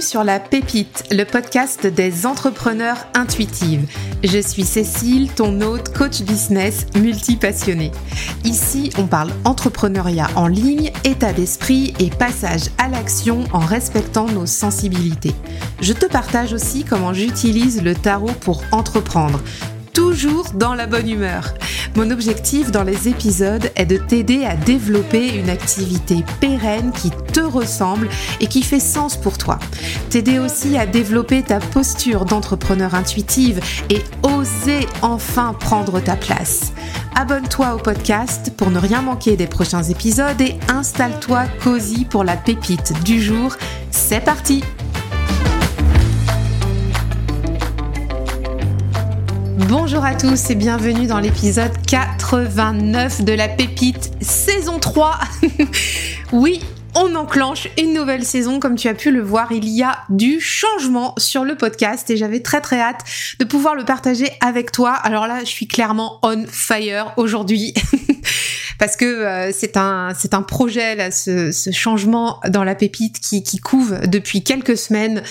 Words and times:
Sur 0.00 0.24
La 0.24 0.40
Pépite, 0.40 1.04
le 1.10 1.24
podcast 1.24 1.86
des 1.86 2.24
entrepreneurs 2.24 3.06
intuitives. 3.14 3.86
Je 4.24 4.38
suis 4.38 4.64
Cécile, 4.64 5.30
ton 5.30 5.60
hôte, 5.60 5.92
coach 5.96 6.22
business, 6.22 6.86
multi-passionné. 6.96 7.92
Ici, 8.44 8.90
on 8.96 9.06
parle 9.06 9.30
entrepreneuriat 9.44 10.28
en 10.36 10.46
ligne, 10.46 10.90
état 11.04 11.32
d'esprit 11.32 11.92
et 11.98 12.08
passage 12.08 12.70
à 12.78 12.88
l'action 12.88 13.44
en 13.52 13.58
respectant 13.58 14.26
nos 14.26 14.46
sensibilités. 14.46 15.34
Je 15.82 15.92
te 15.92 16.06
partage 16.06 16.54
aussi 16.54 16.84
comment 16.84 17.12
j'utilise 17.12 17.82
le 17.82 17.94
tarot 17.94 18.32
pour 18.40 18.62
entreprendre 18.72 19.40
toujours 19.92 20.50
dans 20.54 20.74
la 20.74 20.86
bonne 20.86 21.08
humeur. 21.08 21.54
Mon 21.96 22.10
objectif 22.10 22.70
dans 22.70 22.84
les 22.84 23.08
épisodes 23.08 23.70
est 23.76 23.86
de 23.86 23.96
t'aider 23.96 24.44
à 24.44 24.54
développer 24.54 25.34
une 25.34 25.50
activité 25.50 26.24
pérenne 26.40 26.92
qui 26.92 27.10
te 27.10 27.40
ressemble 27.40 28.08
et 28.40 28.46
qui 28.46 28.62
fait 28.62 28.80
sens 28.80 29.16
pour 29.16 29.38
toi. 29.38 29.58
T'aider 30.08 30.38
aussi 30.38 30.78
à 30.78 30.86
développer 30.86 31.42
ta 31.42 31.58
posture 31.58 32.24
d'entrepreneur 32.24 32.94
intuitive 32.94 33.60
et 33.88 34.02
oser 34.22 34.86
enfin 35.02 35.54
prendre 35.58 36.00
ta 36.00 36.16
place. 36.16 36.72
Abonne-toi 37.16 37.74
au 37.74 37.78
podcast 37.78 38.52
pour 38.56 38.70
ne 38.70 38.78
rien 38.78 39.02
manquer 39.02 39.36
des 39.36 39.46
prochains 39.46 39.82
épisodes 39.82 40.40
et 40.40 40.58
installe-toi 40.68 41.44
cosy 41.62 42.04
pour 42.04 42.24
la 42.24 42.36
pépite 42.36 42.92
du 43.02 43.20
jour. 43.20 43.56
C'est 43.90 44.24
parti! 44.24 44.62
Bonjour 49.68 50.04
à 50.04 50.14
tous 50.14 50.50
et 50.50 50.54
bienvenue 50.54 51.06
dans 51.06 51.18
l'épisode 51.18 51.72
89 51.86 53.24
de 53.24 53.32
la 53.32 53.46
pépite 53.46 54.10
saison 54.20 54.78
3. 54.78 55.18
oui, 56.32 56.60
on 56.94 57.14
enclenche 57.14 57.68
une 57.78 57.92
nouvelle 57.92 58.24
saison. 58.24 58.58
Comme 58.58 58.76
tu 58.76 58.88
as 58.88 58.94
pu 58.94 59.10
le 59.10 59.20
voir, 59.20 59.52
il 59.52 59.68
y 59.68 59.82
a 59.82 59.98
du 60.08 60.40
changement 60.40 61.14
sur 61.18 61.44
le 61.44 61.56
podcast 61.56 62.08
et 62.10 62.16
j'avais 62.16 62.40
très 62.40 62.60
très 62.60 62.80
hâte 62.80 63.04
de 63.38 63.44
pouvoir 63.44 63.74
le 63.74 63.84
partager 63.84 64.30
avec 64.40 64.72
toi. 64.72 64.92
Alors 64.92 65.26
là, 65.26 65.40
je 65.40 65.50
suis 65.50 65.66
clairement 65.66 66.18
on 66.22 66.46
fire 66.46 67.12
aujourd'hui. 67.16 67.74
parce 68.80 68.96
que 68.96 69.04
euh, 69.04 69.52
c'est 69.52 69.76
un 69.76 70.14
c'est 70.18 70.32
un 70.32 70.42
projet 70.42 70.96
là, 70.96 71.10
ce, 71.10 71.52
changement 71.70 72.40
dans 72.48 72.64
la 72.64 72.74
pépite 72.74 73.20
qui, 73.20 73.42
qui 73.42 73.58
couve 73.58 74.00
depuis 74.08 74.42
quelques 74.42 74.76
semaines. 74.76 75.22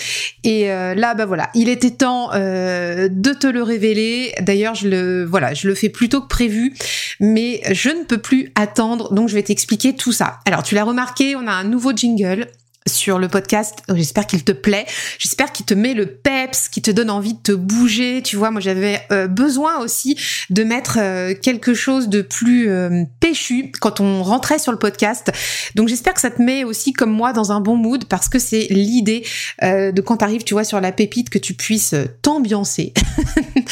Et 0.44 0.70
euh, 0.70 0.94
là 0.94 1.14
bah 1.14 1.26
voilà, 1.26 1.50
il 1.54 1.68
était 1.68 1.90
temps 1.90 2.30
euh, 2.32 3.08
de 3.10 3.32
te 3.32 3.48
le 3.48 3.64
révéler. 3.64 4.32
D'ailleurs 4.40 4.76
je 4.76 4.88
le 4.88 5.24
voilà, 5.24 5.52
je 5.52 5.66
le 5.66 5.74
fais 5.74 5.88
plus 5.88 6.08
tôt 6.08 6.20
que 6.22 6.28
prévu, 6.28 6.74
mais 7.18 7.60
je 7.72 7.90
ne 7.90 8.04
peux 8.04 8.18
plus 8.18 8.52
attendre, 8.54 9.12
donc 9.12 9.28
je 9.28 9.34
vais 9.34 9.42
t'expliquer 9.42 9.96
tout 9.96 10.12
ça. 10.12 10.38
Alors 10.46 10.62
tu 10.62 10.76
l'as 10.76 10.84
remarqué, 10.84 11.34
on 11.34 11.48
a 11.48 11.52
un 11.52 11.64
nouveau 11.64 11.90
jingle 11.92 12.46
sur 12.86 13.18
le 13.18 13.28
podcast. 13.28 13.82
J'espère 13.94 14.26
qu'il 14.26 14.42
te 14.42 14.52
plaît. 14.52 14.86
J'espère 15.18 15.52
qu'il 15.52 15.66
te 15.66 15.74
met 15.74 15.94
le 15.94 16.06
peps, 16.06 16.68
qu'il 16.68 16.82
te 16.82 16.90
donne 16.90 17.10
envie 17.10 17.34
de 17.34 17.38
te 17.38 17.52
bouger. 17.52 18.22
Tu 18.22 18.36
vois, 18.36 18.50
moi 18.50 18.60
j'avais 18.60 19.00
euh, 19.12 19.26
besoin 19.26 19.78
aussi 19.80 20.18
de 20.48 20.64
mettre 20.64 20.98
euh, 20.98 21.34
quelque 21.34 21.74
chose 21.74 22.08
de 22.08 22.22
plus 22.22 22.68
euh, 22.68 23.04
péchu 23.20 23.70
quand 23.80 24.00
on 24.00 24.22
rentrait 24.22 24.58
sur 24.58 24.72
le 24.72 24.78
podcast. 24.78 25.30
Donc 25.74 25.88
j'espère 25.88 26.14
que 26.14 26.20
ça 26.20 26.30
te 26.30 26.40
met 26.40 26.64
aussi 26.64 26.92
comme 26.92 27.10
moi 27.10 27.32
dans 27.32 27.52
un 27.52 27.60
bon 27.60 27.76
mood 27.76 28.06
parce 28.06 28.28
que 28.28 28.38
c'est 28.38 28.66
l'idée 28.70 29.24
de 29.62 30.00
quand 30.00 30.18
t'arrives, 30.18 30.44
tu 30.44 30.54
vois, 30.54 30.64
sur 30.64 30.80
la 30.80 30.92
pépite 30.92 31.30
que 31.30 31.38
tu 31.38 31.54
puisses 31.54 31.94
t'ambiancer. 32.22 32.92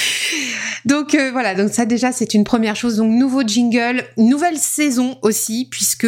donc 0.84 1.16
voilà, 1.32 1.54
donc 1.54 1.72
ça 1.72 1.86
déjà 1.86 2.12
c'est 2.12 2.34
une 2.34 2.44
première 2.44 2.76
chose. 2.76 2.96
Donc 2.96 3.10
nouveau 3.10 3.42
jingle, 3.42 4.04
nouvelle 4.16 4.58
saison 4.58 5.18
aussi 5.22 5.66
puisque 5.70 6.06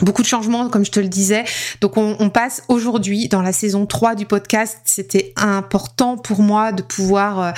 Beaucoup 0.00 0.20
de 0.20 0.26
changements, 0.26 0.68
comme 0.68 0.84
je 0.84 0.90
te 0.90 1.00
le 1.00 1.08
disais. 1.08 1.44
Donc 1.80 1.96
on, 1.96 2.28
passe 2.28 2.62
aujourd'hui 2.68 3.28
dans 3.28 3.40
la 3.40 3.52
saison 3.52 3.86
3 3.86 4.14
du 4.14 4.26
podcast. 4.26 4.78
C'était 4.84 5.32
important 5.36 6.18
pour 6.18 6.42
moi 6.42 6.72
de 6.72 6.82
pouvoir, 6.82 7.40
euh, 7.40 7.50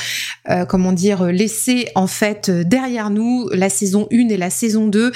euh 0.51 0.65
comment 0.65 0.93
dire, 0.93 1.25
laisser 1.25 1.89
en 1.97 2.07
fait 2.07 2.49
derrière 2.49 3.11
nous 3.11 3.49
la 3.53 3.69
saison 3.69 4.07
1 4.13 4.29
et 4.29 4.37
la 4.37 4.51
saison 4.51 4.87
2 4.87 5.11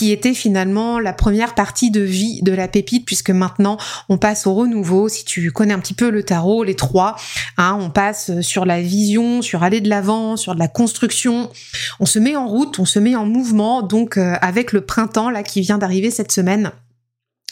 qui 0.00 0.12
était 0.12 0.32
finalement 0.32 0.98
la 0.98 1.12
première 1.12 1.54
partie 1.54 1.90
de 1.90 2.00
vie 2.00 2.40
de 2.42 2.52
la 2.52 2.68
pépite 2.68 3.04
puisque 3.04 3.30
maintenant 3.30 3.76
on 4.08 4.16
passe 4.16 4.46
au 4.46 4.54
renouveau. 4.54 5.08
Si 5.08 5.26
tu 5.26 5.50
connais 5.50 5.74
un 5.74 5.78
petit 5.78 5.92
peu 5.92 6.08
le 6.08 6.22
tarot, 6.22 6.64
les 6.64 6.74
trois, 6.74 7.16
hein, 7.58 7.76
on 7.78 7.90
passe 7.90 8.40
sur 8.40 8.64
la 8.64 8.80
vision, 8.80 9.42
sur 9.42 9.62
aller 9.62 9.80
de 9.80 9.90
l'avant, 9.90 10.38
sur 10.38 10.54
de 10.54 10.58
la 10.58 10.68
construction. 10.68 11.50
On 11.98 12.06
se 12.06 12.18
met 12.18 12.34
en 12.34 12.46
route, 12.46 12.78
on 12.78 12.86
se 12.86 12.98
met 12.98 13.14
en 13.14 13.26
mouvement. 13.26 13.82
Donc 13.82 14.16
euh, 14.16 14.36
avec 14.40 14.72
le 14.72 14.80
printemps 14.80 15.28
là 15.28 15.42
qui 15.42 15.60
vient 15.60 15.76
d'arriver 15.76 16.10
cette 16.10 16.32
semaine, 16.32 16.59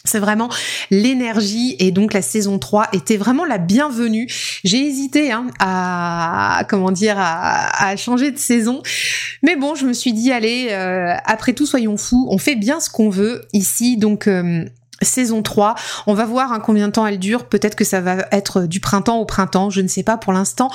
c'est 0.08 0.18
vraiment 0.18 0.48
l'énergie 0.90 1.76
et 1.78 1.90
donc 1.90 2.12
la 2.12 2.22
saison 2.22 2.58
3 2.58 2.88
était 2.92 3.16
vraiment 3.16 3.44
la 3.44 3.58
bienvenue. 3.58 4.28
J'ai 4.64 4.86
hésité 4.86 5.30
hein, 5.32 5.46
à 5.60 6.64
comment 6.68 6.90
dire 6.90 7.16
à, 7.18 7.96
changer 7.96 8.30
de 8.30 8.38
saison, 8.38 8.82
mais 9.42 9.56
bon, 9.56 9.74
je 9.74 9.86
me 9.86 9.92
suis 9.92 10.12
dit 10.12 10.32
allez, 10.32 10.68
euh, 10.70 11.14
après 11.24 11.52
tout 11.52 11.66
soyons 11.66 11.96
fous, 11.96 12.26
on 12.30 12.38
fait 12.38 12.56
bien 12.56 12.80
ce 12.80 12.90
qu'on 12.90 13.10
veut 13.10 13.46
ici, 13.52 13.96
donc 13.96 14.26
euh, 14.26 14.64
saison 15.02 15.42
3. 15.42 15.74
On 16.06 16.14
va 16.14 16.24
voir 16.24 16.52
hein, 16.52 16.60
combien 16.60 16.88
de 16.88 16.92
temps 16.92 17.06
elle 17.06 17.18
dure. 17.18 17.44
Peut-être 17.44 17.74
que 17.74 17.84
ça 17.84 18.00
va 18.00 18.26
être 18.32 18.62
du 18.62 18.80
printemps 18.80 19.18
au 19.18 19.24
printemps. 19.24 19.70
Je 19.70 19.80
ne 19.80 19.88
sais 19.88 20.02
pas 20.02 20.16
pour 20.16 20.32
l'instant. 20.32 20.70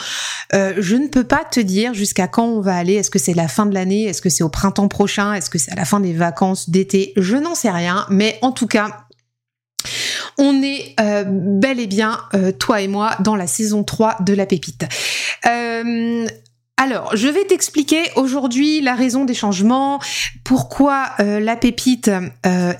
Euh, 0.53 0.73
je 0.77 0.95
ne 0.95 1.07
peux 1.07 1.23
pas 1.23 1.43
te 1.49 1.59
dire 1.59 1.93
jusqu'à 1.93 2.27
quand 2.27 2.45
on 2.45 2.61
va 2.61 2.75
aller. 2.75 2.93
Est-ce 2.93 3.09
que 3.09 3.19
c'est 3.19 3.33
la 3.33 3.47
fin 3.47 3.65
de 3.65 3.73
l'année? 3.73 4.05
Est-ce 4.05 4.21
que 4.21 4.29
c'est 4.29 4.43
au 4.43 4.49
printemps 4.49 4.87
prochain? 4.87 5.33
Est-ce 5.33 5.49
que 5.49 5.57
c'est 5.57 5.71
à 5.71 5.75
la 5.75 5.85
fin 5.85 5.99
des 5.99 6.13
vacances 6.13 6.69
d'été? 6.69 7.13
Je 7.17 7.35
n'en 7.35 7.55
sais 7.55 7.71
rien. 7.71 8.05
Mais 8.09 8.39
en 8.41 8.51
tout 8.51 8.67
cas, 8.67 9.02
on 10.37 10.61
est 10.61 10.95
euh, 10.99 11.23
bel 11.27 11.79
et 11.79 11.87
bien, 11.87 12.19
euh, 12.33 12.51
toi 12.51 12.81
et 12.81 12.87
moi, 12.87 13.15
dans 13.19 13.35
la 13.35 13.47
saison 13.47 13.83
3 13.83 14.17
de 14.21 14.33
la 14.33 14.45
pépite. 14.45 14.85
alors, 16.77 17.15
je 17.15 17.27
vais 17.27 17.45
t'expliquer 17.45 18.03
aujourd'hui 18.15 18.81
la 18.81 18.95
raison 18.95 19.25
des 19.25 19.33
changements, 19.33 19.99
pourquoi 20.43 21.11
la 21.19 21.55
pépite 21.55 22.11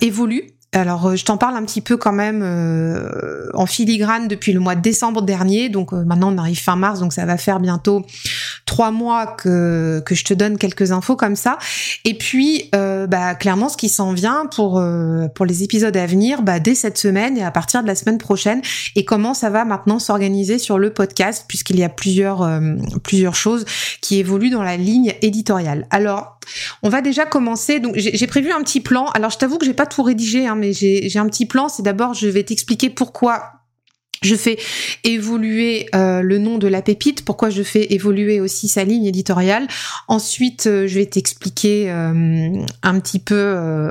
évolue 0.00 0.54
alors, 0.74 1.06
euh, 1.06 1.16
je 1.16 1.24
t'en 1.24 1.36
parle 1.36 1.56
un 1.56 1.64
petit 1.64 1.80
peu 1.80 1.96
quand 1.96 2.12
même 2.12 2.42
euh, 2.42 3.48
en 3.54 3.66
filigrane 3.66 4.26
depuis 4.26 4.52
le 4.52 4.60
mois 4.60 4.74
de 4.74 4.80
décembre 4.80 5.22
dernier. 5.22 5.68
Donc 5.68 5.92
euh, 5.92 6.04
maintenant, 6.04 6.34
on 6.34 6.38
arrive 6.38 6.60
fin 6.60 6.76
mars, 6.76 7.00
donc 7.00 7.12
ça 7.12 7.24
va 7.24 7.36
faire 7.36 7.60
bientôt 7.60 8.04
trois 8.74 8.90
mois 8.90 9.28
que, 9.28 10.02
que 10.04 10.16
je 10.16 10.24
te 10.24 10.34
donne 10.34 10.58
quelques 10.58 10.90
infos 10.90 11.14
comme 11.14 11.36
ça. 11.36 11.58
Et 12.04 12.18
puis, 12.18 12.70
bah, 12.72 13.36
clairement, 13.36 13.68
ce 13.68 13.76
qui 13.76 13.88
s'en 13.88 14.12
vient 14.12 14.46
pour 14.46 14.82
pour 15.36 15.46
les 15.46 15.62
épisodes 15.62 15.96
à 15.96 16.06
venir, 16.06 16.42
bah, 16.42 16.58
dès 16.58 16.74
cette 16.74 16.98
semaine 16.98 17.38
et 17.38 17.44
à 17.44 17.52
partir 17.52 17.82
de 17.82 17.86
la 17.86 17.94
semaine 17.94 18.18
prochaine, 18.18 18.62
et 18.96 19.04
comment 19.04 19.32
ça 19.32 19.48
va 19.48 19.64
maintenant 19.64 20.00
s'organiser 20.00 20.58
sur 20.58 20.80
le 20.80 20.92
podcast, 20.92 21.44
puisqu'il 21.46 21.78
y 21.78 21.84
a 21.84 21.88
plusieurs 21.88 22.48
plusieurs 23.04 23.36
choses 23.36 23.64
qui 24.00 24.18
évoluent 24.18 24.50
dans 24.50 24.64
la 24.64 24.76
ligne 24.76 25.14
éditoriale. 25.22 25.86
Alors, 25.90 26.40
on 26.82 26.88
va 26.88 27.00
déjà 27.00 27.26
commencer. 27.26 27.78
Donc, 27.78 27.94
j'ai 27.96 28.26
prévu 28.26 28.50
un 28.50 28.62
petit 28.62 28.80
plan. 28.80 29.06
Alors, 29.14 29.30
je 29.30 29.38
t'avoue 29.38 29.58
que 29.58 29.66
j'ai 29.66 29.74
pas 29.74 29.86
tout 29.86 30.02
rédigé, 30.02 30.48
hein, 30.48 30.56
mais 30.56 30.72
j'ai 30.72 31.16
un 31.16 31.26
petit 31.26 31.46
plan. 31.46 31.68
C'est 31.68 31.84
d'abord, 31.84 32.12
je 32.14 32.26
vais 32.26 32.42
t'expliquer 32.42 32.90
pourquoi 32.90 33.53
je 34.24 34.34
fais 34.36 34.58
évoluer 35.04 35.86
euh, 35.94 36.22
le 36.22 36.38
nom 36.38 36.58
de 36.58 36.66
la 36.66 36.82
pépite, 36.82 37.24
pourquoi 37.24 37.50
je 37.50 37.62
fais 37.62 37.92
évoluer 37.92 38.40
aussi 38.40 38.68
sa 38.68 38.84
ligne 38.84 39.04
éditoriale. 39.04 39.66
Ensuite, 40.08 40.66
euh, 40.66 40.86
je 40.86 40.98
vais 40.98 41.06
t'expliquer 41.06 41.90
euh, 41.90 42.64
un 42.82 43.00
petit 43.00 43.18
peu 43.18 43.34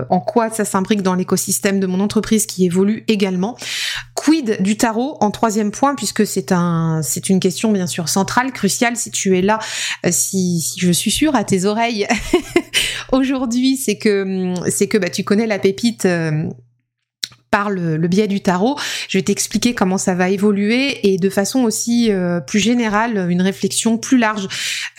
en 0.10 0.20
quoi 0.20 0.50
ça 0.50 0.66
s'imbrique 0.66 1.02
dans 1.02 1.14
l'écosystème 1.14 1.80
de 1.80 1.88
mon 1.88 2.00
entreprise 2.00 2.46
qui 2.46 2.66
évolue 2.66 3.04
également. 3.08 3.58
Quid 4.16 4.62
du 4.62 4.78
tarot 4.78 5.18
en 5.22 5.32
troisième 5.32 5.72
point, 5.72 5.96
puisque 5.96 6.26
c'est 6.26 6.52
un, 6.52 7.02
c'est 7.04 7.30
une 7.30 7.40
question 7.40 7.72
bien 7.72 7.88
sûr 7.88 8.10
centrale, 8.10 8.52
cruciale. 8.52 8.96
Si 8.96 9.12
tu 9.12 9.38
es 9.38 9.42
là, 9.42 9.60
si, 10.10 10.62
si 10.62 10.80
je 10.80 10.92
suis 10.92 11.12
sûre 11.12 11.36
à 11.36 11.44
tes 11.44 11.66
oreilles 11.66 12.08
aujourd'hui, 13.12 13.78
c'est 13.78 13.98
que 13.98 14.53
c'est 14.70 14.88
que 14.88 14.97
bah, 14.97 15.09
tu 15.09 15.24
connais 15.24 15.47
la 15.47 15.59
pépite 15.59 16.08
par 17.53 17.70
le, 17.70 18.00
biais 18.08 18.28
du 18.28 18.41
tarot. 18.41 18.79
Je 19.08 19.20
vais 19.20 19.22
t'expliquer 19.22 19.76
comment 19.76 20.00
ça 20.00 20.16
va 20.16 20.29
évoluer 20.29 21.08
et 21.08 21.17
de 21.17 21.29
façon 21.29 21.59
aussi 21.59 22.11
euh, 22.11 22.40
plus 22.40 22.58
générale, 22.58 23.28
une 23.29 23.44
réflexion 23.44 24.00
plus 24.00 24.17
large 24.17 24.47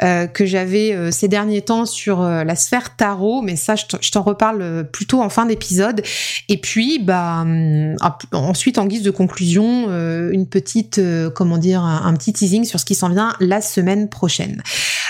euh, 0.05 0.29
que 0.29 0.47
j'avais 0.47 0.93
euh, 0.93 1.11
ces 1.11 1.27
derniers 1.27 1.62
temps 1.62 1.85
sur 1.85 2.23
la 2.23 2.55
sphère 2.55 2.95
tarot, 2.95 3.43
mais 3.43 3.56
ça 3.56 3.75
je 3.75 4.11
t'en 4.12 4.23
reparle 4.23 4.89
plutôt 4.93 5.21
en 5.21 5.31
fin 5.31 5.47
d'épisode. 5.47 6.03
Et 6.49 6.59
puis 6.59 7.01
bah 7.01 7.41
hum, 7.41 7.97
ensuite 8.31 8.79
en 8.79 8.87
guise 8.87 9.03
de 9.03 9.11
conclusion, 9.11 9.89
une 10.31 10.47
petite 10.47 11.01
comment 11.35 11.59
dire 11.59 11.83
un, 11.83 12.15
petit 12.15 12.33
teasing 12.33 12.65
sur 12.65 12.79
ce 12.79 12.85
qui 12.85 12.95
s'en 12.95 13.09
vient 13.09 13.35
la 13.41 13.61
semaine 13.61 14.09
prochaine. 14.09 14.62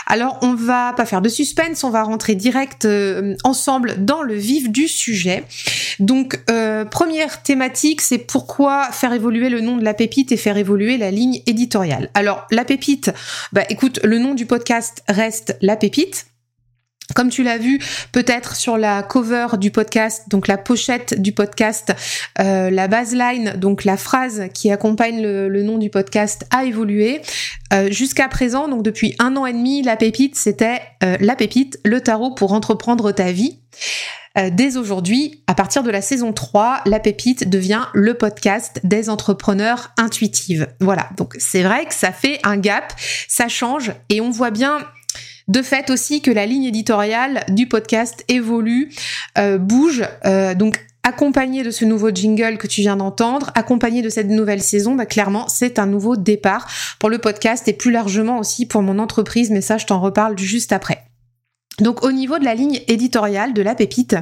Alors 0.06 0.38
on 0.40 0.54
va 0.54 0.94
pas 0.94 1.04
faire 1.04 1.20
de 1.20 1.28
suspense, 1.28 1.84
on 1.84 1.90
va 1.90 2.04
rentrer 2.04 2.34
direct 2.34 2.88
ensemble 3.42 4.02
dans 4.02 4.22
le 4.22 4.34
vif 4.34 4.70
du 4.70 4.88
sujet. 4.88 5.44
Donc 6.00 6.40
première 6.90 7.33
thématique, 7.42 8.00
c'est 8.00 8.18
pourquoi 8.18 8.90
faire 8.92 9.12
évoluer 9.12 9.48
le 9.48 9.60
nom 9.60 9.76
de 9.76 9.84
la 9.84 9.94
pépite 9.94 10.32
et 10.32 10.36
faire 10.36 10.56
évoluer 10.56 10.96
la 10.96 11.10
ligne 11.10 11.42
éditoriale. 11.46 12.10
Alors, 12.14 12.46
la 12.50 12.64
pépite, 12.64 13.12
bah 13.52 13.62
écoute, 13.68 14.00
le 14.04 14.18
nom 14.18 14.34
du 14.34 14.46
podcast 14.46 15.02
reste 15.08 15.56
la 15.60 15.76
pépite. 15.76 16.26
Comme 17.14 17.28
tu 17.28 17.42
l'as 17.42 17.58
vu 17.58 17.78
peut-être 18.12 18.56
sur 18.56 18.78
la 18.78 19.02
cover 19.02 19.48
du 19.58 19.70
podcast, 19.70 20.24
donc 20.28 20.48
la 20.48 20.56
pochette 20.56 21.20
du 21.20 21.32
podcast, 21.32 21.92
euh, 22.40 22.70
la 22.70 22.88
baseline, 22.88 23.54
donc 23.56 23.84
la 23.84 23.98
phrase 23.98 24.44
qui 24.54 24.70
accompagne 24.70 25.22
le, 25.22 25.62
nom 25.62 25.76
du 25.76 25.90
podcast 25.90 26.46
a 26.50 26.64
évolué. 26.64 27.20
Euh, 27.72 27.90
jusqu'à 27.90 28.28
présent, 28.28 28.68
donc 28.68 28.82
depuis 28.82 29.14
un 29.18 29.36
an 29.36 29.44
et 29.44 29.52
demi, 29.52 29.82
la 29.82 29.96
pépite, 29.96 30.34
c'était 30.36 30.80
euh, 31.02 31.16
la 31.20 31.36
pépite, 31.36 31.78
le 31.84 32.00
tarot 32.00 32.34
pour 32.34 32.52
entreprendre 32.52 33.12
ta 33.12 33.32
vie. 33.32 33.58
dès 34.50 34.76
aujourd'hui, 34.76 35.44
à 35.46 35.54
partir 35.54 35.84
de 35.84 35.90
la 35.90 36.02
saison 36.02 36.32
3, 36.32 36.82
La 36.86 36.98
Pépite 36.98 37.48
devient 37.48 37.84
le 37.92 38.14
podcast 38.14 38.80
des 38.82 39.08
entrepreneurs 39.08 39.92
intuitives. 39.96 40.66
Voilà, 40.80 41.08
donc 41.16 41.34
c'est 41.38 41.62
vrai 41.62 41.86
que 41.86 41.94
ça 41.94 42.10
fait 42.10 42.40
un 42.42 42.56
gap, 42.56 42.92
ça 43.28 43.46
change 43.46 43.92
et 44.08 44.20
on 44.20 44.30
voit 44.30 44.50
bien 44.50 44.78
de 45.48 45.62
fait 45.62 45.90
aussi 45.90 46.22
que 46.22 46.30
la 46.30 46.46
ligne 46.46 46.64
éditoriale 46.64 47.44
du 47.48 47.66
podcast 47.66 48.24
évolue, 48.28 48.90
euh, 49.38 49.58
bouge. 49.58 50.02
Euh, 50.24 50.54
donc 50.54 50.84
accompagné 51.06 51.62
de 51.62 51.70
ce 51.70 51.84
nouveau 51.84 52.10
jingle 52.10 52.56
que 52.56 52.66
tu 52.66 52.80
viens 52.80 52.96
d'entendre, 52.96 53.50
accompagné 53.54 54.00
de 54.00 54.08
cette 54.08 54.28
nouvelle 54.28 54.62
saison, 54.62 54.94
bah 54.94 55.04
clairement 55.04 55.48
c'est 55.48 55.78
un 55.78 55.86
nouveau 55.86 56.16
départ 56.16 56.66
pour 56.98 57.10
le 57.10 57.18
podcast 57.18 57.68
et 57.68 57.74
plus 57.74 57.90
largement 57.90 58.38
aussi 58.38 58.64
pour 58.64 58.80
mon 58.80 58.98
entreprise, 58.98 59.50
mais 59.50 59.60
ça 59.60 59.76
je 59.76 59.84
t'en 59.84 60.00
reparle 60.00 60.38
juste 60.38 60.72
après. 60.72 61.04
Donc 61.80 62.04
au 62.04 62.12
niveau 62.12 62.38
de 62.38 62.44
la 62.44 62.54
ligne 62.54 62.80
éditoriale 62.86 63.52
de 63.52 63.60
la 63.60 63.74
pépite, 63.74 64.14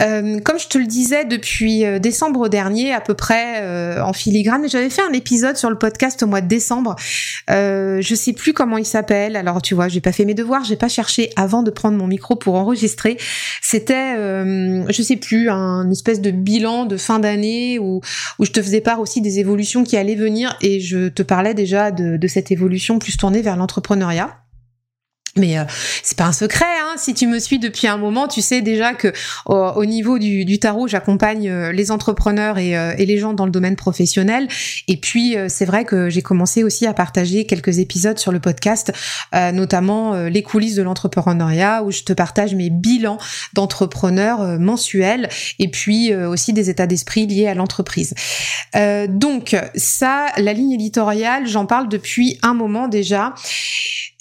euh, 0.00 0.40
comme 0.40 0.58
je 0.58 0.66
te 0.66 0.78
le 0.78 0.86
disais 0.86 1.26
depuis 1.26 1.84
euh, 1.84 1.98
décembre 1.98 2.48
dernier 2.48 2.94
à 2.94 3.00
peu 3.02 3.12
près 3.12 3.60
euh, 3.62 4.02
en 4.02 4.14
filigrane, 4.14 4.66
j'avais 4.66 4.88
fait 4.88 5.02
un 5.02 5.12
épisode 5.12 5.56
sur 5.56 5.68
le 5.68 5.76
podcast 5.76 6.22
au 6.22 6.26
mois 6.26 6.40
de 6.40 6.48
décembre. 6.48 6.96
Euh, 7.50 8.00
je 8.00 8.14
sais 8.14 8.32
plus 8.32 8.54
comment 8.54 8.78
il 8.78 8.86
s'appelle. 8.86 9.36
Alors 9.36 9.60
tu 9.60 9.74
vois, 9.74 9.88
j'ai 9.88 10.00
pas 10.00 10.12
fait 10.12 10.24
mes 10.24 10.32
devoirs, 10.32 10.64
j'ai 10.64 10.76
pas 10.76 10.88
cherché 10.88 11.30
avant 11.36 11.62
de 11.62 11.70
prendre 11.70 11.98
mon 11.98 12.06
micro 12.06 12.34
pour 12.34 12.54
enregistrer. 12.54 13.18
C'était, 13.60 14.14
je 14.16 15.02
sais 15.02 15.16
plus, 15.16 15.50
un 15.50 15.90
espèce 15.90 16.20
de 16.20 16.30
bilan 16.30 16.86
de 16.86 16.96
fin 16.96 17.18
d'année 17.18 17.78
où 17.78 18.00
où 18.38 18.44
je 18.44 18.52
te 18.52 18.62
faisais 18.62 18.80
part 18.80 19.00
aussi 19.00 19.20
des 19.20 19.38
évolutions 19.38 19.84
qui 19.84 19.96
allaient 19.96 20.14
venir 20.14 20.56
et 20.62 20.80
je 20.80 21.08
te 21.08 21.22
parlais 21.22 21.54
déjà 21.54 21.90
de, 21.90 22.16
de 22.16 22.26
cette 22.26 22.50
évolution 22.50 22.98
plus 22.98 23.16
tournée 23.16 23.42
vers 23.42 23.56
l'entrepreneuriat. 23.56 24.36
Mais 25.36 25.58
euh, 25.58 25.64
c'est 26.02 26.18
pas 26.18 26.24
un 26.24 26.32
secret, 26.32 26.64
hein. 26.64 26.94
si 26.96 27.14
tu 27.14 27.28
me 27.28 27.38
suis 27.38 27.60
depuis 27.60 27.86
un 27.86 27.98
moment, 27.98 28.26
tu 28.26 28.42
sais 28.42 28.62
déjà 28.62 28.94
que 28.94 29.12
au, 29.46 29.84
niveau 29.84 30.18
du, 30.18 30.58
tarot, 30.58 30.88
j'accompagne 30.88 31.48
euh, 31.48 31.72
les 31.72 31.92
entrepreneurs 31.92 32.56
euh, 32.58 32.94
et, 32.98 33.06
les 33.06 33.18
gens 33.18 33.32
dans 33.32 33.44
le 33.44 33.52
domaine 33.52 33.76
professionnel. 33.76 34.48
Et 34.88 34.96
puis 34.96 35.36
c'est 35.48 35.64
vrai 35.64 35.84
que 35.84 36.10
j'ai 36.10 36.22
commencé 36.22 36.64
aussi 36.64 36.86
à 36.86 36.94
partager 36.94 37.46
quelques 37.46 37.78
épisodes 37.78 38.18
sur 38.18 38.32
le 38.32 38.40
podcast, 38.40 38.92
notamment 39.32 40.14
les 40.14 40.42
coulisses 40.42 40.74
de 40.74 40.82
l'entrepreneuriat, 40.82 41.82
où 41.82 41.90
je 41.90 42.02
te 42.02 42.12
partage 42.12 42.54
mes 42.54 42.70
bilans 42.70 43.18
d'entrepreneurs 43.52 44.58
mensuels 44.58 45.28
et 45.58 45.68
puis 45.68 46.14
aussi 46.14 46.52
des 46.52 46.70
états 46.70 46.86
d'esprit 46.86 47.26
liés 47.26 47.48
à 47.48 47.54
l'entreprise. 47.54 48.14
donc 49.08 49.56
ça, 49.74 50.26
la 50.36 50.52
ligne 50.52 50.72
éditoriale, 50.72 51.46
j'en 51.46 51.66
parle 51.66 51.88
depuis 51.88 52.38
un 52.42 52.54
moment 52.54 52.88
déjà. 52.88 53.34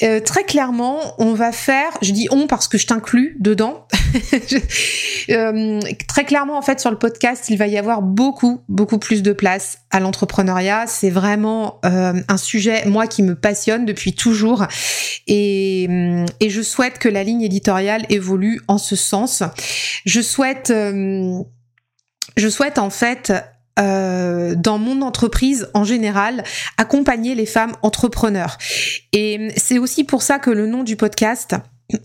Euh, 0.02 0.22
très 0.22 0.44
clairement, 0.44 1.16
on 1.18 1.34
va 1.34 1.52
faire, 1.52 1.92
je 2.02 2.12
dis 2.12 2.28
on 2.32 2.48
parce 2.48 2.68
que 2.68 2.78
je 2.78 2.88
t'inclus 2.88 3.36
dedans. 3.40 3.88
Euh, 5.30 5.80
très 6.08 6.26
clairement, 6.26 6.58
en 6.58 6.64
fait, 6.64 6.80
sur 6.80 6.90
le 6.90 6.98
podcast, 6.98 7.50
il 7.50 7.58
va 7.60 7.68
y 7.68 7.78
avoir 7.78 8.02
beaucoup, 8.02 8.62
beaucoup 8.68 8.98
plus 8.98 9.22
de 9.22 9.32
place 9.32 9.78
à 9.92 10.00
l'entrepreneuriat. 10.00 10.88
C'est 10.88 11.12
vraiment 11.12 11.80
euh, 11.86 12.20
un 12.28 12.38
sujet, 12.38 12.88
moi, 12.88 13.06
qui 13.06 13.22
me 13.22 13.36
passionne 13.36 13.86
depuis 13.86 14.14
toujours. 14.14 14.66
Et, 15.28 15.84
et, 16.40 16.50
je 16.50 16.62
souhaite 16.64 16.98
que 16.98 17.10
la 17.10 17.24
ligne 17.24 17.44
éditoriale 17.44 18.08
évolue 18.10 18.60
en 18.68 18.80
ce 18.80 18.96
sens. 18.96 19.44
Je 20.06 20.22
souhaite... 20.22 20.74
je 20.74 22.50
souhaite 22.50 22.80
en 22.80 22.90
fait 22.90 23.32
euh, 23.80 24.56
dans 24.56 24.78
mon 24.78 25.02
entreprise 25.02 25.70
en 25.74 25.84
général, 25.84 26.44
accompagner 26.78 27.36
les 27.36 27.46
femmes 27.46 27.74
entrepreneurs. 27.82 28.58
Et 29.14 29.50
c'est 29.58 29.80
aussi 29.80 30.04
pour 30.04 30.22
ça 30.22 30.40
que 30.40 30.50
le 30.50 30.68
nom 30.68 30.84
du 30.84 30.96
podcast 30.96 31.56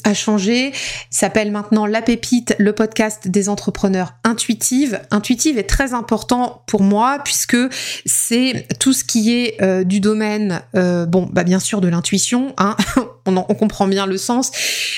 a 0.05 0.15
changé, 0.15 0.73
s'appelle 1.11 1.51
maintenant 1.51 1.87
La 1.87 2.01
Pépite, 2.01 2.55
le 2.59 2.73
podcast 2.73 3.29
des 3.29 3.49
entrepreneurs 3.49 4.15
intuitives. 4.25 5.01
Intuitive 5.11 5.59
est 5.59 5.69
très 5.69 5.93
important 5.93 6.63
pour 6.67 6.83
moi 6.83 7.19
puisque 7.23 7.59
c'est 8.07 8.67
tout 8.81 8.93
ce 8.93 9.05
qui 9.05 9.33
est 9.35 9.61
euh, 9.63 9.85
du 9.85 10.01
domaine, 10.01 10.63
euh, 10.75 11.07
bon, 11.07 11.29
bah 11.31 11.45
bien 11.45 11.61
sûr 11.61 11.81
de 11.81 11.89
l'intuition, 11.89 12.55
hein, 12.57 12.77
on, 13.27 13.43
comprend 13.55 13.87
bien 13.87 14.07
le 14.07 14.19
sens. 14.19 14.51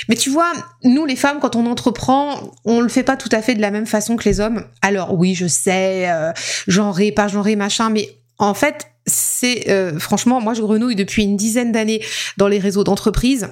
Mais 0.08 0.16
tu 0.16 0.30
vois, 0.30 0.52
nous 0.82 1.04
les 1.04 1.16
femmes, 1.16 1.38
quand 1.40 1.56
on 1.56 1.66
entreprend, 1.66 2.52
on 2.64 2.80
le 2.80 2.88
fait 2.88 3.02
pas 3.02 3.16
tout 3.16 3.28
à 3.32 3.42
fait 3.42 3.54
de 3.54 3.60
la 3.60 3.70
même 3.70 3.86
façon 3.86 4.16
que 4.16 4.24
les 4.28 4.40
hommes. 4.40 4.64
Alors 4.82 5.14
oui, 5.14 5.34
je 5.34 5.46
sais, 5.46 6.10
euh, 6.10 6.32
genré, 6.66 7.12
pas 7.12 7.28
genré, 7.28 7.56
machin, 7.56 7.90
mais 7.90 8.10
en 8.38 8.54
fait, 8.54 8.88
c'est 9.06 9.70
euh, 9.70 9.98
franchement, 9.98 10.40
moi 10.40 10.54
je 10.54 10.62
grenouille 10.62 10.96
depuis 10.96 11.22
une 11.22 11.36
dizaine 11.36 11.72
d'années 11.72 12.02
dans 12.36 12.48
les 12.48 12.58
réseaux 12.58 12.84
d'entreprise 12.84 13.48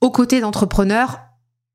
aux 0.00 0.10
côtés 0.10 0.40
d'entrepreneurs 0.40 1.20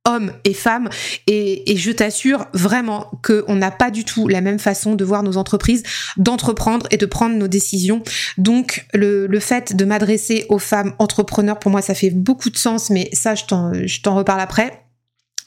hommes 0.06 0.32
et 0.46 0.54
femmes 0.54 0.90
et, 1.28 1.64
je 1.78 1.92
t'assure 1.92 2.46
vraiment 2.54 3.10
qu'on 3.24 3.56
n'a 3.56 3.72
pas 3.72 3.92
du 3.92 4.04
tout 4.04 4.28
la 4.28 4.42
même 4.42 4.60
façon 4.60 4.96
de 4.96 5.04
voir 5.04 5.24
nos 5.24 5.38
entreprises, 5.38 5.84
d'entreprendre 6.18 6.86
et 6.92 6.98
de 6.98 7.06
prendre 7.06 7.36
nos 7.36 7.48
décisions. 7.48 8.04
Donc 8.38 8.86
le, 8.94 9.26
le 9.28 9.40
fait 9.40 9.76
de 9.76 9.86
m'adresser 9.86 10.46
aux 10.50 10.60
femmes 10.60 10.94
entrepreneurs, 11.00 11.60
pour 11.60 11.72
moi 11.72 11.82
ça 11.82 11.94
fait 11.94 12.12
beaucoup 12.12 12.50
de 12.50 12.58
sens, 12.58 12.90
mais 12.90 13.10
ça 13.14 13.36
je 13.36 13.46
t'en 13.46 14.16
reparle 14.16 14.42
après. 14.42 14.84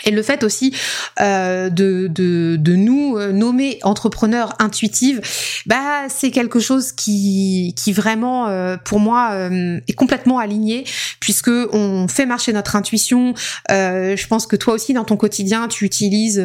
Et 0.05 0.11
le 0.11 0.23
fait 0.23 0.45
aussi 0.45 0.75
euh, 1.21 1.71
de, 1.71 2.09
de, 2.09 2.77
nous 2.77 3.17
euh, 3.17 3.33
nommer 3.33 3.79
entrepreneurs 3.83 4.55
intuitives, 4.59 5.21
bah 5.67 6.09
c'est 6.09 6.31
quelque 6.31 6.61
chose 6.61 6.93
qui, 6.93 7.75
qui 7.77 7.93
vraiment 7.93 8.49
euh, 8.49 8.77
pour 8.77 8.99
moi 8.99 9.49
est 9.89 9.95
complètement 9.95 10.39
aligné 10.39 10.85
puisque 11.21 11.51
on 11.73 12.09
fait 12.09 12.27
marcher 12.27 12.53
notre 12.53 12.77
intuition. 12.77 13.35
je 13.69 14.27
pense 14.27 14.47
que 14.47 14.57
toi 14.57 14.75
aussi 14.75 14.93
dans 14.93 15.05
ton 15.05 15.17
quotidien 15.17 15.69
tu 15.69 15.85
utilises 15.85 16.43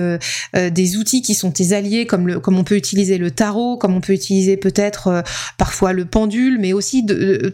des 0.54 0.98
outils 0.98 1.22
qui 1.22 1.34
sont 1.34 1.52
tes 1.52 1.74
alliés 1.74 2.06
comme 2.06 2.28
le 2.28 2.40
comme 2.40 2.58
on 2.58 2.64
peut 2.64 2.76
utiliser 2.76 3.18
le 3.18 3.32
tarot, 3.32 3.78
comme 3.78 3.96
on 3.96 4.02
peut 4.02 4.14
utiliser 4.14 4.58
peut-être 4.58 5.24
parfois 5.58 5.94
le 5.94 6.06
pendule, 6.06 6.58
mais 6.60 6.74
aussi 6.74 7.06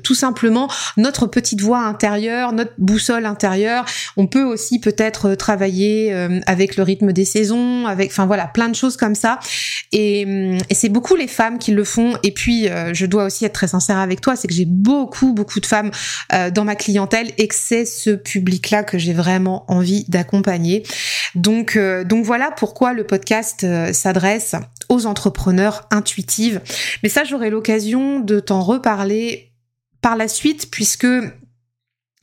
tout 0.03 0.15
simplement 0.15 0.69
notre 0.97 1.27
petite 1.27 1.61
voix 1.61 1.79
intérieure, 1.79 2.53
notre 2.53 2.73
boussole 2.77 3.25
intérieure. 3.25 3.85
On 4.17 4.27
peut 4.27 4.43
aussi 4.43 4.79
peut-être 4.79 5.35
travailler 5.35 5.94
euh, 6.11 6.39
avec 6.45 6.75
le 6.75 6.83
rythme 6.83 7.11
des 7.11 7.25
saisons, 7.25 7.85
avec, 7.87 8.11
enfin 8.11 8.25
voilà, 8.25 8.47
plein 8.47 8.69
de 8.69 8.75
choses 8.75 8.97
comme 8.97 9.15
ça. 9.15 9.39
Et, 9.91 10.25
euh, 10.25 10.57
c'est 10.71 10.89
beaucoup 10.89 11.15
les 11.15 11.27
femmes 11.27 11.57
qui 11.59 11.71
le 11.71 11.83
font. 11.83 12.17
Et 12.23 12.31
puis, 12.31 12.67
euh, 12.67 12.93
je 12.93 13.05
dois 13.05 13.25
aussi 13.25 13.45
être 13.45 13.53
très 13.53 13.67
sincère 13.67 13.97
avec 13.97 14.21
toi, 14.21 14.35
c'est 14.35 14.47
que 14.47 14.53
j'ai 14.53 14.65
beaucoup, 14.65 15.33
beaucoup 15.33 15.59
de 15.59 15.65
femmes 15.65 15.91
dans 16.53 16.63
ma 16.63 16.75
clientèle 16.75 17.31
et 17.37 17.47
que 17.47 17.55
c'est 17.55 17.85
ce 17.85 18.11
public-là 18.11 18.83
que 18.83 18.97
j'ai 18.97 19.13
vraiment 19.13 19.65
envie 19.67 20.05
d'accompagner. 20.07 20.83
Donc, 21.35 21.77
donc 22.05 22.25
voilà 22.25 22.51
pourquoi 22.51 22.93
le 22.93 23.05
podcast 23.05 23.65
s'adresse 23.93 24.55
aux 24.89 25.05
entrepreneurs 25.05 25.87
intuitives. 25.91 26.61
Mais 27.03 27.09
ça, 27.09 27.23
j'aurai 27.23 27.49
l'occasion 27.49 28.19
de 28.19 28.39
t'en 28.39 28.61
reparler 28.61 29.51
par 30.01 30.15
la 30.15 30.27
suite 30.27 30.69
puisque 30.71 31.07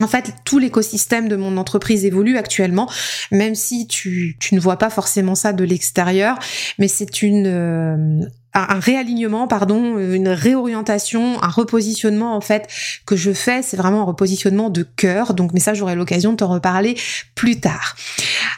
en 0.00 0.08
fait, 0.08 0.34
tout 0.44 0.58
l'écosystème 0.58 1.28
de 1.28 1.36
mon 1.36 1.56
entreprise 1.56 2.04
évolue 2.04 2.36
actuellement, 2.36 2.90
même 3.30 3.54
si 3.54 3.86
tu, 3.86 4.36
ne 4.52 4.60
vois 4.60 4.76
pas 4.76 4.90
forcément 4.90 5.34
ça 5.34 5.52
de 5.52 5.64
l'extérieur, 5.64 6.38
mais 6.78 6.88
c'est 6.88 7.22
une 7.22 7.46
euh, 7.46 8.26
un 8.54 8.80
réalignement, 8.80 9.48
pardon, 9.48 9.98
une 9.98 10.28
réorientation, 10.28 11.42
un 11.42 11.48
repositionnement 11.48 12.36
en 12.36 12.40
fait 12.40 12.68
que 13.06 13.16
je 13.16 13.32
fais. 13.32 13.62
C'est 13.62 13.76
vraiment 13.76 14.02
un 14.02 14.04
repositionnement 14.04 14.70
de 14.70 14.82
cœur. 14.82 15.34
Donc, 15.34 15.52
mais 15.52 15.60
ça, 15.60 15.74
j'aurai 15.74 15.94
l'occasion 15.94 16.32
de 16.32 16.36
t'en 16.36 16.48
reparler 16.48 16.96
plus 17.34 17.60
tard. 17.60 17.96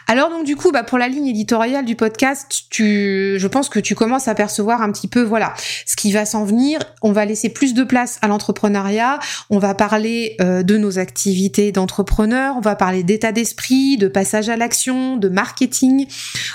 Alors 0.06 0.28
donc 0.28 0.44
du 0.44 0.54
coup, 0.56 0.70
bah, 0.70 0.82
pour 0.82 0.98
la 0.98 1.08
ligne 1.08 1.26
éditoriale 1.26 1.84
du 1.84 1.96
podcast, 1.96 2.64
tu, 2.68 3.36
je 3.38 3.46
pense 3.46 3.68
que 3.68 3.78
tu 3.78 3.94
commences 3.94 4.28
à 4.28 4.34
percevoir 4.34 4.82
un 4.82 4.92
petit 4.92 5.08
peu, 5.08 5.22
voilà, 5.22 5.54
ce 5.86 5.96
qui 5.96 6.12
va 6.12 6.26
s'en 6.26 6.44
venir. 6.44 6.80
On 7.02 7.12
va 7.12 7.24
laisser 7.24 7.48
plus 7.48 7.72
de 7.72 7.84
place 7.84 8.18
à 8.20 8.28
l'entrepreneuriat. 8.28 9.18
On 9.48 9.58
va 9.58 9.74
parler 9.74 10.36
euh, 10.40 10.62
de 10.62 10.76
nos 10.76 10.98
activités 10.98 11.72
d'entrepreneur. 11.72 12.56
On 12.56 12.60
va 12.60 12.76
parler 12.76 13.02
d'état 13.02 13.32
d'esprit, 13.32 13.96
de 13.96 14.08
passage 14.08 14.48
à 14.48 14.56
l'action, 14.56 15.16
de 15.16 15.28
marketing 15.28 16.06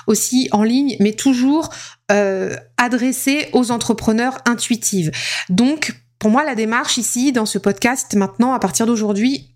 aussi 0.05 0.47
en 0.51 0.63
ligne, 0.63 0.95
mais 0.99 1.13
toujours 1.13 1.69
euh, 2.11 2.55
adressé 2.77 3.49
aux 3.53 3.71
entrepreneurs 3.71 4.37
intuitives. 4.45 5.11
Donc, 5.49 5.93
pour 6.19 6.29
moi, 6.29 6.43
la 6.43 6.55
démarche 6.55 6.97
ici, 6.97 7.31
dans 7.31 7.45
ce 7.45 7.57
podcast, 7.57 8.13
maintenant, 8.15 8.53
à 8.53 8.59
partir 8.59 8.85
d'aujourd'hui, 8.85 9.49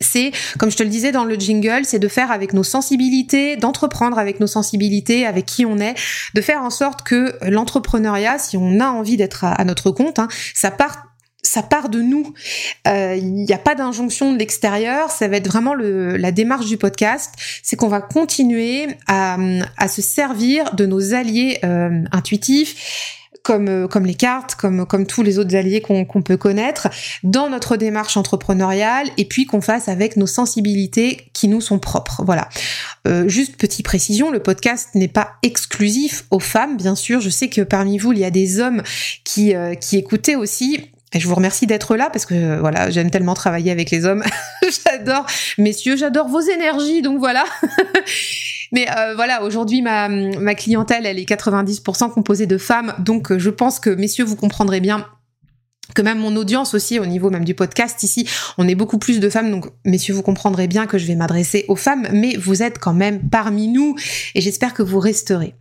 c'est, 0.00 0.32
comme 0.58 0.70
je 0.70 0.76
te 0.76 0.82
le 0.82 0.88
disais 0.88 1.10
dans 1.10 1.24
le 1.24 1.34
jingle, 1.34 1.84
c'est 1.84 1.98
de 1.98 2.08
faire 2.08 2.30
avec 2.30 2.52
nos 2.52 2.62
sensibilités, 2.62 3.56
d'entreprendre 3.56 4.18
avec 4.18 4.38
nos 4.38 4.46
sensibilités, 4.46 5.26
avec 5.26 5.46
qui 5.46 5.66
on 5.66 5.78
est, 5.78 5.94
de 6.34 6.40
faire 6.40 6.62
en 6.62 6.70
sorte 6.70 7.02
que 7.02 7.34
l'entrepreneuriat, 7.42 8.38
si 8.38 8.56
on 8.56 8.80
a 8.80 8.88
envie 8.88 9.16
d'être 9.16 9.44
à, 9.44 9.64
notre 9.64 9.90
compte, 9.90 10.18
hein, 10.18 10.28
ça 10.54 10.70
part 10.70 11.07
ça 11.42 11.62
part 11.62 11.88
de 11.88 12.00
nous. 12.00 12.34
Il 12.86 13.32
n'y 13.32 13.52
a 13.52 13.58
pas 13.58 13.74
d'injonction 13.74 14.32
de 14.32 14.38
l'extérieur. 14.38 15.10
Ça 15.10 15.28
va 15.28 15.36
être 15.36 15.48
vraiment 15.48 15.74
la 15.74 16.32
démarche 16.32 16.66
du 16.66 16.76
podcast. 16.76 17.34
C'est 17.62 17.76
qu'on 17.76 17.88
va 17.88 18.00
continuer 18.00 18.88
à, 19.06 19.36
se 19.88 20.02
servir 20.02 20.74
de 20.74 20.84
nos 20.84 21.14
alliés 21.14 21.60
intuitifs 22.12 23.16
comme, 23.48 23.68
euh, 23.68 23.88
comme 23.88 24.04
les 24.04 24.14
cartes, 24.14 24.54
comme, 24.56 25.06
tous 25.06 25.22
les 25.22 25.38
autres 25.38 25.56
alliés 25.56 25.80
qu'on 25.80 26.04
peut 26.04 26.36
connaître, 26.36 26.88
dans 27.22 27.48
notre 27.48 27.78
démarche 27.78 28.18
entrepreneuriale, 28.18 29.08
et 29.16 29.24
puis 29.24 29.46
qu'on 29.46 29.62
fasse 29.62 29.88
avec 29.88 30.18
nos 30.18 30.26
sensibilités 30.26 31.30
qui 31.32 31.48
nous 31.48 31.62
sont 31.62 31.78
propres. 31.78 32.22
Voilà. 32.26 32.50
Euh, 33.06 33.26
juste 33.26 33.56
petite 33.56 33.86
précision, 33.86 34.30
le 34.30 34.40
podcast 34.40 34.90
n'est 34.94 35.08
pas 35.08 35.36
exclusif 35.42 36.24
aux 36.30 36.40
femmes, 36.40 36.76
bien 36.76 36.94
sûr. 36.94 37.22
Je 37.22 37.30
sais 37.30 37.48
que 37.48 37.62
parmi 37.62 37.96
vous, 37.96 38.12
il 38.12 38.18
y 38.18 38.24
a 38.24 38.30
des 38.30 38.60
hommes 38.60 38.82
euh, 39.38 39.74
qui 39.74 39.96
écoutaient 39.96 40.36
aussi. 40.36 40.90
Et 41.14 41.20
je 41.20 41.26
vous 41.26 41.34
remercie 41.34 41.66
d'être 41.66 41.96
là 41.96 42.10
parce 42.10 42.26
que 42.26 42.58
voilà, 42.58 42.90
j'aime 42.90 43.10
tellement 43.10 43.34
travailler 43.34 43.70
avec 43.70 43.90
les 43.90 44.04
hommes. 44.04 44.22
j'adore, 44.86 45.26
messieurs, 45.56 45.96
j'adore 45.96 46.28
vos 46.28 46.40
énergies, 46.40 47.02
donc 47.02 47.18
voilà. 47.18 47.44
Mais 48.72 48.86
euh, 48.90 49.14
voilà, 49.14 49.42
aujourd'hui, 49.42 49.80
ma, 49.80 50.08
ma 50.08 50.54
clientèle, 50.54 51.06
elle 51.06 51.18
est 51.18 51.28
90% 51.28 52.12
composée 52.12 52.46
de 52.46 52.58
femmes. 52.58 52.94
Donc, 52.98 53.32
euh, 53.32 53.38
je 53.38 53.48
pense 53.48 53.80
que, 53.80 53.88
messieurs, 53.88 54.24
vous 54.24 54.36
comprendrez 54.36 54.80
bien 54.80 55.06
que 55.94 56.02
même 56.02 56.18
mon 56.18 56.36
audience 56.36 56.74
aussi 56.74 56.98
au 56.98 57.06
niveau 57.06 57.30
même 57.30 57.44
du 57.44 57.54
podcast 57.54 58.02
ici, 58.02 58.28
on 58.58 58.68
est 58.68 58.74
beaucoup 58.74 58.98
plus 58.98 59.20
de 59.20 59.28
femmes, 59.28 59.50
donc 59.50 59.66
messieurs 59.84 60.14
vous 60.14 60.22
comprendrez 60.22 60.68
bien 60.68 60.86
que 60.86 60.98
je 60.98 61.06
vais 61.06 61.14
m'adresser 61.14 61.64
aux 61.68 61.76
femmes, 61.76 62.06
mais 62.12 62.36
vous 62.36 62.62
êtes 62.62 62.78
quand 62.78 62.94
même 62.94 63.28
parmi 63.28 63.68
nous 63.68 63.96
et 64.34 64.40
j'espère 64.40 64.74
que 64.74 64.82
vous 64.82 65.00
resterez. 65.00 65.54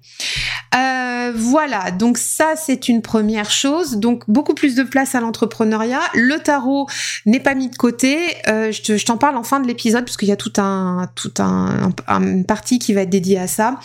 Euh, 0.75 1.31
voilà, 1.35 1.91
donc 1.91 2.17
ça 2.17 2.53
c'est 2.55 2.87
une 2.89 3.01
première 3.01 3.51
chose, 3.51 3.97
donc 3.97 4.23
beaucoup 4.27 4.53
plus 4.53 4.75
de 4.75 4.83
place 4.83 5.15
à 5.15 5.21
l'entrepreneuriat. 5.21 6.01
Le 6.13 6.37
tarot 6.39 6.87
n'est 7.25 7.39
pas 7.39 7.55
mis 7.55 7.69
de 7.69 7.75
côté, 7.75 8.17
euh, 8.47 8.71
je 8.71 9.05
t'en 9.05 9.17
parle 9.17 9.37
en 9.37 9.43
fin 9.43 9.59
de 9.59 9.67
l'épisode 9.67 10.05
parce 10.05 10.17
qu'il 10.17 10.29
y 10.29 10.31
a 10.31 10.37
tout 10.37 10.53
un, 10.57 11.09
tout 11.15 11.33
un, 11.39 11.91
une 12.09 12.45
partie 12.45 12.79
qui 12.79 12.93
va 12.93 13.01
être 13.01 13.09
dédiée 13.09 13.39
à 13.39 13.47
ça. 13.47 13.79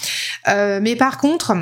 Euh, 0.49 0.81
mais 0.83 0.97
par 0.97 1.19
contre, 1.19 1.55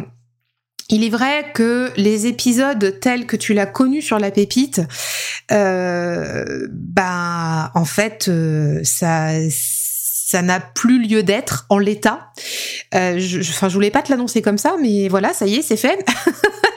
il 0.90 1.04
est 1.04 1.08
vrai 1.08 1.46
que 1.54 1.90
les 1.96 2.26
épisodes 2.26 2.98
tels 3.00 3.26
que 3.26 3.36
tu 3.36 3.54
l'as 3.54 3.66
connu 3.66 4.02
sur 4.02 4.18
la 4.18 4.30
pépite, 4.30 4.82
euh, 5.52 6.66
bah 6.70 7.70
en 7.74 7.84
fait 7.84 8.28
euh, 8.28 8.80
ça 8.82 9.30
ça 9.50 10.42
n'a 10.42 10.60
plus 10.60 11.02
lieu 11.02 11.24
d'être 11.24 11.66
en 11.70 11.78
l'état. 11.78 12.30
Euh, 12.94 13.18
je, 13.18 13.40
enfin, 13.40 13.68
je 13.68 13.74
voulais 13.74 13.90
pas 13.90 14.00
te 14.00 14.12
l'annoncer 14.12 14.42
comme 14.42 14.58
ça, 14.58 14.76
mais 14.80 15.08
voilà, 15.08 15.32
ça 15.32 15.46
y 15.46 15.56
est, 15.56 15.62
c'est 15.62 15.76
fait. 15.76 16.06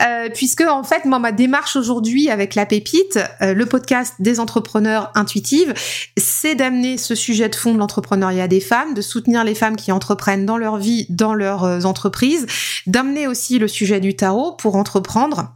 Euh, 0.00 0.28
puisque 0.32 0.62
en 0.62 0.82
fait, 0.82 1.04
moi, 1.04 1.18
ma 1.18 1.32
démarche 1.32 1.76
aujourd'hui 1.76 2.30
avec 2.30 2.54
la 2.54 2.66
pépite, 2.66 3.18
euh, 3.40 3.54
le 3.54 3.66
podcast 3.66 4.14
des 4.18 4.40
entrepreneurs 4.40 5.10
intuitives, 5.14 5.74
c'est 6.16 6.54
d'amener 6.54 6.98
ce 6.98 7.14
sujet 7.14 7.48
de 7.48 7.54
fond 7.54 7.74
de 7.74 7.78
l'entrepreneuriat 7.78 8.48
des 8.48 8.60
femmes, 8.60 8.94
de 8.94 9.02
soutenir 9.02 9.44
les 9.44 9.54
femmes 9.54 9.76
qui 9.76 9.92
entreprennent 9.92 10.46
dans 10.46 10.56
leur 10.56 10.76
vie, 10.76 11.06
dans 11.10 11.34
leurs 11.34 11.64
euh, 11.64 11.82
entreprises, 11.82 12.46
d'amener 12.86 13.26
aussi 13.26 13.58
le 13.58 13.68
sujet 13.68 14.00
du 14.00 14.16
tarot 14.16 14.52
pour 14.52 14.76
entreprendre. 14.76 15.54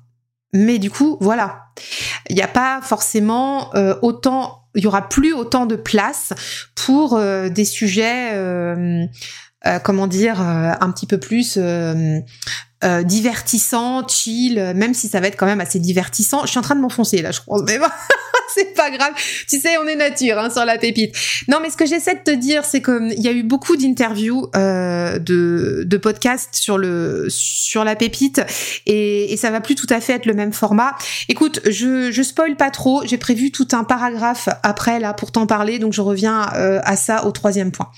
Mais 0.52 0.78
du 0.78 0.90
coup, 0.90 1.19
voilà, 1.21 1.66
il 2.31 2.37
n'y 2.37 2.43
a 2.43 2.49
pas 2.49 2.81
forcément 2.81 3.73
autant, 4.00 4.62
il 4.75 4.85
y 4.85 4.87
aura 4.87 5.09
plus 5.09 5.35
autant 5.35 5.66
de 5.66 5.76
place 5.76 6.33
pour 6.75 7.21
des 7.21 7.64
sujets. 7.64 8.31
comment 9.83 10.07
dire, 10.07 10.40
un 10.40 10.90
petit 10.93 11.07
peu 11.07 11.19
plus 11.19 11.59
divertissant, 13.04 14.06
chill, 14.06 14.73
même 14.75 14.95
si 14.95 15.09
ça 15.09 15.21
va 15.21 15.28
être 15.28 15.37
quand 15.37 15.47
même 15.47 15.61
assez 15.61 15.78
divertissant. 15.78 16.42
Je 16.42 16.50
suis 16.50 16.59
en 16.59 16.62
train 16.62 16.76
de 16.76 16.80
m'enfoncer 16.80 17.23
là, 17.23 17.30
je 17.30 17.40
crois, 17.40 17.62
mais 17.66 17.78
bon, 17.78 17.87
c'est 18.54 18.75
pas 18.75 18.90
grave. 18.90 19.12
Tu 19.49 19.61
sais, 19.61 19.76
on 19.78 19.87
est 19.87 19.97
nature 19.97 20.38
hein, 20.38 20.50
sur 20.50 20.64
la 20.64 20.78
pépite. 20.78 21.14
Non, 21.49 21.59
mais 21.61 21.71
ce 21.71 21.76
que 21.76 21.87
j'essaie 21.87 22.14
de 22.14 22.21
te 22.21 22.30
dire, 22.30 22.64
c'est 22.64 22.83
qu'il 22.83 23.21
y 23.21 23.28
a 23.28 23.33
eu 23.33 23.42
beaucoup 23.42 23.76
d'interviews, 23.76 24.49
euh, 24.56 25.18
de, 25.18 25.85
de 25.87 25.97
podcasts 25.97 26.54
sur 26.54 26.78
le 26.78 27.26
sur 27.28 27.85
la 27.85 27.97
pépite, 27.97 28.40
et, 28.87 29.33
et 29.33 29.37
ça 29.37 29.50
va 29.50 29.61
plus 29.61 29.75
tout 29.75 29.87
à 29.90 30.00
fait 30.00 30.14
être 30.14 30.26
le 30.26 30.35
même 30.35 30.52
format. 30.52 30.95
Écoute, 31.28 31.61
je 31.64 32.11
je 32.11 32.23
spoil 32.23 32.56
pas 32.56 32.71
trop. 32.71 33.02
J'ai 33.04 33.18
prévu 33.18 33.50
tout 33.50 33.68
un 33.73 33.85
paragraphe 33.85 34.49
après 34.62 35.00
là 35.00 35.14
pour 35.14 35.33
t'en 35.33 35.47
parler, 35.47 35.78
donc 35.78 35.92
je 35.92 36.00
reviens 36.00 36.50
euh, 36.54 36.80
à 36.85 36.97
ça 36.97 37.26
au 37.26 37.33
troisième 37.33 37.73
point. 37.73 37.90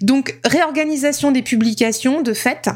Donc 0.00 0.38
réorganisation 0.44 1.30
des 1.32 1.42
publications 1.42 2.22
de 2.22 2.32
fait. 2.32 2.68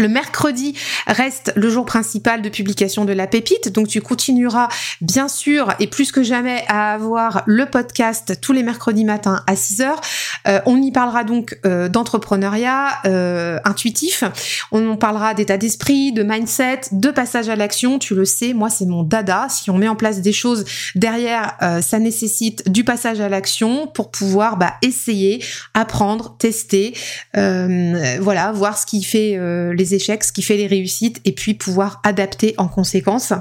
Le 0.00 0.08
mercredi 0.08 0.74
reste 1.06 1.52
le 1.56 1.68
jour 1.68 1.84
principal 1.84 2.40
de 2.40 2.48
publication 2.48 3.04
de 3.04 3.12
la 3.12 3.26
pépite, 3.26 3.70
donc 3.70 3.86
tu 3.86 4.00
continueras 4.00 4.68
bien 5.02 5.28
sûr 5.28 5.74
et 5.78 5.88
plus 5.88 6.10
que 6.10 6.22
jamais 6.22 6.64
à 6.68 6.94
avoir 6.94 7.42
le 7.44 7.66
podcast 7.66 8.40
tous 8.40 8.54
les 8.54 8.62
mercredis 8.62 9.04
matins 9.04 9.42
à 9.46 9.56
6 9.56 9.82
heures. 9.82 10.00
Euh, 10.48 10.60
on 10.64 10.80
y 10.80 10.90
parlera 10.90 11.22
donc 11.22 11.58
euh, 11.66 11.90
d'entrepreneuriat 11.90 12.88
euh, 13.04 13.58
intuitif, 13.66 14.24
on 14.72 14.92
en 14.92 14.96
parlera 14.96 15.34
d'état 15.34 15.58
d'esprit, 15.58 16.12
de 16.12 16.22
mindset, 16.22 16.80
de 16.92 17.10
passage 17.10 17.50
à 17.50 17.56
l'action, 17.56 17.98
tu 17.98 18.14
le 18.14 18.24
sais, 18.24 18.54
moi 18.54 18.70
c'est 18.70 18.86
mon 18.86 19.02
dada, 19.02 19.48
si 19.50 19.68
on 19.68 19.76
met 19.76 19.88
en 19.88 19.96
place 19.96 20.22
des 20.22 20.32
choses 20.32 20.64
derrière, 20.94 21.58
ça 21.82 21.98
nécessite 21.98 22.70
du 22.70 22.84
passage 22.84 23.20
à 23.20 23.28
l'action 23.28 23.86
pour 23.86 24.10
pouvoir 24.10 24.56
bah, 24.56 24.76
essayer, 24.80 25.44
apprendre, 25.74 26.36
tester, 26.38 26.94
voilà, 27.34 28.52
voir 28.52 28.78
ce 28.78 28.86
qui 28.86 29.02
fait 29.02 29.38
les 29.74 29.89
échecs, 29.94 30.24
ce 30.24 30.32
qui 30.32 30.42
fait 30.42 30.56
les 30.56 30.66
réussites, 30.66 31.20
et 31.24 31.32
puis 31.32 31.54
pouvoir 31.54 32.00
adapter 32.04 32.54
en 32.58 32.68
conséquence. 32.68 33.32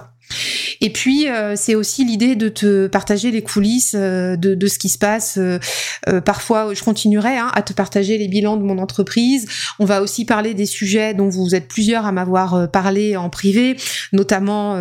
Et 0.81 0.91
puis 0.91 1.27
euh, 1.27 1.55
c'est 1.55 1.75
aussi 1.75 2.05
l'idée 2.05 2.35
de 2.35 2.49
te 2.49 2.87
partager 2.87 3.31
les 3.31 3.41
coulisses 3.41 3.95
euh, 3.97 4.35
de, 4.35 4.67
ce 4.67 4.79
qui 4.79 4.89
se 4.89 4.97
passe. 4.97 5.37
Euh, 5.37 5.59
parfois, 6.21 6.73
je 6.73 6.83
continuerai 6.83 7.37
hein, 7.37 7.51
à 7.53 7.61
te 7.61 7.73
partager 7.73 8.17
les 8.17 8.27
bilans 8.27 8.57
de 8.57 8.63
mon 8.63 8.77
entreprise. 8.77 9.47
On 9.79 9.85
va 9.85 10.01
aussi 10.01 10.25
parler 10.25 10.53
des 10.53 10.65
sujets 10.65 11.13
dont 11.13 11.29
vous 11.29 11.55
êtes 11.55 11.67
plusieurs 11.67 12.05
à 12.05 12.11
m'avoir 12.11 12.69
parlé 12.71 13.17
en 13.17 13.29
privé, 13.29 13.75
notamment 14.13 14.75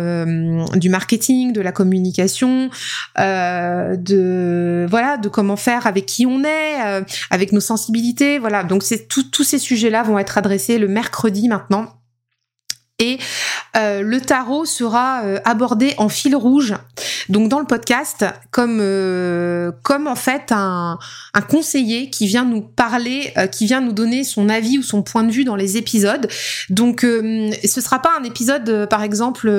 du 0.75 0.89
marketing, 0.89 1.53
de 1.53 1.61
la 1.61 1.71
communication, 1.71 2.69
de 3.17 4.85
voilà, 4.89 5.17
de 5.17 5.29
comment 5.29 5.55
faire 5.55 5.87
avec 5.87 6.05
qui 6.05 6.25
on 6.25 6.43
est, 6.43 7.03
avec 7.29 7.51
nos 7.51 7.59
sensibilités. 7.59 8.39
Voilà, 8.39 8.63
donc 8.63 8.83
tous 9.09 9.43
ces 9.43 9.59
sujets-là 9.59 10.03
vont 10.03 10.19
être 10.19 10.37
adressés 10.37 10.77
le 10.77 10.87
mercredi 10.87 11.47
maintenant 11.47 11.99
et 12.99 13.17
euh, 13.75 14.01
le 14.01 14.19
tarot 14.21 14.65
sera 14.65 15.21
euh, 15.23 15.39
abordé 15.45 15.93
en 15.97 16.09
fil 16.09 16.35
rouge, 16.35 16.75
donc 17.29 17.49
dans 17.49 17.59
le 17.59 17.65
podcast, 17.65 18.25
comme 18.51 18.79
euh, 18.81 19.71
comme 19.83 20.07
en 20.07 20.15
fait 20.15 20.51
un, 20.51 20.97
un, 21.33 21.41
conseiller 21.41 22.09
qui 22.09 22.27
vient 22.27 22.45
nous 22.45 22.61
parler, 22.61 23.33
qui 23.51 23.65
vient 23.65 23.81
nous 23.81 23.91
donner 23.91 24.23
son 24.23 24.49
avis 24.49 24.77
ou 24.77 24.83
son 24.83 25.03
point 25.03 25.23
de 25.23 25.31
vue 25.31 25.43
dans 25.43 25.55
les 25.55 25.77
épisodes. 25.77 26.27
Donc 26.69 27.01
ce 27.01 27.81
sera 27.81 28.01
pas 28.01 28.11
un 28.19 28.23
épisode, 28.23 28.87
par 28.89 29.03
exemple, 29.03 29.49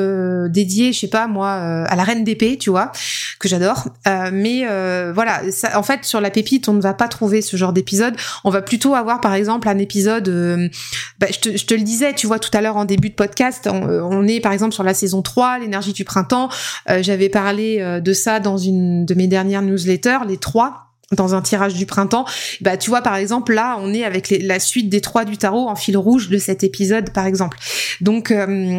dédié, 0.49 0.93
je 0.93 1.01
sais 1.01 1.09
pas 1.09 1.27
moi, 1.27 1.51
à 1.51 1.97
la 1.97 2.05
reine 2.05 2.25
d'épée, 2.25 2.57
tu 2.59 2.71
vois, 2.71 2.93
que 3.39 3.49
j'adore. 3.49 3.89
mais 4.33 4.65
voilà, 5.13 5.41
ça, 5.51 5.79
en 5.79 5.83
fait 5.83 6.05
sur 6.05 6.21
la 6.21 6.31
pépite, 6.31 6.69
on 6.69 6.75
ne 6.75 6.81
va 6.83 6.95
pas 6.95 7.09
trouver 7.09 7.43
ce 7.43 7.57
genre 7.57 7.73
d'épisode. 7.73 8.15
On 8.45 8.51
va 8.51 8.63
plutôt 8.63 8.95
avoir 8.95 9.21
par 9.21 9.35
exemple 9.35 9.69
un 9.69 9.79
épisode, 9.79 10.71
bah, 11.19 11.27
je, 11.31 11.39
te, 11.39 11.57
je 11.57 11.67
te 11.67 11.75
le 11.75 11.83
disais, 11.83 12.15
tu 12.15 12.27
vois 12.27 12.39
tout 12.39 12.51
à 12.57 12.61
l'heure 12.61 12.77
en 12.77 12.85
début 12.85 13.11
de 13.11 13.15
podcast 13.15 13.69
euh, 14.01 14.01
est 14.27 14.41
par 14.41 14.53
exemple 14.53 14.75
sur 14.75 14.85
la 14.85 14.95
saison 14.95 15.23
3, 15.23 15.59
l'énergie 15.59 15.93
du 15.93 16.05
printemps. 16.05 16.49
Euh, 16.89 17.03
j'avais 17.03 17.29
parlé 17.29 17.79
euh, 17.81 18.01
de 18.01 18.13
ça 18.13 18.41
dans 18.41 18.57
une 18.57 19.05
de 19.05 19.15
mes 19.15 19.27
dernières 19.27 19.63
newsletters, 19.63 20.19
les 20.27 20.37
trois 20.37 20.87
dans 21.17 21.35
un 21.35 21.43
tirage 21.43 21.75
du 21.75 21.87
printemps. 21.87 22.25
Bah 22.61 22.77
tu 22.77 22.89
vois 22.89 23.03
par 23.03 23.17
exemple 23.17 23.53
là 23.53 23.77
on 23.81 23.93
est 23.93 24.05
avec 24.05 24.33
la 24.43 24.61
suite 24.61 24.89
des 24.89 25.01
trois 25.01 25.25
du 25.25 25.37
tarot 25.37 25.69
en 25.69 25.75
fil 25.75 25.97
rouge 25.97 26.29
de 26.29 26.39
cet 26.39 26.63
épisode 26.63 27.11
par 27.13 27.27
exemple. 27.27 27.59
Donc 28.01 28.33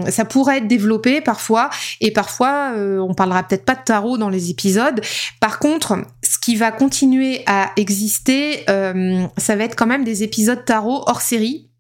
ça 0.08 0.24
pourrait 0.24 0.60
être 0.60 0.68
développé 0.70 1.20
parfois 1.20 1.70
et 2.00 2.12
parfois 2.12 2.72
on 2.78 3.14
parlera 3.14 3.44
peut-être 3.44 3.66
pas 3.66 3.76
de 3.76 3.84
tarot 3.84 4.18
dans 4.18 4.30
les 4.30 4.50
épisodes. 4.50 5.02
Par 5.42 5.60
contre 5.60 5.98
ce 6.24 6.40
qui 6.40 6.56
va 6.56 6.72
continuer 6.72 7.44
à 7.48 7.72
exister 7.76 8.64
ça 8.66 9.56
va 9.58 9.66
être 9.66 9.76
quand 9.76 9.88
même 9.88 10.06
des 10.06 10.24
épisodes 10.24 10.64
tarot 10.64 11.04
hors 11.08 11.20
série 11.20 11.71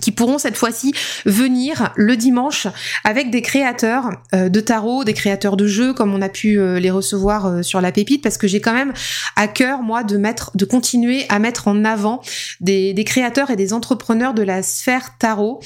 qui 0.00 0.12
pourront 0.12 0.38
cette 0.38 0.56
fois-ci 0.56 0.92
venir 1.24 1.92
le 1.96 2.16
dimanche 2.16 2.66
avec 3.04 3.30
des 3.30 3.42
créateurs 3.42 4.10
euh, 4.34 4.48
de 4.48 4.60
tarot, 4.60 5.04
des 5.04 5.14
créateurs 5.14 5.56
de 5.56 5.66
jeux 5.66 5.92
comme 5.92 6.14
on 6.14 6.22
a 6.22 6.28
pu 6.28 6.58
euh, 6.58 6.78
les 6.78 6.90
recevoir 6.90 7.46
euh, 7.46 7.62
sur 7.62 7.80
la 7.80 7.92
pépite 7.92 8.22
parce 8.22 8.38
que 8.38 8.46
j'ai 8.46 8.60
quand 8.60 8.72
même 8.72 8.92
à 9.36 9.48
cœur 9.48 9.82
moi 9.82 10.04
de 10.04 10.16
mettre 10.16 10.56
de 10.56 10.64
continuer 10.64 11.24
à 11.28 11.38
mettre 11.38 11.68
en 11.68 11.84
avant 11.84 12.20
des, 12.60 12.94
créateurs 13.06 13.50
et 13.50 13.56
des 13.56 13.72
entrepreneurs 13.72 14.34
de 14.34 14.42
la 14.42 14.62
sphère 14.62 15.16
tarot. 15.18 15.60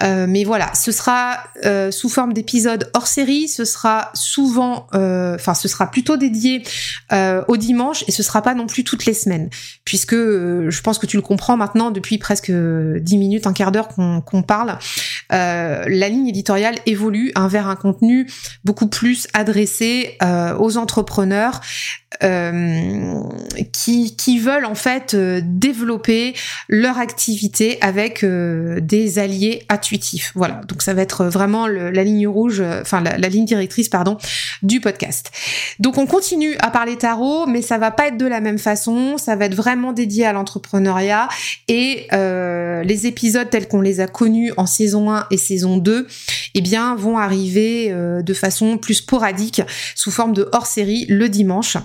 mais 0.00 0.44
voilà, 0.44 0.72
ce 0.74 0.92
sera 0.92 1.38
sous 1.90 2.08
forme 2.08 2.32
d'épisodes 2.32 2.88
hors 2.94 3.06
série, 3.06 3.48
ce 3.48 3.64
sera 3.64 4.10
souvent 4.14 4.86
enfin 4.92 5.54
ce 5.54 5.66
sera 5.66 5.90
plutôt 5.90 6.16
dédié 6.16 6.62
au 7.48 7.56
dimanche 7.56 8.04
et 8.06 8.12
ce 8.12 8.22
sera 8.22 8.42
pas 8.42 8.54
non 8.54 8.66
plus 8.66 8.84
toutes 8.84 9.06
les 9.06 9.14
semaines 9.14 9.50
puisque 9.84 10.14
je 10.14 10.80
pense 10.82 10.98
que 10.98 11.06
tu 11.06 11.16
le 11.16 11.22
comprends 11.22 11.56
maintenant 11.56 11.90
depuis 11.90 12.18
presque 12.18 12.52
10 12.52 13.18
minutes, 13.18 13.46
un 13.46 13.52
quart 13.52 13.72
qu'on 13.82 14.42
parle, 14.42 14.78
euh, 15.32 15.84
la 15.86 16.08
ligne 16.08 16.28
éditoriale 16.28 16.76
évolue 16.86 17.32
vers 17.48 17.68
un 17.68 17.76
contenu 17.76 18.28
beaucoup 18.64 18.88
plus 18.88 19.26
adressé 19.32 20.16
euh, 20.22 20.56
aux 20.58 20.76
entrepreneurs 20.76 21.60
euh, 22.22 23.20
qui, 23.72 24.38
veulent 24.38 24.66
en 24.66 24.74
fait 24.74 25.16
développer 25.16 26.34
leur 26.68 26.98
activité 26.98 27.78
avec 27.80 28.24
des 28.24 29.18
alliés 29.18 29.64
intuitifs. 29.68 30.32
Voilà, 30.34 30.60
donc 30.68 30.82
ça 30.82 30.94
va 30.94 31.02
être 31.02 31.24
vraiment 31.24 31.66
la 31.66 32.04
ligne 32.04 32.26
rouge, 32.26 32.60
enfin 32.60 33.00
la, 33.00 33.16
la, 33.16 33.28
ligne 33.28 33.44
directrice 33.44 33.88
pardon 33.88 34.18
du 34.62 34.80
podcast. 34.80 35.30
Donc 35.78 35.98
on 35.98 36.06
continue 36.06 36.56
à 36.60 36.70
parler 36.70 36.96
tarot, 36.96 37.46
mais 37.46 37.62
ça 37.62 37.78
va 37.78 37.90
pas 37.90 38.08
être 38.08 38.18
de 38.18 38.26
la 38.26 38.40
même 38.40 38.58
façon. 38.58 39.18
Ça 39.18 39.36
va 39.36 39.46
être 39.46 39.54
vraiment 39.54 39.92
dédié 39.92 40.26
à 40.26 40.32
l'entrepreneuriat 40.32 41.28
et 41.68 42.06
les 42.12 43.06
épisodes 43.06 43.48
tels 43.50 43.63
qu'on 43.66 43.80
les 43.80 44.00
a 44.00 44.06
connus 44.06 44.52
en 44.56 44.66
saison 44.66 45.10
1 45.10 45.26
et 45.30 45.36
saison 45.36 45.78
2, 45.78 46.06
eh 46.54 46.60
bien 46.60 46.94
vont 46.94 47.18
arriver 47.18 47.92
de 48.22 48.34
façon 48.34 48.78
plus 48.78 48.94
sporadique 48.94 49.62
sous 49.94 50.10
forme 50.10 50.32
de 50.32 50.48
hors-série 50.52 51.06
le 51.08 51.28
dimanche. 51.28 51.76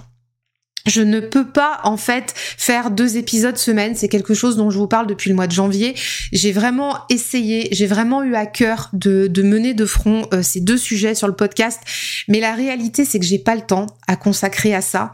Je 0.89 1.01
ne 1.01 1.19
peux 1.19 1.45
pas 1.45 1.81
en 1.83 1.97
fait 1.97 2.33
faire 2.35 2.89
deux 2.89 3.17
épisodes 3.17 3.57
semaine, 3.57 3.95
c'est 3.95 4.07
quelque 4.07 4.33
chose 4.33 4.57
dont 4.57 4.69
je 4.69 4.77
vous 4.77 4.87
parle 4.87 5.07
depuis 5.07 5.29
le 5.29 5.35
mois 5.35 5.45
de 5.45 5.51
janvier. 5.51 5.93
J'ai 6.31 6.51
vraiment 6.51 6.97
essayé, 7.09 7.67
j'ai 7.71 7.85
vraiment 7.85 8.23
eu 8.23 8.33
à 8.35 8.45
cœur 8.45 8.89
de, 8.93 9.27
de 9.27 9.43
mener 9.43 9.73
de 9.73 9.85
front 9.85 10.27
euh, 10.33 10.41
ces 10.41 10.61
deux 10.61 10.77
sujets 10.77 11.15
sur 11.15 11.27
le 11.27 11.35
podcast, 11.35 11.81
mais 12.27 12.39
la 12.39 12.55
réalité 12.55 13.05
c'est 13.05 13.19
que 13.19 13.25
j'ai 13.25 13.39
pas 13.39 13.55
le 13.55 13.61
temps 13.61 13.85
à 14.07 14.15
consacrer 14.15 14.73
à 14.73 14.81
ça. 14.81 15.11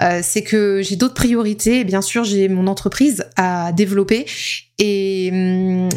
Euh, 0.00 0.20
c'est 0.22 0.42
que 0.42 0.80
j'ai 0.82 0.96
d'autres 0.96 1.14
priorités, 1.14 1.80
et 1.80 1.84
bien 1.84 2.02
sûr 2.02 2.22
j'ai 2.24 2.48
mon 2.48 2.66
entreprise 2.66 3.24
à 3.36 3.72
développer 3.72 4.26
et 4.78 5.30
hum, 5.32 5.88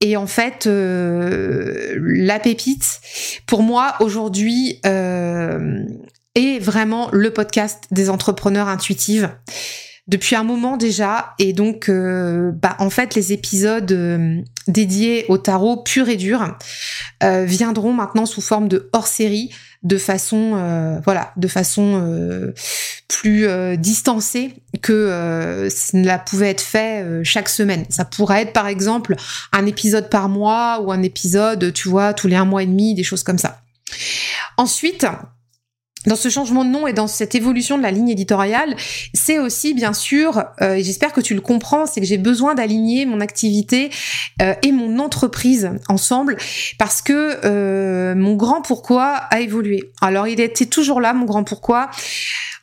et 0.00 0.16
en 0.16 0.26
fait, 0.26 0.66
euh, 0.66 1.96
la 1.98 2.38
pépite, 2.38 3.00
pour 3.46 3.62
moi 3.62 3.94
aujourd'hui, 4.00 4.78
euh, 4.84 5.84
est 6.34 6.58
vraiment 6.58 7.08
le 7.12 7.30
podcast 7.32 7.84
des 7.90 8.10
entrepreneurs 8.10 8.68
intuitives 8.68 9.30
depuis 10.06 10.36
un 10.36 10.44
moment 10.44 10.76
déjà. 10.76 11.34
Et 11.38 11.54
donc 11.54 11.88
euh, 11.88 12.52
bah 12.52 12.76
en 12.78 12.90
fait 12.90 13.14
les 13.14 13.32
épisodes 13.32 13.90
euh, 13.90 14.42
dédiés 14.68 15.24
au 15.28 15.38
tarot 15.38 15.78
pur 15.78 16.08
et 16.08 16.16
dur 16.16 16.56
viendront 17.22 17.94
maintenant 17.94 18.26
sous 18.26 18.42
forme 18.42 18.68
de 18.68 18.90
hors-série 18.92 19.50
de 19.82 19.96
façon 19.96 21.00
voilà 21.02 21.32
de 21.36 21.48
façon 21.48 22.52
plus 23.08 23.48
distancée 23.78 24.54
que 24.82 25.68
cela 25.70 26.18
pouvait 26.18 26.50
être 26.50 26.60
fait 26.60 27.22
chaque 27.22 27.48
semaine. 27.48 27.84
Ça 27.88 28.04
pourrait 28.04 28.42
être 28.42 28.52
par 28.52 28.66
exemple 28.66 29.16
un 29.52 29.66
épisode 29.66 30.10
par 30.10 30.28
mois 30.28 30.80
ou 30.80 30.92
un 30.92 31.02
épisode 31.02 31.72
tu 31.72 31.88
vois 31.88 32.14
tous 32.14 32.26
les 32.26 32.36
un 32.36 32.44
mois 32.44 32.62
et 32.62 32.66
demi 32.66 32.94
des 32.94 33.04
choses 33.04 33.22
comme 33.22 33.38
ça. 33.38 33.60
Ensuite 34.56 35.06
dans 36.06 36.16
ce 36.16 36.28
changement 36.28 36.64
de 36.64 36.70
nom 36.70 36.86
et 36.86 36.92
dans 36.92 37.08
cette 37.08 37.34
évolution 37.34 37.76
de 37.76 37.82
la 37.82 37.90
ligne 37.90 38.08
éditoriale, 38.08 38.76
c'est 39.12 39.38
aussi 39.38 39.74
bien 39.74 39.92
sûr, 39.92 40.44
euh, 40.62 40.74
et 40.74 40.82
j'espère 40.82 41.12
que 41.12 41.20
tu 41.20 41.34
le 41.34 41.40
comprends, 41.40 41.86
c'est 41.86 42.00
que 42.00 42.06
j'ai 42.06 42.18
besoin 42.18 42.54
d'aligner 42.54 43.06
mon 43.06 43.20
activité 43.20 43.90
euh, 44.40 44.54
et 44.62 44.72
mon 44.72 44.98
entreprise 44.98 45.70
ensemble 45.88 46.36
parce 46.78 47.02
que 47.02 47.40
euh, 47.44 48.14
mon 48.14 48.34
grand 48.34 48.62
pourquoi 48.62 49.14
a 49.30 49.40
évolué. 49.40 49.90
Alors 50.00 50.28
il 50.28 50.40
était 50.40 50.66
toujours 50.66 51.00
là, 51.00 51.12
mon 51.12 51.26
grand 51.26 51.44
pourquoi. 51.44 51.90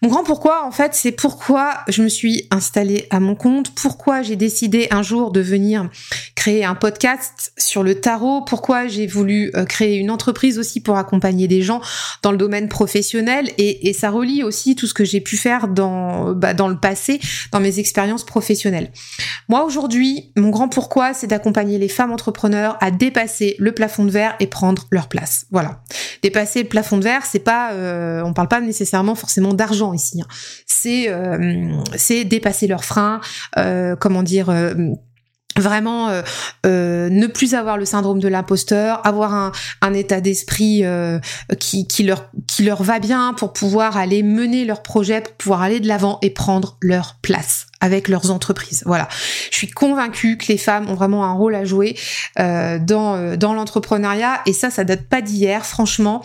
Mon 0.02 0.10
grand 0.10 0.26
pourquoi, 0.26 0.66
en 0.66 0.72
fait, 0.72 0.96
c'est 0.96 1.14
pourquoi 1.14 1.76
je 1.88 2.04
me 2.04 2.10
suis 2.10 2.46
installée 2.52 3.08
à 3.10 3.22
mon 3.22 3.36
compte, 3.36 3.74
pourquoi 3.74 4.22
j'ai 4.22 4.36
décidé 4.36 4.88
un 4.92 5.02
jour 5.02 5.32
de 5.32 5.40
venir 5.40 5.90
créer 6.36 6.66
un 6.66 6.76
podcast 6.76 7.54
sur 7.58 7.84
le 7.84 7.96
tarot, 7.96 8.42
pourquoi 8.42 8.88
j'ai 8.88 9.08
voulu 9.08 9.54
créer 9.70 9.96
une 9.96 10.12
entreprise 10.12 10.60
aussi 10.60 10.82
pour 10.82 10.98
accompagner 10.98 11.48
des 11.48 11.62
gens 11.62 11.80
dans 12.22 12.34
le 12.34 12.38
domaine 12.38 12.68
professionnel 12.68 13.33
et, 13.58 13.94
ça 13.94 14.10
relie 14.10 14.44
aussi 14.44 14.76
tout 14.76 14.88
ce 14.88 14.94
que 14.94 15.04
j'ai 15.04 15.22
pu 15.22 15.38
faire 15.38 15.68
dans, 15.68 16.34
bah, 16.34 16.54
dans 16.54 16.68
le 16.68 16.78
passé, 16.78 17.20
dans 17.52 17.60
mes 17.60 17.80
expériences 17.80 18.26
professionnelles. 18.26 18.92
Moi, 19.50 19.64
aujourd'hui, 19.64 20.32
mon 20.36 20.50
grand 20.50 20.68
pourquoi, 20.68 21.14
c'est 21.14 21.28
d'accompagner 21.28 21.78
les 21.78 21.88
femmes 21.90 22.12
entrepreneurs 22.12 22.78
à 22.82 22.92
dépasser 22.92 23.56
le 23.60 23.72
plafond 23.72 24.06
de 24.06 24.12
verre 24.12 24.36
et 24.40 24.48
prendre 24.48 24.88
leur 24.92 25.08
place. 25.08 25.46
Voilà. 25.52 25.82
Dépasser 26.22 26.64
le 26.64 26.70
plafond 26.70 26.98
de 26.98 27.04
verre, 27.04 27.26
c'est 27.26 27.40
pas, 27.40 27.74
euh, 27.74 28.22
on 28.24 28.34
parle 28.34 28.48
pas 28.48 28.62
nécessairement 28.62 29.16
forcément 29.16 29.54
d'argent 29.54 29.94
ici. 29.94 30.22
Hein. 30.22 30.28
C'est 30.66 31.10
euh, 31.10 31.72
c'est 31.96 32.26
dépasser 32.26 32.68
leurs 32.68 32.86
freins, 32.86 33.22
euh, 33.58 33.96
comment 33.96 34.24
dire 34.24 34.50
euh, 34.50 34.74
vraiment 37.10 37.24
ne 37.24 37.28
plus 37.28 37.54
avoir 37.54 37.78
le 37.78 37.86
syndrome 37.86 38.20
de 38.20 38.28
l'imposteur, 38.28 39.06
avoir 39.06 39.34
un, 39.82 39.94
état 39.94 40.22
d'esprit 40.22 40.84
leur, 40.84 42.30
qui 42.48 42.64
leur 42.64 42.84
va 42.84 43.00
bien 43.00 43.34
pour 43.34 43.54
pouvoir 43.54 43.98
aller 43.98 44.24
mener 44.24 44.66
leur 44.66 44.82
projet, 44.82 45.22
pour 45.22 45.34
pouvoir 45.34 45.62
aller 45.62 45.80
de 45.80 45.88
l'avant 45.88 46.20
et 46.22 46.30
prendre 46.30 46.78
leur 46.82 47.16
place 47.22 47.68
avec 47.84 48.08
leurs 48.08 48.32
entreprises. 48.32 48.82
Voilà. 48.86 49.10
Je 49.52 49.58
suis 49.58 49.70
convaincue 49.70 50.38
que 50.38 50.48
les 50.48 50.58
femmes 50.58 50.90
ont 50.90 50.94
vraiment 50.94 51.26
un 51.26 51.34
rôle 51.34 51.54
à 51.54 51.66
jouer 51.66 51.98
euh, 52.40 52.80
dans 52.80 53.16
euh, 53.16 53.36
dans 53.36 53.54
l'entrepreneuriat 53.54 54.40
et 54.46 54.54
ça, 54.54 54.70
ça 54.70 54.86
date 54.86 55.04
pas 55.10 55.22
d'hier. 55.22 55.66
Franchement, 55.66 56.24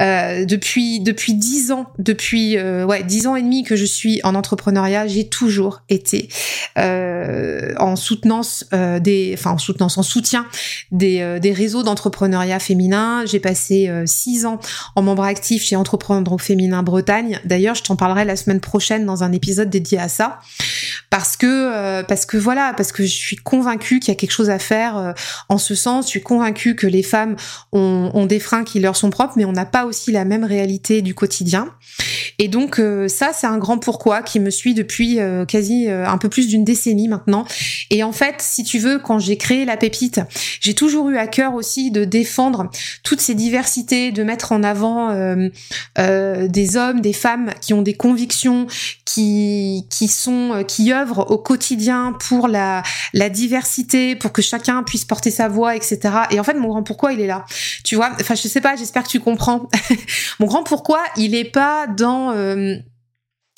euh, 0.00 0.44
depuis 0.44 1.00
depuis 1.00 1.34
dix 1.34 1.72
ans, 1.72 1.86
depuis 1.98 2.56
ouais 2.60 3.02
dix 3.02 3.26
ans 3.26 3.34
et 3.34 3.42
demi 3.42 3.64
que 3.64 3.74
je 3.74 3.84
suis 3.84 4.20
en 4.22 4.36
entrepreneuriat, 4.36 5.08
j'ai 5.08 5.26
toujours 5.28 5.82
été 5.88 6.28
en 6.76 7.96
soutenance 7.96 8.66
des, 9.00 9.34
enfin 9.36 9.50
en 9.50 9.58
soutenance, 9.58 9.98
en 9.98 10.04
soutien 10.04 10.46
des 10.92 11.40
des 11.40 11.52
réseaux 11.52 11.82
d'entrepreneuriat 11.82 12.60
féminin. 12.60 13.24
J'ai 13.26 13.40
passé 13.40 13.90
six 14.06 14.46
ans 14.46 14.60
en 14.94 15.02
membre 15.02 15.24
actif 15.24 15.64
chez 15.64 15.74
Entreprendre 15.74 16.32
au 16.32 16.38
féminin 16.38 16.84
Bretagne. 16.84 17.40
D'ailleurs, 17.44 17.74
je 17.74 17.82
t'en 17.82 17.96
parlerai 17.96 18.24
la 18.24 18.36
semaine 18.36 18.60
prochaine 18.60 19.04
dans 19.04 19.24
un 19.24 19.32
épisode 19.32 19.70
dédié 19.70 19.98
à 19.98 20.08
ça 20.08 20.38
parce 21.08 21.36
que 21.36 21.46
euh, 21.46 22.02
parce 22.02 22.26
que 22.26 22.36
voilà 22.36 22.74
parce 22.76 22.92
que 22.92 23.04
je 23.04 23.08
suis 23.08 23.36
convaincue 23.36 23.98
qu'il 24.00 24.12
y 24.12 24.16
a 24.16 24.16
quelque 24.16 24.32
chose 24.32 24.50
à 24.50 24.58
faire 24.58 24.96
euh, 24.96 25.12
en 25.48 25.58
ce 25.58 25.74
sens. 25.74 26.06
Je 26.06 26.10
suis 26.10 26.22
convaincue 26.22 26.76
que 26.76 26.86
les 26.86 27.02
femmes 27.02 27.36
ont, 27.72 28.26
des 28.26 28.38
freins 28.38 28.64
qui 28.64 28.80
leur 28.80 28.96
sont 28.96 29.10
propres, 29.10 29.34
mais 29.36 29.44
on 29.44 29.52
n'a 29.52 29.64
pas 29.64 29.86
aussi 29.86 30.12
la 30.12 30.24
même 30.24 30.44
réalité 30.44 31.02
du 31.02 31.14
quotidien. 31.14 31.72
Et 32.38 32.48
donc 32.48 32.78
euh, 32.78 33.08
ça 33.08 33.30
c'est 33.34 33.46
un 33.46 33.58
grand 33.58 33.78
pourquoi 33.78 34.22
qui 34.22 34.40
me 34.40 34.50
suit 34.50 34.74
depuis 34.74 35.18
quasi 35.48 35.88
un 35.88 36.18
peu 36.18 36.28
plus 36.28 36.48
d'une 36.48 36.64
décennie 36.64 37.08
maintenant. 37.08 37.44
Et 37.90 38.02
en 38.02 38.12
fait, 38.12 38.36
si 38.38 38.62
tu 38.62 38.78
veux, 38.78 38.98
quand 38.98 39.18
j'ai 39.18 39.36
créé 39.36 39.64
la 39.64 39.76
pépite, 39.76 40.20
j'ai 40.60 40.74
toujours 40.74 41.10
eu 41.10 41.16
à 41.16 41.26
cœur 41.26 41.54
aussi 41.54 41.90
de 41.90 42.04
défendre 42.04 42.70
toutes 43.02 43.20
ces 43.20 43.34
diversités, 43.34 44.12
de 44.12 44.22
mettre 44.22 44.52
en 44.52 44.62
avant 44.62 45.14
des 45.96 46.76
hommes, 46.76 47.00
des 47.00 47.12
femmes 47.12 47.50
qui 47.60 47.74
ont 47.74 47.82
des 47.82 47.94
convictions, 47.94 48.66
qui 49.04 49.86
qui 49.90 50.08
sont 50.08 50.64
qui 50.66 50.89
au 50.92 51.38
quotidien 51.38 52.16
pour 52.28 52.48
la, 52.48 52.82
la 53.12 53.28
diversité, 53.28 54.16
pour 54.16 54.32
que 54.32 54.42
chacun 54.42 54.82
puisse 54.82 55.04
porter 55.04 55.30
sa 55.30 55.48
voix, 55.48 55.76
etc. 55.76 55.98
Et 56.30 56.40
en 56.40 56.44
fait, 56.44 56.54
mon 56.54 56.68
grand 56.68 56.82
pourquoi, 56.82 57.12
il 57.12 57.20
est 57.20 57.26
là. 57.26 57.44
Tu 57.84 57.96
vois, 57.96 58.10
enfin, 58.20 58.34
je 58.34 58.48
sais 58.48 58.60
pas, 58.60 58.76
j'espère 58.76 59.04
que 59.04 59.08
tu 59.08 59.20
comprends. 59.20 59.68
mon 60.40 60.46
grand 60.46 60.62
pourquoi, 60.62 61.00
il 61.16 61.34
est 61.34 61.50
pas 61.50 61.86
dans... 61.86 62.32
Euh, 62.32 62.76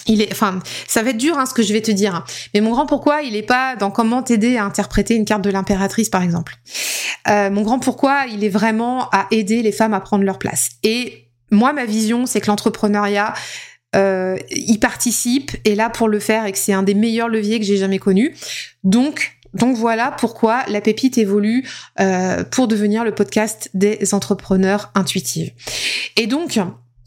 il 0.06 0.20
est, 0.20 0.32
enfin, 0.32 0.58
ça 0.88 1.02
va 1.02 1.10
être 1.10 1.16
dur 1.16 1.38
hein, 1.38 1.46
ce 1.46 1.54
que 1.54 1.62
je 1.62 1.72
vais 1.72 1.80
te 1.80 1.90
dire, 1.90 2.24
mais 2.54 2.60
mon 2.60 2.70
grand 2.70 2.86
pourquoi, 2.86 3.22
il 3.22 3.36
est 3.36 3.42
pas 3.42 3.76
dans 3.76 3.92
comment 3.92 4.22
t'aider 4.22 4.56
à 4.56 4.64
interpréter 4.64 5.14
une 5.14 5.24
carte 5.24 5.42
de 5.42 5.50
l'impératrice, 5.50 6.08
par 6.08 6.22
exemple. 6.22 6.56
Euh, 7.28 7.50
mon 7.50 7.62
grand 7.62 7.78
pourquoi, 7.78 8.24
il 8.28 8.42
est 8.42 8.48
vraiment 8.48 9.08
à 9.10 9.26
aider 9.30 9.62
les 9.62 9.70
femmes 9.72 9.94
à 9.94 10.00
prendre 10.00 10.24
leur 10.24 10.38
place. 10.38 10.70
Et 10.82 11.28
moi, 11.52 11.72
ma 11.72 11.84
vision, 11.84 12.26
c'est 12.26 12.40
que 12.40 12.48
l'entrepreneuriat, 12.48 13.34
euh, 13.94 14.38
y 14.50 14.78
participe 14.78 15.52
et 15.64 15.74
là 15.74 15.90
pour 15.90 16.08
le 16.08 16.18
faire 16.18 16.46
et 16.46 16.52
que 16.52 16.58
c'est 16.58 16.72
un 16.72 16.82
des 16.82 16.94
meilleurs 16.94 17.28
leviers 17.28 17.58
que 17.58 17.66
j'ai 17.66 17.76
jamais 17.76 17.98
connu. 17.98 18.34
Donc 18.84 19.38
donc 19.54 19.76
voilà 19.76 20.14
pourquoi 20.18 20.64
la 20.68 20.80
pépite 20.80 21.18
évolue 21.18 21.68
euh, 22.00 22.42
pour 22.44 22.68
devenir 22.68 23.04
le 23.04 23.14
podcast 23.14 23.68
des 23.74 24.14
entrepreneurs 24.14 24.90
intuitifs. 24.94 25.50
Et 26.16 26.26
donc 26.26 26.58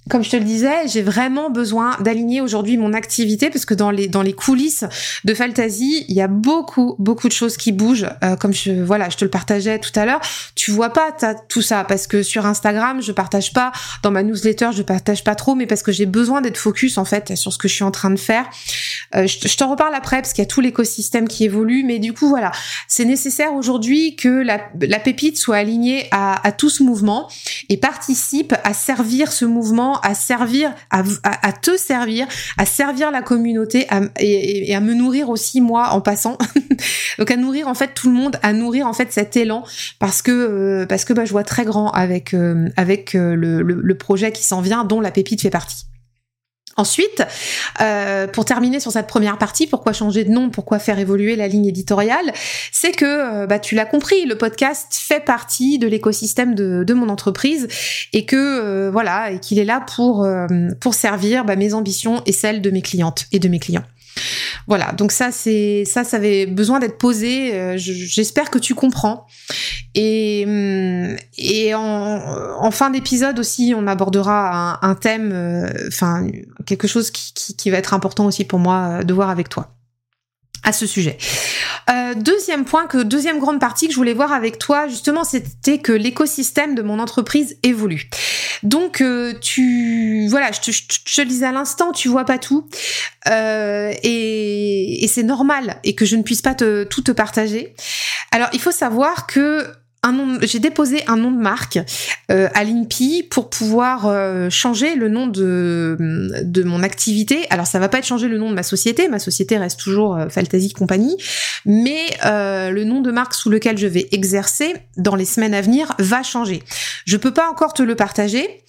comme 0.10 0.24
je 0.24 0.30
te 0.30 0.36
le 0.36 0.44
disais, 0.44 0.88
j'ai 0.88 1.02
vraiment 1.02 1.50
besoin 1.50 1.98
d'aligner 2.00 2.40
aujourd'hui 2.40 2.78
mon 2.78 2.94
activité 2.94 3.50
parce 3.50 3.66
que 3.66 3.74
dans 3.74 3.90
les 3.90 4.08
dans 4.08 4.22
les 4.22 4.34
coulisses 4.34 4.86
de 5.24 5.34
Fantasy, 5.34 6.06
il 6.08 6.16
y 6.16 6.22
a 6.22 6.28
beaucoup 6.28 6.96
beaucoup 7.00 7.28
de 7.28 7.34
choses 7.34 7.58
qui 7.58 7.72
bougent. 7.72 8.08
Euh, 8.24 8.36
comme 8.36 8.54
je 8.54 8.72
voilà, 8.72 9.10
je 9.10 9.18
te 9.18 9.26
le 9.26 9.32
partageais 9.32 9.80
tout 9.80 9.92
à 9.96 10.06
l'heure. 10.06 10.22
Tu 10.54 10.70
vois 10.70 10.92
pas 10.92 11.12
tout 11.50 11.64
ça 11.64 11.84
parce 11.86 12.06
que 12.06 12.22
sur 12.22 12.46
Instagram, 12.46 13.02
je 13.02 13.12
partage 13.12 13.52
pas. 13.52 13.72
Dans 14.04 14.12
ma 14.12 14.22
newsletter, 14.22 14.70
je 14.74 14.84
partage 14.84 15.24
pas 15.24 15.34
trop, 15.34 15.56
mais 15.56 15.66
parce 15.66 15.82
que 15.82 15.92
j'ai 15.92 16.06
besoin 16.06 16.42
d'être 16.42 16.58
focus 16.58 17.00
en 17.00 17.06
fait 17.06 17.36
sur 17.36 17.52
ce 17.52 17.58
que 17.58 17.68
je 17.68 17.74
suis 17.74 17.84
en 17.84 17.92
train 17.92 18.12
de 18.12 18.20
faire. 18.20 18.46
Euh, 19.16 19.26
je, 19.26 19.58
t'en 19.58 19.72
reparle 19.72 19.96
après 19.96 20.18
parce 20.18 20.34
qu'il 20.34 20.44
y 20.44 20.48
a 20.48 20.50
tout 20.50 20.62
l'écosystème 20.62 21.28
qui 21.28 21.46
évolue, 21.46 21.84
mais 21.84 21.98
du 21.98 22.14
coup 22.14 22.30
voilà, 22.30 22.52
c'est 22.88 23.06
nécessaire 23.06 23.54
aujourd'hui 23.56 24.16
que 24.16 24.30
la, 24.30 24.62
la 24.82 25.00
pépite 25.00 25.38
soit 25.38 25.58
alignée 25.58 26.08
à 26.12 26.52
tout 26.52 26.70
ce 26.70 26.84
mouvement 26.84 27.28
et 27.70 27.78
participe 27.78 28.54
à 28.64 28.74
servir 28.74 29.32
ce 29.32 29.46
mouvement 29.46 29.95
à 30.02 30.14
servir, 30.14 30.74
à, 30.90 31.04
te 31.54 31.78
servir, 31.78 32.28
à 32.58 32.66
servir 32.66 33.12
la 33.12 33.22
communauté 33.22 33.88
et, 34.20 34.76
à 34.76 34.80
me 34.80 34.94
nourrir 34.94 35.30
aussi 35.30 35.62
moi 35.62 35.90
en 35.90 36.02
passant. 36.02 36.38
Donc 37.18 37.32
à 37.32 37.38
nourrir 37.38 37.68
en 37.68 37.74
fait 37.74 37.94
tout 37.94 38.10
le 38.10 38.16
monde, 38.16 38.38
à 38.44 38.54
nourrir 38.54 38.88
en 38.88 38.94
fait 38.94 39.12
cet 39.12 39.38
élan 39.38 39.64
parce 40.00 40.22
que 40.22 40.32
euh, 40.32 40.86
parce 40.86 41.06
que 41.06 41.14
bah, 41.14 41.26
je 41.26 41.32
vois 41.32 41.44
très 41.44 41.66
grand 41.66 41.90
avec 41.92 42.34
euh, 42.34 42.70
avec 42.78 43.14
le, 43.14 43.62
le 43.62 43.98
projet 43.98 44.32
qui 44.32 44.44
s'en 44.44 44.62
vient 44.62 44.84
dont 44.84 45.02
la 45.02 45.12
pépite 45.12 45.42
fait 45.42 45.50
partie. 45.50 45.86
Ensuite, 46.78 47.24
euh, 47.80 48.28
pour 48.28 48.44
terminer 48.44 48.82
sur 48.82 48.92
cette 48.92 49.08
première 49.08 49.38
partie, 49.38 49.66
pourquoi 49.66 49.94
changer 49.94 50.26
de 50.26 50.32
nom, 50.32 50.50
pourquoi 50.50 50.78
faire 50.78 51.00
évoluer 51.00 51.38
la 51.38 51.48
ligne 51.48 51.68
éditoriale, 51.68 52.34
c'est 52.72 52.92
que, 52.92 53.06
euh, 53.06 53.48
bah, 53.48 53.60
tu 53.60 53.76
l'as 53.76 53.86
compris, 53.86 54.26
le 54.26 54.38
podcast 54.38 54.88
fait 54.92 55.24
partie 55.24 55.80
de 55.80 55.88
l'écosystème 55.88 56.54
de, 56.54 56.94
mon 56.94 57.10
entreprise 57.10 57.68
et 58.14 58.26
que, 58.26 58.36
euh, 58.36 58.92
voilà, 58.92 59.32
et 59.32 59.40
qu'il 59.40 59.60
est 59.60 59.66
là 59.66 59.84
pour, 59.96 60.28
pour 60.80 60.94
servir 60.94 61.46
bah, 61.46 61.56
mes 61.56 61.74
ambitions 61.74 62.22
et 62.26 62.32
celles 62.32 62.62
de 62.62 62.72
mes 62.72 62.82
clientes 62.82 63.26
et 63.32 63.40
de 63.40 63.48
mes 63.48 63.60
clients. 63.60 63.84
Voilà, 64.68 64.92
donc 64.94 65.12
ça 65.12 65.32
c'est 65.32 65.84
ça, 65.86 66.04
ça 66.04 66.18
avait 66.18 66.46
besoin 66.46 66.80
d'être 66.80 66.98
posé. 66.98 67.54
Euh, 67.54 67.74
j'espère 67.78 68.50
que 68.50 68.58
tu 68.58 68.74
comprends. 68.74 69.28
Et, 69.94 70.44
hum, 70.48 71.16
et 71.38 71.74
en, 71.76 72.72
fin 72.72 72.90
d'épisode 72.90 73.40
aussi, 73.40 73.74
on 73.78 73.88
abordera 73.88 74.86
un, 74.86 74.96
thème, 74.96 75.32
euh, 75.34 75.70
enfin 75.88 76.28
quelque 76.66 76.88
chose 76.88 77.12
qui, 77.12 77.70
va 77.70 77.78
être 77.78 77.94
important 77.94 78.26
aussi 78.26 78.44
pour 78.46 78.60
moi 78.60 79.04
de 79.04 79.14
voir 79.14 79.30
avec 79.30 79.50
toi 79.50 79.76
à 80.66 80.74
ce 80.74 80.86
sujet. 80.86 81.18
Euh, 81.90 82.14
deuxième 82.16 82.66
point, 82.66 82.88
que 82.88 82.98
deuxième 82.98 83.40
grande 83.40 83.60
partie 83.60 83.88
que 83.88 83.94
je 83.94 83.98
voulais 83.98 84.14
voir 84.14 84.34
avec 84.34 84.58
toi, 84.60 84.88
justement, 84.88 85.24
c'était 85.24 85.78
que 85.78 85.92
l'écosystème 85.94 86.76
de 86.76 86.82
mon 86.82 87.00
entreprise 87.00 87.58
évolue. 87.64 88.10
Donc, 88.64 89.02
euh, 89.02 89.34
tu, 89.40 90.28
voilà, 90.28 90.52
je 90.52 90.60
te, 90.60 90.72
je 90.72 91.22
le 91.22 91.44
à 91.46 91.52
l'instant, 91.52 91.92
tu 91.92 92.10
vois 92.10 92.26
pas 92.26 92.40
tout, 92.40 92.68
euh, 93.30 93.94
et, 94.04 95.04
et 95.04 95.08
c'est 95.08 95.24
normal, 95.24 95.80
et 95.84 95.94
que 95.96 96.06
je 96.06 96.16
ne 96.16 96.24
puisse 96.24 96.42
pas 96.42 96.56
te, 96.56 96.84
tout 96.84 97.02
te 97.02 97.12
partager. 97.12 97.76
Alors, 98.32 98.50
il 98.54 98.60
faut 98.60 98.72
savoir 98.72 99.28
que 99.28 99.68
j'ai 100.42 100.60
déposé 100.60 101.04
un 101.08 101.18
nom 101.18 101.32
de 101.32 101.40
marque 101.40 101.80
euh, 102.32 102.48
à 102.54 102.64
l'INPI 102.64 103.24
pour 103.24 103.50
pouvoir 103.50 104.06
euh, 104.08 104.50
changer 104.50 104.96
le 104.96 105.10
nom 105.10 105.28
de, 105.28 105.98
de 106.44 106.64
mon 106.64 106.84
activité. 106.84 107.46
Alors 107.50 107.68
ça 107.68 107.80
va 107.80 107.90
pas 107.90 108.00
être 108.00 108.06
changer 108.06 108.28
le 108.28 108.38
nom 108.38 108.50
de 108.50 108.56
ma 108.56 108.64
société, 108.64 109.08
ma 109.08 109.20
société 109.20 109.58
reste 109.58 109.80
toujours 109.80 110.16
euh, 110.16 110.30
Fantasy 110.30 110.74
Company, 110.74 111.18
mais 111.66 112.06
le 112.24 112.84
nom 112.84 113.02
de 113.02 113.12
marque 113.12 113.34
sous 113.34 113.50
lequel 113.50 113.78
je 113.78 113.88
vais 113.88 114.08
exercer 114.12 114.76
dans 114.98 115.16
les 115.16 115.26
semaines 115.26 115.54
à 115.54 115.62
venir 115.62 115.94
va 116.00 116.24
changer. 116.24 116.64
Je 117.06 117.18
peux 117.18 117.32
pas 117.32 117.50
encore 117.50 117.74
te 117.74 117.84
le 117.84 117.96
partager. 117.96 118.64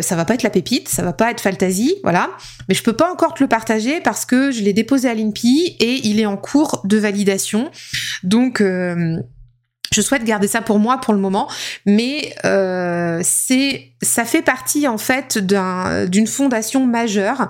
ça 0.00 0.16
va 0.16 0.24
pas 0.24 0.34
être 0.34 0.42
la 0.42 0.50
pépite, 0.50 0.88
ça 0.88 1.02
va 1.02 1.12
pas 1.12 1.30
être 1.30 1.40
Fantasy, 1.40 1.96
voilà. 2.02 2.30
Mais 2.68 2.74
je 2.74 2.82
peux 2.82 2.92
pas 2.92 3.10
encore 3.10 3.34
te 3.34 3.42
le 3.42 3.48
partager 3.48 4.00
parce 4.00 4.24
que 4.24 4.50
je 4.50 4.62
l'ai 4.62 4.72
déposé 4.72 5.08
à 5.08 5.14
l'INPI 5.14 5.76
et 5.80 6.06
il 6.06 6.20
est 6.20 6.26
en 6.26 6.36
cours 6.36 6.80
de 6.84 6.98
validation. 6.98 7.70
Donc 8.22 8.62
je 9.92 10.00
souhaite 10.02 10.24
garder 10.24 10.46
ça 10.46 10.62
pour 10.62 10.78
moi 10.78 10.98
pour 10.98 11.14
le 11.14 11.20
moment, 11.20 11.48
mais 11.84 12.32
euh, 12.44 13.20
c'est 13.24 13.88
ça 14.02 14.24
fait 14.24 14.42
partie 14.42 14.86
en 14.86 14.98
fait 14.98 15.38
d'une 15.38 16.26
fondation 16.28 16.86
majeure 16.86 17.48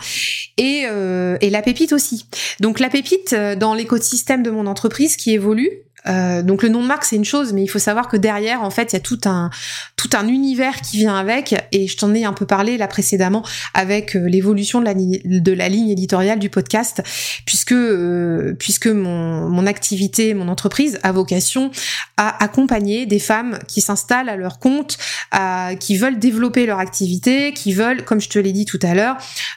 et, 0.56 0.84
euh, 0.86 1.36
et 1.42 1.50
la 1.50 1.60
pépite 1.60 1.92
aussi. 1.92 2.26
Donc 2.58 2.80
la 2.80 2.88
pépite 2.88 3.34
euh, 3.34 3.56
dans 3.56 3.74
l'écosystème 3.74 4.42
de 4.42 4.50
mon 4.50 4.66
entreprise 4.66 5.16
qui 5.16 5.32
évolue, 5.32 5.70
euh, 6.08 6.42
donc 6.42 6.62
le 6.62 6.68
nom 6.68 6.82
de 6.82 6.86
marque 6.86 7.04
c'est 7.04 7.16
une 7.16 7.24
chose, 7.24 7.52
mais 7.52 7.62
il 7.62 7.68
faut 7.68 7.78
savoir 7.78 8.08
que 8.08 8.16
derrière 8.16 8.62
en 8.62 8.70
fait 8.70 8.92
il 8.92 8.96
y 8.96 8.98
a 8.98 9.00
tout 9.00 9.20
un 9.24 9.50
tout 9.96 10.10
un 10.14 10.28
univers 10.28 10.80
qui 10.80 10.98
vient 10.98 11.16
avec 11.16 11.54
et 11.72 11.86
je 11.86 11.96
t'en 11.96 12.14
ai 12.14 12.24
un 12.24 12.32
peu 12.32 12.46
parlé 12.46 12.78
là 12.78 12.88
précédemment 12.88 13.44
avec 13.74 14.16
euh, 14.16 14.26
l'évolution 14.26 14.80
de 14.80 14.86
la, 14.86 14.94
de 14.94 15.52
la 15.52 15.68
ligne 15.68 15.90
éditoriale 15.90 16.38
du 16.38 16.48
podcast 16.48 17.02
puisque 17.44 17.72
euh, 17.72 18.54
puisque 18.58 18.86
mon, 18.86 19.48
mon 19.48 19.66
activité 19.66 20.32
mon 20.34 20.48
entreprise 20.48 20.98
a 21.02 21.12
vocation 21.12 21.70
à 22.16 22.42
accompagner 22.42 23.06
des 23.06 23.18
femmes 23.18 23.58
qui 23.68 23.80
s'installent 23.80 24.28
à 24.28 24.36
leur 24.36 24.58
compte, 24.58 24.98
qui 25.78 25.96
veulent 25.96 26.18
développer 26.18 26.66
leur 26.66 26.78
activité, 26.78 27.52
qui 27.52 27.72
veulent 27.72 28.04
comme 28.04 28.20
je 28.20 28.28
te 28.28 28.38
l'ai 28.38 28.52
dit 28.52 28.64
tout 28.64 28.78
à 28.82 28.94
l'heure 28.94 29.16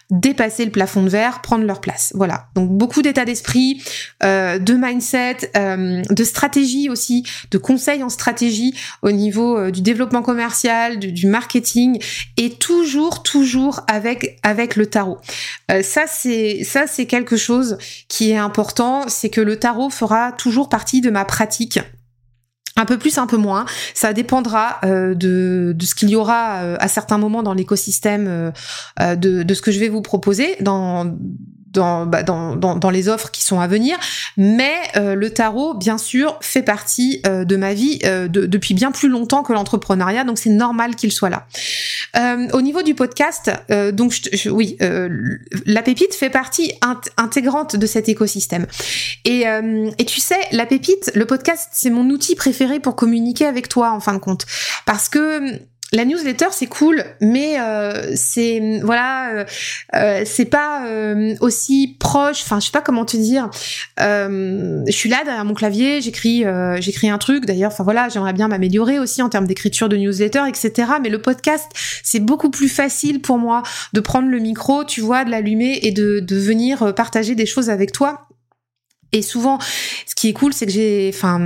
dépasser 0.09 0.63
le 0.63 0.71
plafond 0.71 1.03
de 1.03 1.09
verre, 1.09 1.41
prendre 1.41 1.65
leur 1.65 1.81
place. 1.81 2.11
Voilà 2.15 2.47
donc 2.55 2.69
beaucoup 2.69 3.01
d'état 3.01 3.25
d'esprit, 3.25 3.81
de 4.21 4.73
mindset, 4.73 5.51
de 5.55 6.23
stratégie 6.33 6.89
aussi, 6.89 7.23
de 7.51 7.57
conseils 7.59 8.01
en 8.01 8.09
stratégie 8.09 8.73
au 9.03 9.11
niveau 9.11 9.57
euh, 9.57 9.71
du 9.71 9.81
développement 9.81 10.23
commercial, 10.23 10.97
du, 10.97 11.27
marketing, 11.27 12.01
et 12.37 12.49
toujours, 12.49 13.21
toujours 13.21 13.81
avec 13.87 14.39
avec 14.41 14.75
le 14.75 14.87
tarot. 14.87 15.19
Euh, 15.71 15.83
ça 15.83 16.05
c'est 16.07 16.63
ça 16.63 16.87
c'est 16.87 17.05
quelque 17.05 17.37
chose 17.37 17.77
qui 18.07 18.31
est 18.31 18.37
important, 18.37 19.05
c'est 19.07 19.29
que 19.29 19.41
le 19.41 19.57
tarot 19.57 19.91
fera 19.91 20.31
toujours 20.31 20.69
partie 20.69 21.01
de 21.01 21.11
ma 21.11 21.23
pratique 21.23 21.79
un 22.75 22.85
peu 22.85 22.97
plus, 22.97 23.19
un 23.19 23.27
peu 23.27 23.37
moins. 23.37 23.67
Ça 23.93 24.13
dépendra 24.13 24.79
euh, 24.83 25.13
de, 25.13 25.73
de, 25.75 25.85
ce 25.85 25.93
qu'il 25.93 26.09
y 26.09 26.15
aura 26.15 26.55
à 26.79 26.87
certains 26.87 27.19
moments 27.19 27.43
dans 27.43 27.53
l'écosystème 27.53 28.51
de, 28.99 29.43
de, 29.43 29.53
ce 29.53 29.61
que 29.61 29.71
je 29.71 29.79
vais 29.79 29.89
vous 29.89 30.01
proposer 30.01 30.55
dans 30.59 31.15
bah, 31.73 32.23
dans, 32.23 32.55
dans, 32.55 32.75
dans, 32.75 32.89
les 32.89 33.09
offres 33.09 33.31
qui 33.31 33.43
sont 33.43 33.59
à 33.59 33.67
venir. 33.67 33.97
Mais 34.37 34.75
euh, 34.95 35.15
le 35.15 35.31
tarot, 35.31 35.73
bien 35.73 35.97
sûr, 35.97 36.37
fait 36.41 36.61
partie 36.61 37.21
euh, 37.25 37.45
de 37.45 37.55
ma 37.55 37.73
vie 37.73 37.99
euh, 38.05 38.27
depuis 38.27 38.73
bien 38.73 38.91
plus 38.91 39.09
longtemps 39.09 39.43
que 39.43 39.53
l'entrepreneuriat, 39.53 40.23
donc 40.23 40.37
c'est 40.37 40.51
normal 40.51 40.95
qu'il 40.95 41.11
soit 41.11 41.29
là. 41.29 41.47
au 42.53 42.61
niveau 42.61 42.81
du 42.83 42.93
podcast, 42.93 43.51
donc 43.93 44.11
je, 44.11 44.49
oui, 44.49 44.77
la 45.65 45.81
pépite 45.81 46.13
fait 46.13 46.29
partie 46.29 46.73
intégrante 47.17 47.75
de 47.75 47.85
cet 47.87 48.09
écosystème. 48.09 48.67
Et, 49.25 49.45
et 49.97 50.05
tu 50.05 50.19
sais, 50.19 50.39
la 50.51 50.65
pépite, 50.65 51.11
le 51.15 51.25
podcast, 51.25 51.69
c'est 51.73 51.89
mon 51.89 52.09
outil 52.09 52.35
préféré 52.35 52.79
pour 52.79 52.95
communiquer 52.95 53.45
avec 53.45 53.69
toi 53.69 53.91
en 53.91 53.99
fin 53.99 54.13
de 54.13 54.19
compte, 54.19 54.45
parce 54.85 55.09
que 55.09 55.59
la 55.93 56.05
newsletter 56.05 56.47
c'est 56.51 56.65
cool, 56.65 57.03
mais 57.21 57.59
euh, 57.59 58.11
c'est 58.15 58.81
voilà, 58.83 59.29
euh, 59.29 59.45
euh, 59.95 60.23
c'est 60.25 60.45
pas 60.45 60.87
aussi 61.39 61.95
proche. 61.99 62.41
Enfin, 62.41 62.59
je 62.59 62.65
sais 62.65 62.71
pas 62.71 62.81
comment 62.81 63.05
te 63.05 63.15
dire. 63.15 63.49
je 63.97 64.83
suis 64.89 65.09
là 65.09 65.23
derrière 65.23 65.45
mon 65.45 65.53
clavier, 65.53 66.01
j'écris, 66.01 66.43
j'écris 66.79 67.09
un 67.09 67.17
truc. 67.17 67.45
D'ailleurs, 67.45 67.71
enfin 67.71 67.83
voilà, 67.83 68.09
j'aimerais 68.09 68.33
bien 68.33 68.47
m'améliorer 68.47 68.99
aussi 68.99 69.21
en 69.21 69.29
termes 69.29 69.45
d'écriture 69.45 69.87
de 69.87 69.95
newsletter, 69.95 70.41
etc. 70.47 70.93
Mais 71.01 71.09
le 71.09 71.21
podcast, 71.21 71.71
c'est 72.03 72.19
beaucoup 72.19 72.49
plus 72.49 72.69
facile 72.69 73.21
pour 73.21 73.37
moi 73.37 73.63
de 73.93 73.99
prendre 73.99 74.27
le 74.27 74.39
micro, 74.39 74.83
tu 74.83 75.01
vois, 75.01 75.23
de 75.23 75.29
l'allumer 75.29 75.79
et 75.83 75.91
de, 75.91 76.19
de 76.19 76.35
venir 76.35 76.93
partager 76.95 77.35
des 77.35 77.45
choses 77.45 77.69
avec 77.69 77.91
toi 77.91 78.27
et 79.13 79.21
souvent, 79.21 79.59
ce 80.07 80.15
qui 80.15 80.27
est 80.27 80.33
cool, 80.33 80.53
c'est 80.53 80.65
que 80.65 80.71
j'ai, 80.71 81.11
enfin, 81.13 81.39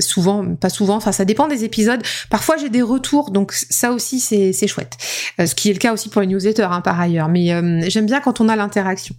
souvent, 0.00 0.54
pas 0.56 0.70
souvent, 0.70 0.96
enfin, 0.96 1.12
ça 1.12 1.26
dépend 1.26 1.48
des 1.48 1.64
épisodes. 1.64 2.02
Parfois, 2.30 2.56
j'ai 2.56 2.70
des 2.70 2.80
retours, 2.80 3.30
donc 3.30 3.52
ça 3.52 3.92
aussi, 3.92 4.20
c'est, 4.20 4.54
c'est 4.54 4.66
chouette. 4.66 4.96
Euh, 5.38 5.44
ce 5.44 5.54
qui 5.54 5.68
est 5.68 5.74
le 5.74 5.78
cas 5.78 5.92
aussi 5.92 6.08
pour 6.08 6.22
les 6.22 6.26
newsletters, 6.26 6.68
hein, 6.70 6.80
par 6.80 6.98
ailleurs. 6.98 7.28
Mais 7.28 7.52
euh, 7.52 7.82
j'aime 7.88 8.06
bien 8.06 8.20
quand 8.20 8.40
on 8.40 8.48
a 8.48 8.56
l'interaction. 8.56 9.14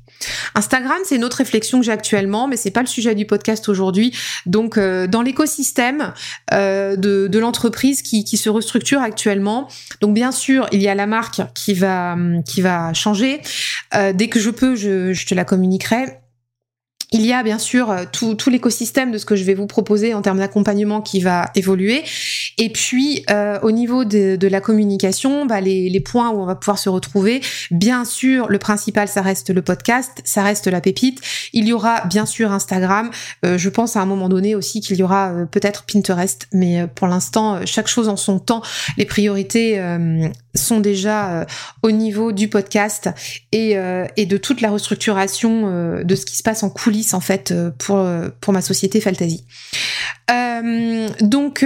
Instagram, 0.56 0.98
c'est 1.06 1.16
une 1.16 1.24
autre 1.24 1.38
réflexion 1.38 1.80
que 1.80 1.86
j'ai 1.86 1.92
actuellement, 1.92 2.48
mais 2.48 2.58
c'est 2.58 2.72
pas 2.72 2.82
le 2.82 2.88
sujet 2.88 3.14
du 3.14 3.28
podcast 3.28 3.70
aujourd'hui. 3.70 4.16
Donc, 4.48 4.80
euh, 4.80 5.06
dans 5.06 5.22
l'écosystème 5.22 6.14
de, 6.52 6.96
de 7.28 7.40
l'entreprise 7.40 8.02
qui, 8.02 8.24
qui 8.24 8.38
se 8.38 8.50
restructure 8.50 9.02
actuellement, 9.02 9.68
donc 10.02 10.14
bien 10.16 10.32
sûr, 10.32 10.68
il 10.72 10.82
y 10.82 10.88
a 10.88 10.96
la 10.96 11.06
marque 11.06 11.42
qui 11.54 11.74
va 11.74 12.16
qui 12.46 12.62
va 12.62 12.94
changer. 12.94 13.42
dès 14.14 14.28
que 14.28 14.40
je 14.40 14.50
peux, 14.50 14.76
je, 14.76 15.14
je 15.14 15.26
te 15.26 15.36
la 15.36 15.46
communiquerai. 15.46 16.21
Il 17.14 17.26
y 17.26 17.34
a 17.34 17.44
bien 17.44 17.60
sûr 17.60 17.92
euh, 17.92 18.06
tout, 18.10 18.36
tout 18.36 18.50
l'écosystème 18.50 19.12
de 19.12 19.18
ce 19.18 19.26
que 19.26 19.36
je 19.36 19.44
vais 19.44 19.54
vous 19.54 19.68
proposer 19.68 20.14
en 20.14 20.22
termes 20.22 20.38
d'accompagnement 20.38 21.02
qui 21.02 21.20
va 21.20 21.52
évoluer. 21.56 22.04
Et 22.58 22.70
puis 22.70 23.26
euh, 23.30 23.60
au 23.64 23.72
niveau 23.72 24.06
de, 24.06 24.38
de, 24.38 24.48
la 24.48 24.62
communication, 24.62 25.46
bah, 25.46 25.60
les, 25.60 25.90
les, 25.90 26.00
points 26.00 26.30
où 26.30 26.42
on 26.42 26.46
va 26.46 26.56
pouvoir 26.56 26.80
se 26.80 26.88
retrouver, 26.88 27.42
bien 27.70 28.06
sûr, 28.06 28.48
le 28.48 28.60
principal, 28.60 29.10
ça 29.10 29.22
reste 29.22 29.50
le 29.50 29.62
podcast, 29.62 30.22
ça 30.24 30.42
reste 30.42 30.68
la 30.68 30.80
pépite. 30.80 31.20
Il 31.52 31.68
y 31.68 31.74
aura 31.74 32.06
bien 32.06 32.26
sûr 32.26 32.54
Instagram. 32.54 33.12
Euh, 33.46 33.58
je 33.58 33.68
pense 33.68 33.98
à 33.98 34.02
un 34.02 34.06
moment 34.06 34.30
donné 34.30 34.56
aussi 34.56 34.80
qu'il 34.80 34.96
y 34.96 35.04
aura 35.04 35.34
peut-être 35.52 35.84
Pinterest, 35.84 36.48
mais 36.54 36.88
pour 36.96 37.08
l'instant, 37.08 37.66
chaque 37.66 37.88
chose 37.88 38.08
en 38.08 38.16
son 38.16 38.40
temps. 38.40 38.62
Les 38.98 39.06
priorités 39.06 39.82
sont 40.54 40.80
déjà 40.80 41.46
au 41.84 41.92
niveau 41.92 42.32
du 42.32 42.48
podcast 42.48 43.10
et, 43.52 43.76
et 44.18 44.26
de 44.26 44.38
toute 44.38 44.62
la 44.62 44.70
restructuration 44.70 46.04
de 46.04 46.16
ce 46.16 46.26
qui 46.26 46.38
se 46.38 46.44
passe 46.44 46.64
en 46.64 46.70
coulisses 46.70 47.01
en 47.14 47.20
fait 47.20 47.52
euh, 47.52 47.72
pour, 47.78 47.98
euh, 47.98 48.30
pour 48.40 48.54
ma 48.54 48.62
société 48.62 49.02
Fantasy. 49.02 49.46
Euh, 50.30 51.10
donc 51.22 51.66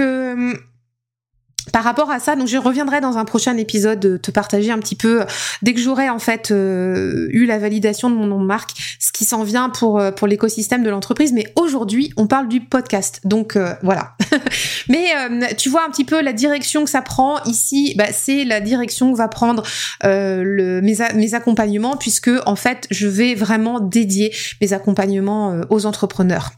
par 1.72 1.84
rapport 1.84 2.10
à 2.10 2.20
ça, 2.20 2.36
donc 2.36 2.48
je 2.48 2.56
reviendrai 2.56 3.00
dans 3.00 3.18
un 3.18 3.24
prochain 3.24 3.56
épisode 3.56 4.20
te 4.20 4.30
partager 4.30 4.70
un 4.70 4.78
petit 4.78 4.94
peu 4.94 5.24
dès 5.62 5.74
que 5.74 5.80
j'aurai 5.80 6.08
en 6.08 6.18
fait 6.18 6.50
eu 6.50 7.46
la 7.46 7.58
validation 7.58 8.10
de 8.10 8.14
mon 8.14 8.26
nom 8.26 8.40
de 8.40 8.46
marque, 8.46 8.70
ce 8.98 9.12
qui 9.12 9.24
s'en 9.24 9.42
vient 9.42 9.70
pour 9.70 10.26
l'écosystème 10.26 10.82
de 10.82 10.90
l'entreprise. 10.90 11.32
Mais 11.32 11.52
aujourd'hui, 11.56 12.12
on 12.16 12.26
parle 12.26 12.48
du 12.48 12.60
podcast, 12.60 13.20
donc 13.24 13.58
voilà. 13.82 14.16
Mais 14.88 15.10
tu 15.56 15.68
vois 15.68 15.84
un 15.84 15.90
petit 15.90 16.04
peu 16.04 16.20
la 16.22 16.32
direction 16.32 16.84
que 16.84 16.90
ça 16.90 17.02
prend 17.02 17.42
ici, 17.44 17.94
bah, 17.96 18.12
c'est 18.12 18.44
la 18.44 18.60
direction 18.60 19.12
que 19.12 19.18
va 19.18 19.28
prendre 19.28 19.62
mes, 20.04 20.96
mes 21.14 21.34
accompagnements, 21.34 21.96
puisque 21.96 22.30
en 22.46 22.56
fait, 22.56 22.86
je 22.90 23.08
vais 23.08 23.34
vraiment 23.34 23.80
dédier 23.80 24.32
mes 24.60 24.72
accompagnements 24.72 25.60
aux 25.70 25.86
entrepreneurs, 25.86 26.52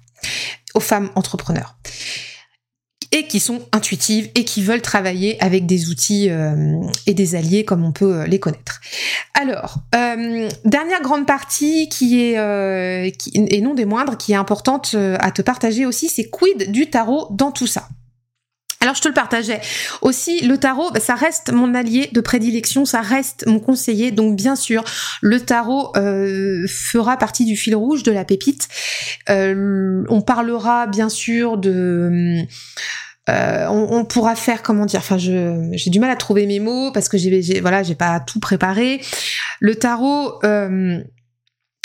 aux 0.75 0.81
femmes 0.81 1.11
entrepreneurs 1.15 1.77
et 3.13 3.27
qui 3.27 3.41
sont 3.41 3.61
intuitives 3.73 4.31
et 4.35 4.45
qui 4.45 4.63
veulent 4.63 4.83
travailler 4.83 5.43
avec 5.43 5.67
des 5.67 5.89
outils 5.89 6.31
euh, 6.31 6.81
et 7.07 7.15
des 7.15 7.35
alliés 7.35 7.65
comme 7.65 7.85
on 7.85 7.93
peut 7.93 8.21
euh, 8.21 8.27
les 8.27 8.39
connaître. 8.39 8.81
Alors, 9.35 9.77
euh, 9.95 10.49
dernière 10.65 11.01
grande 11.03 11.27
partie 11.27 11.89
qui 11.89 12.21
est, 12.21 12.35
et 13.35 13.61
non 13.61 13.75
des 13.75 13.85
moindres, 13.85 14.17
qui 14.17 14.33
est 14.33 14.37
importante 14.37 14.95
à 14.95 15.31
te 15.31 15.43
partager 15.43 15.87
aussi, 15.87 16.09
c'est 16.09 16.29
quid 16.29 16.71
du 16.71 16.91
tarot 16.91 17.29
dans 17.31 17.53
tout 17.53 17.67
ça? 17.67 17.89
Alors 18.81 18.95
je 18.95 19.03
te 19.03 19.09
le 19.09 19.15
partageais. 19.15 19.61
Aussi, 20.03 20.41
le 20.47 20.57
tarot, 20.57 20.91
ça 21.01 21.17
reste 21.17 21.53
mon 21.53 21.75
allié 21.75 22.11
de 22.13 22.21
prédilection, 22.21 22.85
ça 22.85 23.01
reste 23.01 23.45
mon 23.47 23.59
conseiller. 23.59 24.13
Donc 24.13 24.37
bien 24.37 24.55
sûr, 24.55 24.85
le 25.21 25.41
tarot 25.41 25.93
euh, 25.97 26.65
fera 26.69 27.17
partie 27.17 27.45
du 27.45 27.57
fil 27.57 27.75
rouge 27.75 28.05
de 28.05 28.13
la 28.13 28.25
pépite. 28.25 28.69
Euh, 29.31 30.05
on 30.09 30.21
parlera 30.21 30.87
bien 30.87 31.09
sûr 31.09 31.59
de... 31.59 32.37
Euh, 33.29 33.67
on, 33.69 34.07
pourra 34.07 34.35
faire 34.35 34.63
comment 34.63 34.87
dire 34.87 35.01
enfin 35.01 35.19
je 35.19 35.69
j'ai 35.73 35.91
du 35.91 36.01
mal 36.01 36.09
à 36.09 36.17
trouver 36.17 36.47
mes 36.47 36.61
mots 36.61 36.91
parce 36.93 37.11
que 37.11 37.19
j'ai 37.19 37.61
voilà 37.61 37.83
j'ai 37.83 37.95
pas 37.95 38.21
tout 38.21 38.41
préparé 38.41 39.03
le 39.61 39.75
tarot 39.75 40.41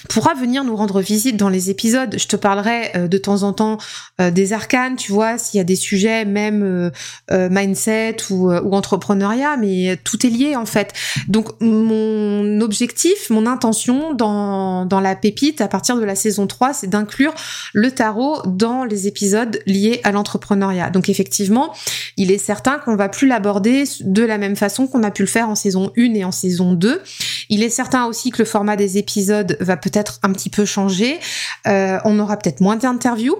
pourra 0.09 0.33
venir 0.33 0.63
nous 0.63 0.75
rendre 0.75 1.01
visite 1.01 1.37
dans 1.37 1.49
les 1.49 1.69
épisodes. 1.69 2.15
Je 2.17 2.27
te 2.27 2.35
parlerai 2.35 2.91
euh, 2.95 3.07
de 3.07 3.17
temps 3.17 3.43
en 3.43 3.53
temps 3.53 3.77
euh, 4.21 4.31
des 4.31 4.53
arcanes, 4.53 4.95
tu 4.95 5.11
vois, 5.11 5.37
s'il 5.37 5.57
y 5.57 5.61
a 5.61 5.63
des 5.63 5.75
sujets 5.75 6.25
même 6.25 6.63
euh, 6.63 7.49
mindset 7.49 8.17
ou, 8.29 8.51
entrepreneuriat, 8.51 9.57
mais 9.57 9.97
tout 10.03 10.25
est 10.25 10.29
lié 10.29 10.55
en 10.55 10.65
fait. 10.65 10.93
Donc 11.27 11.49
mon 11.61 12.61
objectif, 12.61 13.29
mon 13.29 13.45
intention 13.45 14.13
dans, 14.13 14.85
dans 14.85 14.99
la 14.99 15.15
pépite 15.15 15.61
à 15.61 15.67
partir 15.67 15.97
de 15.97 16.03
la 16.03 16.15
saison 16.15 16.47
3, 16.47 16.73
c'est 16.73 16.87
d'inclure 16.87 17.33
le 17.73 17.91
tarot 17.91 18.41
dans 18.45 18.83
les 18.83 19.07
épisodes 19.07 19.59
liés 19.65 20.01
à 20.03 20.11
l'entrepreneuriat. 20.11 20.89
Donc 20.89 21.09
effectivement, 21.09 21.73
il 22.17 22.31
est 22.31 22.37
certain 22.37 22.79
qu'on 22.79 22.95
va 22.95 23.09
plus 23.09 23.27
l'aborder 23.27 23.83
de 24.01 24.23
la 24.23 24.37
même 24.37 24.55
façon 24.55 24.87
qu'on 24.87 25.03
a 25.03 25.11
pu 25.11 25.23
le 25.23 25.27
faire 25.27 25.49
en 25.49 25.55
saison 25.55 25.91
1 25.97 26.13
et 26.15 26.23
en 26.23 26.31
saison 26.31 26.73
2. 26.73 27.01
Il 27.49 27.63
est 27.63 27.69
certain 27.69 28.05
aussi 28.05 28.31
que 28.31 28.39
le 28.39 28.45
format 28.45 28.75
des 28.75 28.97
épisodes 28.97 29.57
va 29.59 29.77
peut-être 29.77 29.92
un 30.23 30.31
petit 30.31 30.49
peu 30.49 30.65
changé. 30.65 31.19
Euh, 31.67 31.99
on 32.05 32.19
aura 32.19 32.37
peut-être 32.37 32.61
moins 32.61 32.75
d'interviews. 32.75 33.37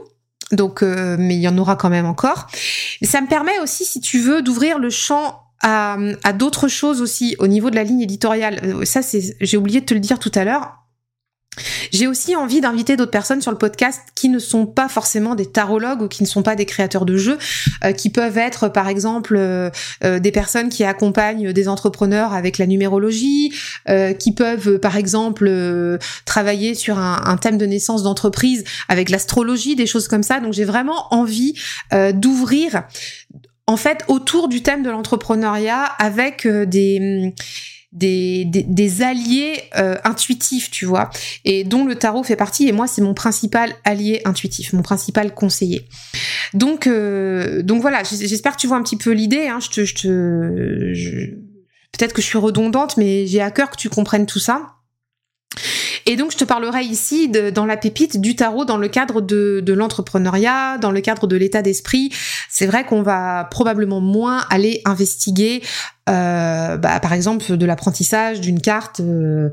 Donc, 0.52 0.84
euh, 0.84 1.16
mais 1.20 1.36
il 1.36 1.42
y 1.42 1.48
en 1.48 1.58
aura 1.58 1.76
quand 1.76 1.90
même 1.90 2.06
encore. 2.06 2.48
Ça 3.02 3.22
me 3.22 3.28
permet 3.28 3.58
aussi, 3.60 3.86
si 3.86 4.02
tu 4.02 4.20
veux, 4.20 4.42
d'ouvrir 4.42 4.78
le 4.78 4.90
champ 4.90 5.40
à, 5.62 5.98
à 6.24 6.34
d'autres 6.34 6.68
choses 6.68 7.02
aussi 7.02 7.36
au 7.40 7.48
niveau 7.48 7.70
de 7.70 7.76
la 7.76 7.84
ligne 7.84 8.02
éditoriale. 8.02 8.60
Euh, 8.64 8.86
ça, 8.86 9.02
c'est, 9.02 9.36
j'ai 9.42 9.58
oublié 9.58 9.82
de 9.82 9.86
te 9.86 9.94
le 9.94 10.00
dire 10.00 10.20
tout 10.20 10.32
à 10.36 10.44
l'heure. 10.44 10.83
J'ai 11.92 12.08
aussi 12.08 12.36
envie 12.36 12.62
d'inviter 12.62 12.96
d'autres 12.96 13.12
personnes 13.12 13.42
sur 13.42 13.52
le 13.52 13.58
podcast 13.58 14.02
qui 14.16 14.30
ne 14.30 14.40
sont 14.40 14.66
pas 14.66 14.90
forcément 14.90 15.36
des 15.36 15.46
tarologues 15.46 16.02
ou 16.02 16.08
qui 16.08 16.24
ne 16.24 16.28
sont 16.28 16.44
pas 16.44 16.56
des 16.56 16.66
créateurs 16.66 17.06
de 17.06 17.18
jeux, 17.18 17.38
euh, 17.84 17.92
qui 17.92 18.10
peuvent 18.10 18.38
être 18.38 18.70
par 18.70 18.88
exemple 18.88 19.36
euh, 19.38 19.70
euh, 20.04 20.20
des 20.20 20.32
personnes 20.32 20.70
qui 20.70 20.84
accompagnent 20.84 21.54
des 21.54 21.68
entrepreneurs 21.68 22.34
avec 22.34 22.58
la 22.58 22.66
numérologie, 22.66 23.54
qui 24.20 24.34
peuvent 24.34 24.80
par 24.80 24.98
exemple 24.98 26.00
travailler 26.26 26.76
sur 26.76 26.98
un, 26.98 27.22
un, 27.26 27.38
thème 27.38 27.58
de 27.58 27.66
naissance 27.66 28.04
d'entreprise 28.04 28.64
avec 28.88 29.10
l'astrologie, 29.10 29.76
des 29.76 29.86
choses 29.86 30.08
comme 30.08 30.24
ça. 30.24 30.40
Donc 30.40 30.54
j'ai 30.54 30.64
vraiment 30.64 31.14
envie 31.14 31.54
d'ouvrir 32.14 32.84
en 33.68 33.78
fait 33.78 34.04
autour 34.08 34.48
du 34.48 34.64
thème 34.64 34.84
de 34.84 34.90
l'entrepreneuriat 34.90 35.84
avec 35.84 36.48
des 36.48 37.34
des, 37.94 39.02
alliés 39.02 39.62
euh, 39.78 39.96
intuitifs, 40.04 40.72
tu 40.72 40.86
vois, 40.86 41.10
et 41.46 41.64
dont 41.64 41.86
le 41.86 41.96
tarot 41.96 42.24
fait 42.24 42.36
partie. 42.36 42.68
Et 42.68 42.72
moi, 42.72 42.88
c'est 42.88 43.02
mon 43.02 43.14
principal 43.14 43.74
allié 43.84 44.22
intuitif, 44.26 44.74
mon 44.74 44.82
principal 44.82 45.34
conseiller. 45.34 45.88
Donc, 46.54 46.88
euh, 46.88 47.62
donc 47.62 47.82
voilà, 47.82 48.04
j'espère 48.04 48.56
que 48.56 48.62
tu 48.62 48.68
vois 48.68 48.78
un 48.78 48.84
petit 48.84 48.98
peu 48.98 49.12
l'idée. 49.12 49.48
Hein. 49.48 49.60
Peut-être 51.92 52.14
que 52.14 52.22
je 52.22 52.28
suis 52.28 52.40
redondante, 52.40 52.98
mais 52.98 53.28
j'ai 53.28 53.42
à 53.42 53.52
cœur 53.52 53.70
que 53.70 53.78
tu 53.78 53.90
comprennes 53.90 54.26
tout 54.26 54.40
ça. 54.40 54.74
Et 56.06 56.16
donc, 56.16 56.32
je 56.32 56.38
te 56.38 56.44
parlerai 56.44 56.84
ici 56.84 57.30
de, 57.30 57.50
dans 57.50 57.66
la 57.66 57.78
pépite 57.78 58.20
du 58.20 58.36
tarot 58.36 58.66
dans 58.66 58.78
le 58.78 58.88
cadre 58.88 59.22
de, 59.22 59.62
de 59.64 59.74
l'entrepreneuriat, 59.74 60.78
dans 60.78 60.92
le 60.92 61.02
cadre 61.02 61.28
de 61.28 61.36
l'état 61.36 61.62
d'esprit. 61.62 62.12
C'est 62.50 62.66
vrai 62.66 62.86
qu'on 62.86 63.02
va 63.02 63.48
probablement 63.50 64.02
moins 64.02 64.46
aller 64.50 64.82
investiguer, 64.86 65.62
euh, 66.10 66.78
bah, 66.78 67.00
par 67.00 67.14
exemple, 67.14 67.58
de 67.58 67.66
l'apprentissage 67.66 68.42
d'une 68.42 68.62
carte. 68.62 69.00
Euh, 69.00 69.50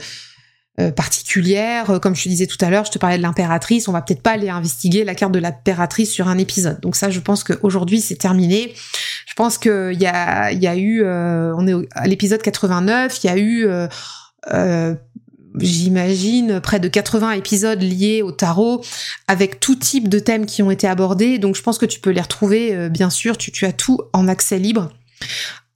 euh 0.80 0.92
particulière, 0.92 1.98
comme 2.00 2.14
je 2.14 2.22
te 2.22 2.28
disais 2.28 2.46
tout 2.46 2.56
à 2.60 2.70
l'heure, 2.70 2.84
je 2.84 2.92
te 2.92 2.98
parlais 2.98 3.18
de 3.18 3.22
l'impératrice, 3.22 3.88
on 3.88 3.92
va 3.92 4.02
peut-être 4.02 4.22
pas 4.22 4.30
aller 4.30 4.48
investiguer 4.48 5.04
la 5.04 5.14
carte 5.14 5.32
de 5.32 5.38
l'impératrice 5.38 6.10
sur 6.10 6.28
un 6.28 6.38
épisode. 6.38 6.80
Donc 6.80 6.94
ça, 6.94 7.10
je 7.10 7.20
pense 7.20 7.42
qu'aujourd'hui 7.44 8.00
c'est 8.00 8.14
terminé. 8.14 8.72
Je 9.26 9.34
pense 9.34 9.58
qu'il 9.58 9.98
y 10.00 10.06
a, 10.06 10.52
y 10.52 10.66
a 10.66 10.76
eu, 10.76 11.02
euh, 11.02 11.52
on 11.56 11.66
est 11.66 11.74
à 11.92 12.06
l'épisode 12.06 12.40
89, 12.40 13.22
il 13.22 13.26
y 13.26 13.30
a 13.30 13.36
eu 13.36 13.68
euh, 14.52 14.94
j'imagine, 15.60 16.60
près 16.60 16.80
de 16.80 16.88
80 16.88 17.32
épisodes 17.32 17.82
liés 17.82 18.22
au 18.22 18.32
tarot, 18.32 18.82
avec 19.28 19.60
tout 19.60 19.76
type 19.76 20.08
de 20.08 20.18
thèmes 20.18 20.46
qui 20.46 20.62
ont 20.62 20.70
été 20.70 20.86
abordés. 20.86 21.38
Donc 21.38 21.56
je 21.56 21.62
pense 21.62 21.78
que 21.78 21.86
tu 21.86 22.00
peux 22.00 22.10
les 22.10 22.20
retrouver, 22.20 22.74
euh, 22.74 22.88
bien 22.88 23.10
sûr, 23.10 23.36
tu, 23.36 23.66
as 23.66 23.72
tout 23.72 24.00
en 24.12 24.28
accès 24.28 24.58
libre. 24.58 24.90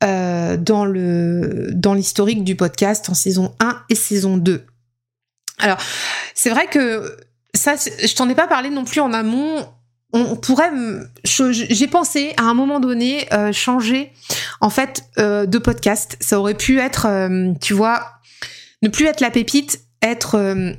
Euh, 0.03 0.57
dans 0.57 0.85
le 0.85 1.71
dans 1.73 1.95
l'historique 1.95 2.45
du 2.45 2.57
podcast 2.57 3.09
en 3.09 3.15
saison 3.15 3.55
1 3.61 3.83
et 3.89 3.95
saison 3.95 4.37
2. 4.37 4.67
Alors, 5.61 5.79
c'est 6.35 6.51
vrai 6.51 6.67
que 6.67 7.17
ça, 7.55 7.77
je 7.77 8.15
t'en 8.15 8.29
ai 8.29 8.35
pas 8.35 8.49
parlé 8.49 8.71
non 8.71 8.85
plus 8.85 9.01
en 9.01 9.13
amont. 9.13 9.67
On 10.13 10.37
pourrait, 10.37 10.71
j'ai 11.25 11.87
pensé 11.89 12.35
à 12.37 12.43
un 12.43 12.55
moment 12.55 12.81
donné 12.81 13.27
euh, 13.33 13.53
changer 13.53 14.13
en 14.61 14.71
fait 14.71 15.05
de 15.17 15.59
podcast. 15.59 16.17
Ça 16.21 16.39
aurait 16.39 16.55
pu 16.55 16.79
être, 16.79 17.09
tu 17.61 17.75
vois, 17.75 18.14
ne 18.85 18.89
plus 18.91 19.07
être 19.07 19.21
la 19.21 19.31
pépite, 19.31 19.81
être 20.03 20.37
euh, 20.37 20.73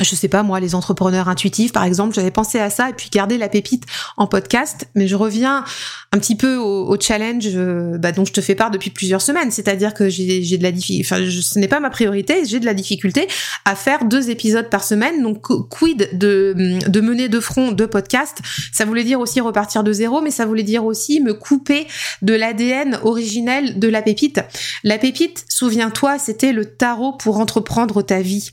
je 0.00 0.14
sais 0.14 0.28
pas 0.28 0.42
moi, 0.42 0.58
les 0.58 0.74
entrepreneurs 0.74 1.28
intuitifs 1.28 1.72
par 1.72 1.84
exemple, 1.84 2.14
j'avais 2.14 2.30
pensé 2.30 2.58
à 2.58 2.70
ça 2.70 2.88
et 2.88 2.94
puis 2.94 3.10
garder 3.10 3.36
la 3.36 3.48
pépite 3.48 3.84
en 4.16 4.26
podcast, 4.26 4.88
mais 4.94 5.06
je 5.06 5.16
reviens 5.16 5.64
un 6.12 6.18
petit 6.18 6.34
peu 6.34 6.56
au, 6.56 6.98
challenge 6.98 7.48
euh, 7.54 7.98
bah, 7.98 8.12
dont 8.12 8.24
je 8.24 8.32
te 8.32 8.40
fais 8.40 8.54
part 8.54 8.70
depuis 8.70 8.90
plusieurs 8.90 9.20
semaines, 9.20 9.50
c'est-à-dire 9.50 9.92
que 9.92 10.08
j'ai 10.08 10.56
de 10.56 10.62
la 10.62 10.72
difficulté, 10.72 11.06
enfin 11.06 11.22
ce 11.30 11.58
n'est 11.58 11.68
pas 11.68 11.80
ma 11.80 11.90
priorité, 11.90 12.44
j'ai 12.46 12.58
de 12.58 12.64
la 12.64 12.74
difficulté 12.74 13.28
à 13.64 13.74
faire 13.74 14.04
deux 14.04 14.30
épisodes 14.30 14.70
par 14.70 14.82
semaine, 14.84 15.22
donc 15.22 15.48
quid 15.68 16.08
de, 16.12 16.54
de 16.86 17.00
mener 17.00 17.28
de 17.28 17.40
front 17.40 17.72
deux 17.72 17.86
podcasts, 17.86 18.38
ça 18.72 18.84
voulait 18.84 19.04
dire 19.04 19.20
aussi 19.20 19.40
repartir 19.40 19.84
de 19.84 19.92
zéro, 19.92 20.22
mais 20.22 20.30
ça 20.30 20.46
voulait 20.46 20.62
dire 20.62 20.84
aussi 20.84 21.20
me 21.20 21.34
couper 21.34 21.86
de 22.22 22.34
l'ADN 22.34 22.98
originel 23.02 23.78
de 23.78 23.88
la 23.88 24.02
pépite. 24.02 24.40
La 24.84 24.98
pépite, 24.98 25.44
souviens-toi, 25.48 26.18
c'était 26.18 26.52
le 26.52 26.64
tarot 26.64 27.12
pour 27.12 27.38
entreprendre 27.38 28.02
ta 28.02 28.20
vie. 28.20 28.52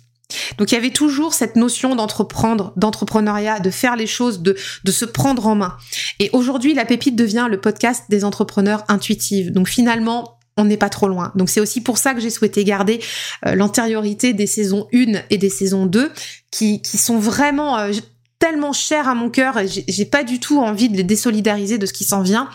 Donc 0.58 0.72
il 0.72 0.76
y 0.76 0.78
avait 0.78 0.92
toujours 0.92 1.34
cette 1.34 1.56
notion 1.56 1.96
d'entreprendre, 1.96 2.74
d'entrepreneuriat, 2.76 3.60
de 3.60 3.70
faire 3.70 3.96
les 3.96 4.08
choses, 4.08 4.42
de, 4.42 4.56
se 4.90 5.06
prendre 5.06 5.48
en 5.48 5.56
main. 5.56 5.78
Et 6.20 6.30
aujourd'hui, 6.34 6.74
la 6.74 6.86
pépite 6.86 7.16
devient 7.16 7.48
le 7.50 7.60
podcast 7.60 8.06
des 8.10 8.26
entrepreneurs 8.26 8.84
intuitifs. 8.88 9.52
Donc 9.52 9.68
finalement, 9.68 10.40
on 10.58 10.66
n'est 10.66 10.78
pas 10.78 10.90
trop 10.90 11.08
loin. 11.08 11.32
Donc 11.36 11.50
c'est 11.50 11.62
aussi 11.62 11.82
pour 11.82 11.98
ça 11.98 12.14
que 12.14 12.20
j'ai 12.20 12.30
souhaité 12.30 12.64
garder 12.64 13.00
euh, 13.46 13.56
l'antériorité 13.56 14.34
des 14.34 14.48
saisons 14.48 14.88
1 14.94 15.22
et 15.30 15.38
des 15.38 15.50
saisons 15.50 15.86
2 15.86 16.12
qui, 16.52 16.82
qui 16.82 16.98
sont 16.98 17.18
vraiment 17.18 17.78
euh, 17.78 17.92
tellement 18.40 18.74
chères 18.74 19.08
à 19.08 19.16
mon 19.16 19.30
cœur 19.30 19.58
et 19.58 19.68
j'ai 19.68 20.06
pas 20.06 20.24
du 20.24 20.40
tout 20.40 20.60
envie 20.60 20.90
de 20.90 20.98
les 20.98 21.04
désolidariser 21.04 21.78
de 21.78 21.86
ce 21.86 21.94
qui 21.94 22.06
s'en 22.06 22.22
vient 22.22 22.50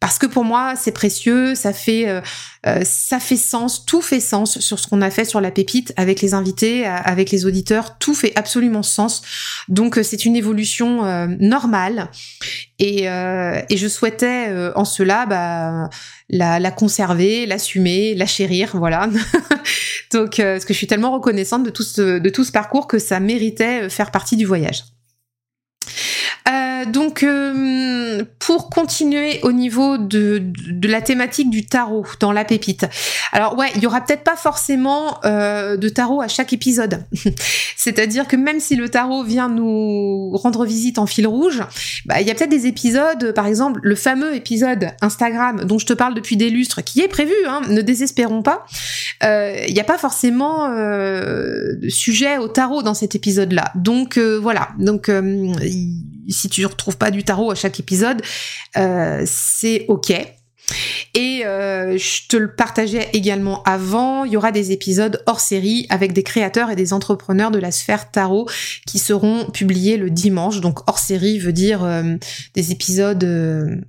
parce 0.00 0.18
que 0.18 0.26
pour 0.26 0.44
moi 0.44 0.74
c'est 0.76 0.92
précieux, 0.92 1.54
ça 1.54 1.74
fait 1.74 2.08
euh, 2.08 2.22
euh, 2.66 2.80
ça 2.84 3.20
fait 3.20 3.36
sens, 3.36 3.84
tout 3.84 4.00
fait 4.00 4.18
sens 4.18 4.58
sur 4.58 4.78
ce 4.78 4.86
qu'on 4.86 5.02
a 5.02 5.10
fait 5.10 5.26
sur 5.26 5.42
la 5.42 5.50
pépite 5.50 5.92
avec 5.96 6.22
les 6.22 6.32
invités, 6.32 6.86
euh, 6.86 6.96
avec 7.04 7.30
les 7.30 7.44
auditeurs, 7.44 7.98
tout 7.98 8.14
fait 8.14 8.32
absolument 8.36 8.82
sens. 8.82 9.22
Donc 9.68 9.98
c'est 10.02 10.24
une 10.24 10.36
évolution 10.36 10.80
normale 11.38 12.08
et, 12.78 13.04
et 13.04 13.76
je 13.76 13.88
souhaitais 13.88 14.48
en 14.74 14.84
cela 14.84 15.26
bah, 15.26 15.90
la, 16.30 16.58
la 16.58 16.70
conserver, 16.70 17.46
l'assumer, 17.46 18.14
la 18.14 18.26
chérir, 18.26 18.70
voilà. 18.74 19.08
Donc 20.12 20.36
parce 20.38 20.64
que 20.64 20.72
je 20.72 20.78
suis 20.78 20.86
tellement 20.86 21.12
reconnaissante 21.12 21.62
de 21.62 21.70
tout 21.70 21.82
ce, 21.82 22.18
de 22.18 22.28
tout 22.30 22.44
ce 22.44 22.52
parcours 22.52 22.86
que 22.86 22.98
ça 22.98 23.20
méritait 23.20 23.88
faire 23.90 24.10
partie 24.10 24.36
du 24.36 24.46
voyage. 24.46 24.84
Donc, 26.86 27.22
euh, 27.22 28.24
pour 28.38 28.70
continuer 28.70 29.40
au 29.42 29.52
niveau 29.52 29.98
de, 29.98 30.42
de, 30.42 30.88
la 30.88 31.00
thématique 31.00 31.50
du 31.50 31.66
tarot 31.66 32.04
dans 32.20 32.32
la 32.32 32.44
pépite. 32.44 32.86
Alors 33.32 33.56
ouais, 33.56 33.68
il 33.76 33.82
y 33.82 33.86
aura 33.86 34.00
peut-être 34.00 34.24
pas 34.24 34.36
forcément 34.36 35.18
euh, 35.24 35.76
de 35.76 35.88
tarot 35.88 36.20
à 36.20 36.28
chaque 36.28 36.52
épisode. 36.52 37.04
C'est-à-dire 37.76 38.28
que 38.28 38.36
même 38.36 38.60
si 38.60 38.76
le 38.76 38.88
tarot 38.88 39.24
vient 39.24 39.48
nous 39.48 40.30
rendre 40.36 40.64
visite 40.64 40.98
en 40.98 41.06
fil 41.06 41.26
rouge, 41.26 41.62
bah, 42.06 42.20
il 42.20 42.26
y 42.26 42.30
a 42.30 42.34
peut-être 42.34 42.50
des 42.50 42.66
épisodes, 42.66 43.32
par 43.32 43.46
exemple 43.46 43.80
le 43.82 43.94
fameux 43.94 44.34
épisode 44.34 44.90
Instagram 45.00 45.64
dont 45.64 45.78
je 45.78 45.86
te 45.86 45.92
parle 45.92 46.14
depuis 46.14 46.36
des 46.36 46.50
lustres, 46.50 46.82
qui 46.82 47.00
est 47.00 47.08
prévu, 47.08 47.34
hein, 47.48 47.62
ne 47.68 47.80
désespérons 47.80 48.42
pas. 48.42 48.66
Il 49.22 49.72
n'y 49.72 49.80
a 49.80 49.84
pas 49.84 49.98
forcément 49.98 50.68
de 50.68 51.88
sujet 51.88 52.38
au 52.38 52.48
tarot 52.48 52.82
dans 52.82 52.94
cet 52.94 53.14
épisode-là. 53.14 53.72
Donc 53.74 54.18
voilà. 54.18 54.68
Donc 54.78 55.10
si 56.28 56.48
tu 56.48 56.62
ne 56.62 56.66
retrouves 56.66 56.96
pas 56.96 57.10
du 57.10 57.24
tarot 57.24 57.50
à 57.50 57.54
chaque 57.54 57.80
épisode, 57.80 58.22
euh, 58.76 59.22
c'est 59.26 59.86
ok. 59.88 60.12
Et 61.14 61.44
euh, 61.44 61.98
je 61.98 62.28
te 62.28 62.36
le 62.36 62.54
partageais 62.54 63.08
également 63.12 63.62
avant, 63.64 64.24
il 64.24 64.32
y 64.32 64.36
aura 64.36 64.52
des 64.52 64.70
épisodes 64.70 65.20
hors 65.26 65.40
série 65.40 65.86
avec 65.88 66.12
des 66.12 66.22
créateurs 66.22 66.70
et 66.70 66.76
des 66.76 66.92
entrepreneurs 66.92 67.50
de 67.50 67.58
la 67.58 67.72
sphère 67.72 68.10
tarot 68.12 68.48
qui 68.86 69.00
seront 69.00 69.46
publiés 69.50 69.96
le 69.96 70.10
dimanche. 70.10 70.60
Donc 70.60 70.88
hors 70.88 70.98
série 70.98 71.38
veut 71.40 71.52
dire 71.52 71.82
euh, 71.82 72.14
des 72.54 72.70
épisodes 72.70 73.82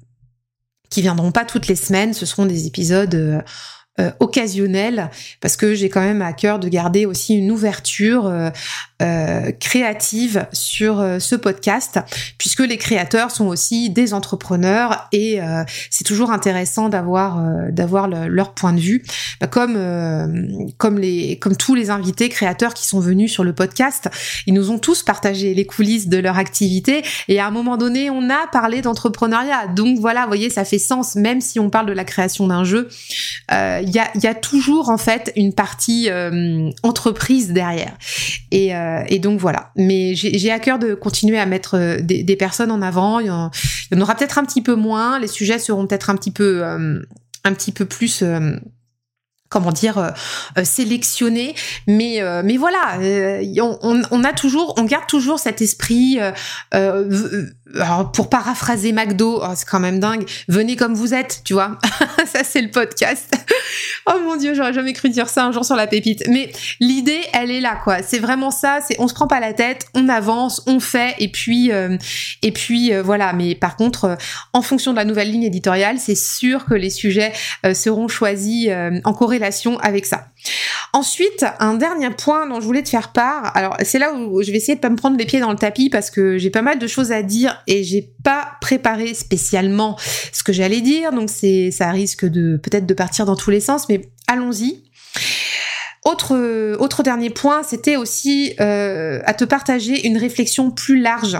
qui 0.89 1.01
viendront 1.01 1.31
pas 1.31 1.45
toutes 1.45 1.67
les 1.67 1.75
semaines, 1.75 2.13
ce 2.13 2.25
seront 2.25 2.45
des 2.45 2.65
épisodes 2.65 3.43
occasionnels 4.19 5.11
parce 5.41 5.57
que 5.57 5.75
j'ai 5.75 5.89
quand 5.89 6.01
même 6.01 6.21
à 6.21 6.33
cœur 6.33 6.57
de 6.59 6.67
garder 6.69 7.05
aussi 7.05 7.35
une 7.35 7.51
ouverture 7.51 8.51
euh, 9.01 9.51
créative 9.59 10.45
sur 10.53 10.99
euh, 10.99 11.17
ce 11.17 11.35
podcast, 11.35 11.99
puisque 12.37 12.59
les 12.59 12.77
créateurs 12.77 13.31
sont 13.31 13.47
aussi 13.47 13.89
des 13.89 14.13
entrepreneurs 14.13 15.07
et 15.11 15.41
euh, 15.41 15.63
c'est 15.89 16.03
toujours 16.03 16.31
intéressant 16.31 16.87
d'avoir 16.87 17.41
d'avoir 17.71 18.07
leur 18.07 18.53
point 18.53 18.73
de 18.73 18.79
vue, 18.79 19.03
bah, 19.39 19.47
comme 19.47 19.75
comme 20.77 20.99
les 20.99 21.39
comme 21.39 21.55
tous 21.55 21.73
les 21.73 21.89
invités 21.89 22.29
créateurs 22.29 22.75
qui 22.75 22.85
sont 22.85 22.99
venus 22.99 23.31
sur 23.31 23.43
le 23.43 23.53
podcast, 23.53 24.07
ils 24.45 24.53
nous 24.53 24.69
ont 24.69 24.77
tous 24.77 25.01
partagé 25.01 25.55
les 25.55 25.65
coulisses 25.65 26.07
de 26.07 26.17
leur 26.17 26.37
activité 26.37 27.01
et 27.27 27.39
à 27.39 27.47
un 27.47 27.51
moment 27.51 27.77
donné, 27.77 28.11
on 28.11 28.29
a 28.29 28.45
parlé 28.51 28.81
d'entrepreneuriat. 28.81 29.67
Donc 29.67 29.99
voilà, 29.99 30.23
vous 30.23 30.27
voyez, 30.27 30.51
ça 30.51 30.63
fait 30.63 30.79
sens, 30.79 31.15
même 31.15 31.41
si 31.41 31.59
on 31.59 31.71
parle 31.71 31.87
de 31.87 31.93
la 31.93 32.03
création 32.03 32.45
d'un 32.45 32.63
jeu, 32.63 32.87
y 33.89 33.99
a 33.99 34.09
il 34.15 34.23
y 34.23 34.27
a 34.27 34.35
toujours 34.35 34.89
en 34.89 34.97
fait 34.97 35.31
une 35.35 35.53
partie 35.53 36.09
entreprise 36.83 37.51
derrière 37.51 37.97
et 38.51 38.75
euh, 38.75 39.03
et 39.07 39.19
donc 39.19 39.39
voilà. 39.39 39.71
Mais 39.75 40.13
j'ai 40.15 40.51
à 40.51 40.59
cœur 40.59 40.79
de 40.79 40.93
continuer 40.93 41.39
à 41.39 41.45
mettre 41.45 41.77
euh, 41.77 41.97
des, 42.01 42.35
personnes 42.35 42.71
en 42.71 42.81
avant. 42.81 43.19
Il 43.19 43.27
y 43.27 43.29
en, 43.29 43.51
aura 43.99 44.15
peut-être 44.15 44.37
un 44.37 44.45
petit 44.45 44.61
peu 44.61 44.75
moins. 44.75 45.19
Les 45.19 45.27
sujets 45.27 45.59
seront 45.59 45.87
peut-être 45.87 46.09
un 46.09 46.15
petit 46.15 46.31
peu, 46.31 46.63
euh, 46.63 47.01
un 47.43 47.53
petit 47.53 47.71
peu 47.71 47.85
plus 47.85 48.23
comment 49.49 49.71
dire 49.71 49.97
euh, 49.97 50.63
sélectionnés 50.63 51.55
mais 51.85 52.21
mais 52.43 52.55
voilà 52.55 52.97
on, 53.61 54.01
on, 54.09 54.23
a 54.23 54.31
toujours 54.31 54.73
on 54.77 54.83
garde 54.83 55.07
toujours 55.07 55.39
cet 55.39 55.61
esprit 55.61 56.19
pour 58.13 58.29
paraphraser 58.29 58.91
McDo, 58.91 59.41
oh, 59.43 59.53
c'est 59.55 59.67
quand 59.67 59.79
même 59.79 59.99
dingue, 59.99 60.27
venez 60.47 60.75
comme 60.75 60.93
vous 60.93 61.13
êtes, 61.13 61.41
tu 61.43 61.53
vois. 61.53 61.77
ça 62.25 62.43
c'est 62.43 62.61
le 62.61 62.69
podcast. 62.69 63.33
oh 64.07 64.19
mon 64.23 64.35
dieu, 64.35 64.53
j'aurais 64.53 64.73
jamais 64.73 64.93
cru 64.93 65.09
dire 65.09 65.29
ça 65.29 65.45
un 65.45 65.51
jour 65.51 65.65
sur 65.65 65.75
la 65.75 65.87
pépite. 65.87 66.23
Mais 66.27 66.51
l'idée, 66.79 67.21
elle 67.33 67.51
est 67.51 67.61
là 67.61 67.79
quoi. 67.83 68.03
C'est 68.03 68.19
vraiment 68.19 68.51
ça, 68.51 68.79
c'est 68.85 68.99
on 68.99 69.07
se 69.07 69.13
prend 69.13 69.27
pas 69.27 69.39
la 69.39 69.53
tête, 69.53 69.85
on 69.93 70.09
avance, 70.09 70.61
on 70.67 70.79
fait 70.79 71.15
et 71.19 71.29
puis 71.29 71.71
euh, 71.71 71.97
et 72.41 72.51
puis 72.51 72.93
euh, 72.93 73.01
voilà, 73.01 73.33
mais 73.33 73.55
par 73.55 73.75
contre 73.75 74.05
euh, 74.05 74.15
en 74.53 74.61
fonction 74.61 74.91
de 74.91 74.97
la 74.97 75.05
nouvelle 75.05 75.31
ligne 75.31 75.43
éditoriale, 75.43 75.97
c'est 75.99 76.15
sûr 76.15 76.65
que 76.65 76.73
les 76.73 76.89
sujets 76.89 77.33
seront 77.73 78.07
choisis 78.07 78.69
en 79.03 79.13
corrélation 79.13 79.77
avec 79.79 80.05
ça. 80.05 80.27
Ensuite, 80.93 81.45
un 81.59 81.75
dernier 81.75 82.09
point 82.09 82.47
dont 82.47 82.59
je 82.59 82.65
voulais 82.65 82.83
te 82.83 82.89
faire 82.89 83.13
part. 83.13 83.55
Alors, 83.55 83.77
c'est 83.83 83.99
là 83.99 84.13
où 84.13 84.41
je 84.43 84.51
vais 84.51 84.57
essayer 84.57 84.75
de 84.75 84.81
pas 84.81 84.89
me 84.89 84.97
prendre 84.97 85.17
les 85.17 85.25
pieds 85.25 85.39
dans 85.39 85.51
le 85.51 85.57
tapis 85.57 85.89
parce 85.89 86.11
que 86.11 86.37
j'ai 86.37 86.49
pas 86.49 86.61
mal 86.61 86.79
de 86.79 86.87
choses 86.87 87.13
à 87.13 87.23
dire 87.23 87.60
et 87.67 87.83
j'ai 87.83 88.13
pas 88.23 88.53
préparé 88.61 89.13
spécialement 89.13 89.97
ce 90.31 90.43
que 90.43 90.53
j'allais 90.53 90.81
dire. 90.81 91.11
Donc, 91.11 91.29
c'est, 91.29 91.71
ça 91.71 91.91
risque 91.91 92.25
de, 92.25 92.57
peut-être 92.57 92.85
de 92.85 92.93
partir 92.93 93.25
dans 93.25 93.35
tous 93.35 93.49
les 93.49 93.59
sens, 93.59 93.89
mais 93.89 94.09
allons-y. 94.27 94.83
Autre, 96.03 97.03
dernier 97.03 97.29
point, 97.29 97.61
c'était 97.63 97.95
aussi 97.95 98.53
euh, 98.59 99.19
à 99.25 99.33
te 99.33 99.43
partager 99.43 100.07
une 100.07 100.17
réflexion 100.17 100.71
plus 100.71 100.99
large 100.99 101.37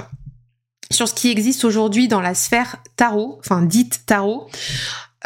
sur 0.91 1.07
ce 1.07 1.13
qui 1.13 1.31
existe 1.31 1.65
aujourd'hui 1.65 2.07
dans 2.07 2.21
la 2.21 2.35
sphère 2.35 2.77
tarot, 2.95 3.37
enfin 3.39 3.61
dite 3.61 4.05
tarot, 4.05 4.49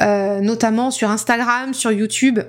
euh, 0.02 0.42
notamment 0.42 0.92
sur 0.92 1.10
Instagram, 1.10 1.74
sur 1.74 1.92
YouTube, 1.92 2.40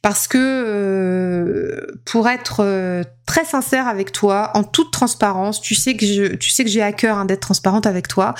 parce 0.00 0.26
que 0.26 0.38
euh, 0.38 1.86
pour 2.06 2.26
être 2.28 2.60
euh, 2.60 3.02
très 3.26 3.44
sincère 3.44 3.86
avec 3.86 4.12
toi, 4.12 4.50
en 4.54 4.64
toute 4.64 4.92
transparence, 4.92 5.60
tu 5.60 5.74
sais 5.74 5.94
que 5.96 6.06
je, 6.06 6.36
tu 6.36 6.50
sais 6.50 6.64
que 6.64 6.70
j'ai 6.70 6.82
à 6.82 6.92
cœur 6.92 7.18
hein, 7.18 7.26
d'être 7.26 7.40
transparente 7.40 7.86
avec 7.86 8.08
toi. 8.08 8.34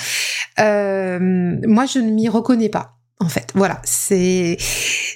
moi, 0.57 1.85
je 1.85 1.99
ne 1.99 2.11
m'y 2.11 2.29
reconnais 2.29 2.69
pas. 2.69 2.95
En 3.19 3.29
fait, 3.29 3.51
voilà, 3.53 3.79
c'est, 3.83 4.57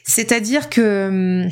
c'est-à-dire 0.03 0.69
que 0.69 1.47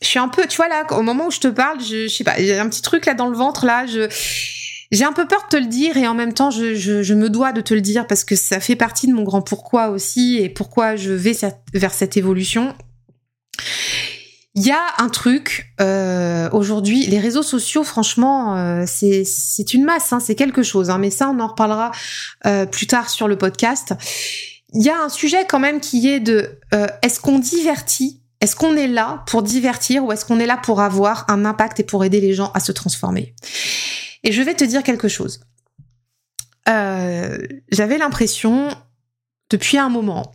je 0.00 0.06
suis 0.06 0.18
un 0.18 0.28
peu, 0.28 0.46
tu 0.46 0.56
vois 0.56 0.68
là, 0.68 0.84
au 0.90 1.02
moment 1.02 1.26
où 1.26 1.30
je 1.30 1.40
te 1.40 1.48
parle, 1.48 1.80
je, 1.80 2.08
je 2.08 2.14
sais 2.14 2.24
pas, 2.24 2.34
j'ai 2.38 2.58
un 2.58 2.68
petit 2.68 2.82
truc 2.82 3.06
là 3.06 3.14
dans 3.14 3.28
le 3.28 3.36
ventre 3.36 3.66
là, 3.66 3.86
je 3.86 4.08
j'ai 4.92 5.04
un 5.04 5.12
peu 5.12 5.26
peur 5.26 5.42
de 5.44 5.48
te 5.48 5.56
le 5.56 5.66
dire 5.66 5.96
et 5.96 6.06
en 6.06 6.14
même 6.14 6.34
temps, 6.34 6.50
je, 6.50 7.14
me 7.14 7.30
dois 7.30 7.52
de 7.52 7.62
te 7.62 7.72
le 7.72 7.80
dire 7.80 8.06
parce 8.06 8.24
que 8.24 8.36
ça 8.36 8.60
fait 8.60 8.76
partie 8.76 9.06
de 9.06 9.14
mon 9.14 9.22
grand 9.22 9.40
pourquoi 9.40 9.88
aussi 9.88 10.36
et 10.36 10.50
pourquoi 10.50 10.96
je 10.96 11.10
vais 11.10 11.34
vers 11.72 11.94
cette 11.94 12.18
évolution. 12.18 12.76
Il 14.54 14.66
y 14.66 14.70
a 14.70 14.82
un 14.98 15.08
truc 15.08 15.72
euh, 15.80 16.50
aujourd'hui, 16.52 17.06
les 17.06 17.18
réseaux 17.18 17.42
sociaux, 17.42 17.84
franchement, 17.84 18.58
euh, 18.58 18.84
c'est 18.86 19.72
une 19.72 19.84
masse, 19.84 20.12
hein, 20.12 20.20
c'est 20.20 20.34
quelque 20.34 20.62
chose. 20.62 20.90
Hein, 20.90 20.98
mais 20.98 21.08
ça, 21.08 21.30
on 21.30 21.40
en 21.40 21.46
reparlera 21.46 21.90
euh, 22.44 22.66
plus 22.66 22.86
tard 22.86 23.08
sur 23.08 23.28
le 23.28 23.38
podcast. 23.38 23.94
Il 24.74 24.82
y 24.82 24.90
a 24.90 25.02
un 25.02 25.08
sujet 25.08 25.46
quand 25.48 25.58
même 25.58 25.80
qui 25.80 26.06
est 26.08 26.20
de 26.20 26.50
est-ce 27.02 27.18
qu'on 27.18 27.38
divertit? 27.38 28.20
Est-ce 28.42 28.56
qu'on 28.56 28.76
est 28.76 28.88
là 28.88 29.22
pour 29.26 29.42
divertir 29.42 30.04
ou 30.04 30.12
est-ce 30.12 30.24
qu'on 30.24 30.40
est 30.40 30.46
là 30.46 30.58
pour 30.62 30.80
avoir 30.80 31.24
un 31.28 31.44
impact 31.44 31.80
et 31.80 31.84
pour 31.84 32.04
aider 32.04 32.20
les 32.20 32.34
gens 32.34 32.50
à 32.54 32.60
se 32.60 32.72
transformer? 32.72 33.34
Et 34.24 34.32
je 34.32 34.42
vais 34.42 34.54
te 34.54 34.64
dire 34.64 34.82
quelque 34.82 35.08
chose. 35.08 35.40
Euh, 36.68 37.38
j'avais 37.70 37.98
l'impression, 37.98 38.68
depuis 39.50 39.78
un 39.78 39.88
moment, 39.88 40.32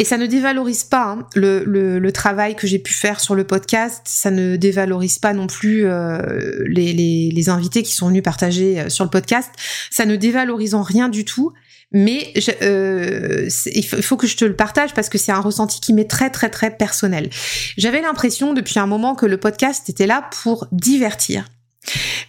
et 0.00 0.04
ça 0.04 0.16
ne 0.16 0.26
dévalorise 0.26 0.84
pas 0.84 1.06
hein, 1.06 1.26
le, 1.34 1.64
le, 1.64 2.12
travail 2.12 2.54
que 2.54 2.68
j'ai 2.68 2.78
pu 2.78 2.94
faire 2.94 3.18
sur 3.18 3.34
le 3.34 3.42
podcast, 3.44 4.02
ça 4.04 4.30
ne 4.30 4.54
dévalorise 4.54 5.18
pas 5.18 5.32
non 5.32 5.48
plus 5.48 5.86
euh, 5.86 6.20
les, 6.68 6.92
les, 6.92 7.30
les, 7.32 7.48
invités 7.48 7.82
qui 7.82 7.92
sont 7.92 8.06
venus 8.06 8.22
partager 8.22 8.78
euh, 8.78 8.88
sur 8.90 9.02
le 9.02 9.10
podcast, 9.10 9.50
ça 9.90 10.06
ne 10.06 10.14
dévalorise 10.14 10.76
en 10.76 10.82
rien 10.82 11.08
du 11.08 11.24
tout, 11.24 11.52
mais 11.90 12.32
euh, 12.62 13.48
il 13.66 13.82
faut 13.82 14.16
que 14.16 14.28
je 14.28 14.36
te 14.36 14.44
le 14.44 14.54
partage 14.54 14.94
parce 14.94 15.08
que 15.08 15.18
c'est 15.18 15.32
un 15.32 15.40
ressenti 15.40 15.80
qui 15.80 15.92
m'est 15.92 16.08
très 16.08 16.30
très 16.30 16.48
très 16.48 16.70
personnel. 16.70 17.28
J'avais 17.76 18.00
l'impression 18.00 18.54
depuis 18.54 18.78
un 18.78 18.86
moment 18.86 19.16
que 19.16 19.26
le 19.26 19.36
podcast 19.36 19.88
était 19.88 20.06
là 20.06 20.30
pour 20.42 20.68
divertir, 20.70 21.44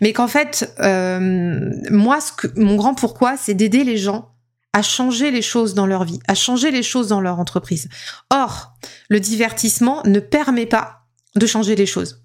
mais 0.01 0.13
qu'en 0.13 0.27
fait, 0.27 0.73
euh, 0.79 1.71
moi, 1.89 2.19
mon 2.55 2.75
grand 2.75 2.93
pourquoi, 2.93 3.37
c'est 3.37 3.53
d'aider 3.53 3.83
les 3.83 3.97
gens 3.97 4.31
à 4.73 4.81
changer 4.81 5.31
les 5.31 5.41
choses 5.41 5.73
dans 5.73 5.87
leur 5.87 6.03
vie, 6.03 6.19
à 6.27 6.35
changer 6.35 6.71
les 6.71 6.83
choses 6.83 7.07
dans 7.07 7.21
leur 7.21 7.39
entreprise. 7.39 7.89
Or, 8.29 8.73
le 9.09 9.19
divertissement 9.19 10.01
ne 10.05 10.19
permet 10.19 10.67
pas 10.67 10.99
de 11.35 11.45
changer 11.45 11.75
les 11.75 11.85
choses, 11.85 12.21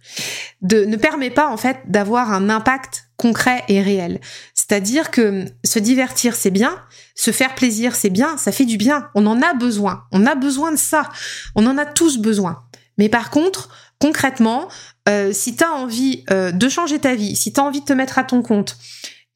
ne 0.63 0.97
permet 0.97 1.31
pas 1.31 1.49
en 1.49 1.57
fait 1.57 1.79
d'avoir 1.87 2.33
un 2.33 2.49
impact 2.49 3.05
concret 3.17 3.63
et 3.69 3.83
réel. 3.83 4.21
C'est-à-dire 4.55 5.11
que 5.11 5.45
se 5.63 5.79
divertir, 5.79 6.35
c'est 6.35 6.51
bien, 6.51 6.81
se 7.15 7.31
faire 7.31 7.55
plaisir, 7.55 7.95
c'est 7.95 8.11
bien, 8.11 8.37
ça 8.39 8.51
fait 8.51 8.65
du 8.65 8.77
bien, 8.77 9.09
on 9.15 9.27
en 9.27 9.43
a 9.43 9.55
besoin, 9.55 10.05
on 10.11 10.27
a 10.27 10.35
besoin 10.35 10.73
de 10.73 10.77
ça, 10.77 11.09
on 11.55 11.67
en 11.67 11.77
a 11.77 11.85
tous 11.85 12.19
besoin. 12.19 12.65
Mais 12.97 13.09
par 13.09 13.31
contre, 13.31 13.69
concrètement, 14.01 14.69
euh, 15.09 15.33
si 15.33 15.57
tu 15.57 15.65
as 15.65 15.73
envie 15.73 16.25
euh, 16.31 16.51
de 16.51 16.69
changer 16.69 16.99
ta 16.99 17.15
vie, 17.15 17.37
si 17.37 17.53
tu 17.53 17.61
as 17.61 17.65
envie 17.65 17.81
de 17.81 17.85
te 17.85 17.93
mettre 17.93 18.19
à 18.19 18.25
ton 18.25 18.43
compte, 18.43 18.77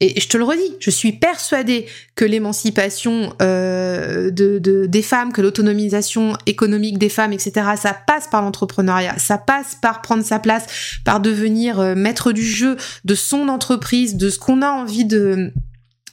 et 0.01 0.19
je 0.19 0.29
te 0.29 0.37
le 0.37 0.45
redis, 0.45 0.75
je 0.79 0.89
suis 0.89 1.11
persuadée 1.11 1.85
que 2.15 2.23
l'émancipation 2.23 3.33
euh, 3.41 4.31
de, 4.31 4.85
des 4.85 5.01
femmes, 5.01 5.33
que 5.33 5.41
l'autonomisation 5.41 6.37
économique 6.45 6.97
des 6.97 7.09
femmes, 7.09 7.33
etc., 7.33 7.51
ça 7.75 7.93
passe 7.93 8.27
par 8.29 8.41
l'entrepreneuriat, 8.41 9.19
ça 9.19 9.37
passe 9.37 9.75
par 9.81 10.01
prendre 10.01 10.23
sa 10.23 10.39
place, 10.39 11.01
par 11.03 11.19
devenir 11.19 11.95
maître 11.97 12.31
du 12.31 12.45
jeu 12.45 12.77
de 13.03 13.13
son 13.13 13.49
entreprise, 13.49 14.15
de 14.15 14.29
ce 14.29 14.39
qu'on 14.39 14.61
a 14.61 14.71
envie 14.71 15.03
de 15.03 15.51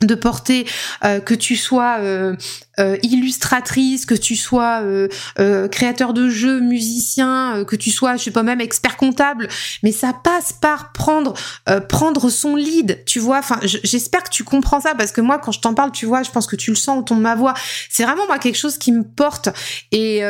de 0.03 0.15
porter 0.15 0.67
euh, 1.05 1.21
que 1.21 1.35
tu 1.35 1.57
sois 1.57 1.99
euh, 2.01 2.37
euh, 2.79 2.97
illustratrice, 3.03 4.07
que 4.07 4.15
tu 4.15 4.37
sois 4.37 4.83
créateur 5.71 6.13
de 6.13 6.29
jeux, 6.29 6.61
musicien, 6.61 7.65
que 7.67 7.77
tu 7.77 7.91
sois, 7.91 8.17
je 8.17 8.25
sais 8.25 8.31
pas 8.31 8.43
même 8.43 8.61
expert 8.61 8.97
comptable, 8.97 9.49
mais 9.83 9.93
ça 9.93 10.13
passe 10.13 10.53
par 10.53 10.93
prendre 10.93 11.35
prendre 11.89 12.31
son 12.31 12.57
lead, 12.57 13.03
tu 13.07 13.19
vois. 13.19 13.39
Enfin, 13.39 13.59
j'espère 13.63 14.23
que 14.23 14.31
tu 14.31 14.45
comprends 14.45 14.81
ça 14.81 14.95
parce 14.95 15.13
que 15.13 15.21
moi, 15.21 15.39
quand 15.39 15.53
je 15.53 15.61
t'en 15.61 15.75
parle, 15.75 15.93
tu 15.93 16.07
vois, 16.07 16.23
je 16.23 16.31
pense 16.31 16.47
que 16.47 16.57
tu 16.57 16.71
le 16.71 16.77
sens 16.77 16.99
au 16.99 17.03
ton 17.03 17.17
de 17.17 17.21
ma 17.21 17.35
voix. 17.35 17.55
C'est 17.91 18.05
vraiment 18.05 18.27
moi 18.27 18.39
quelque 18.39 18.59
chose 18.59 18.79
qui 18.79 18.93
me 18.93 19.05
porte. 19.05 19.49
Et 19.93 20.23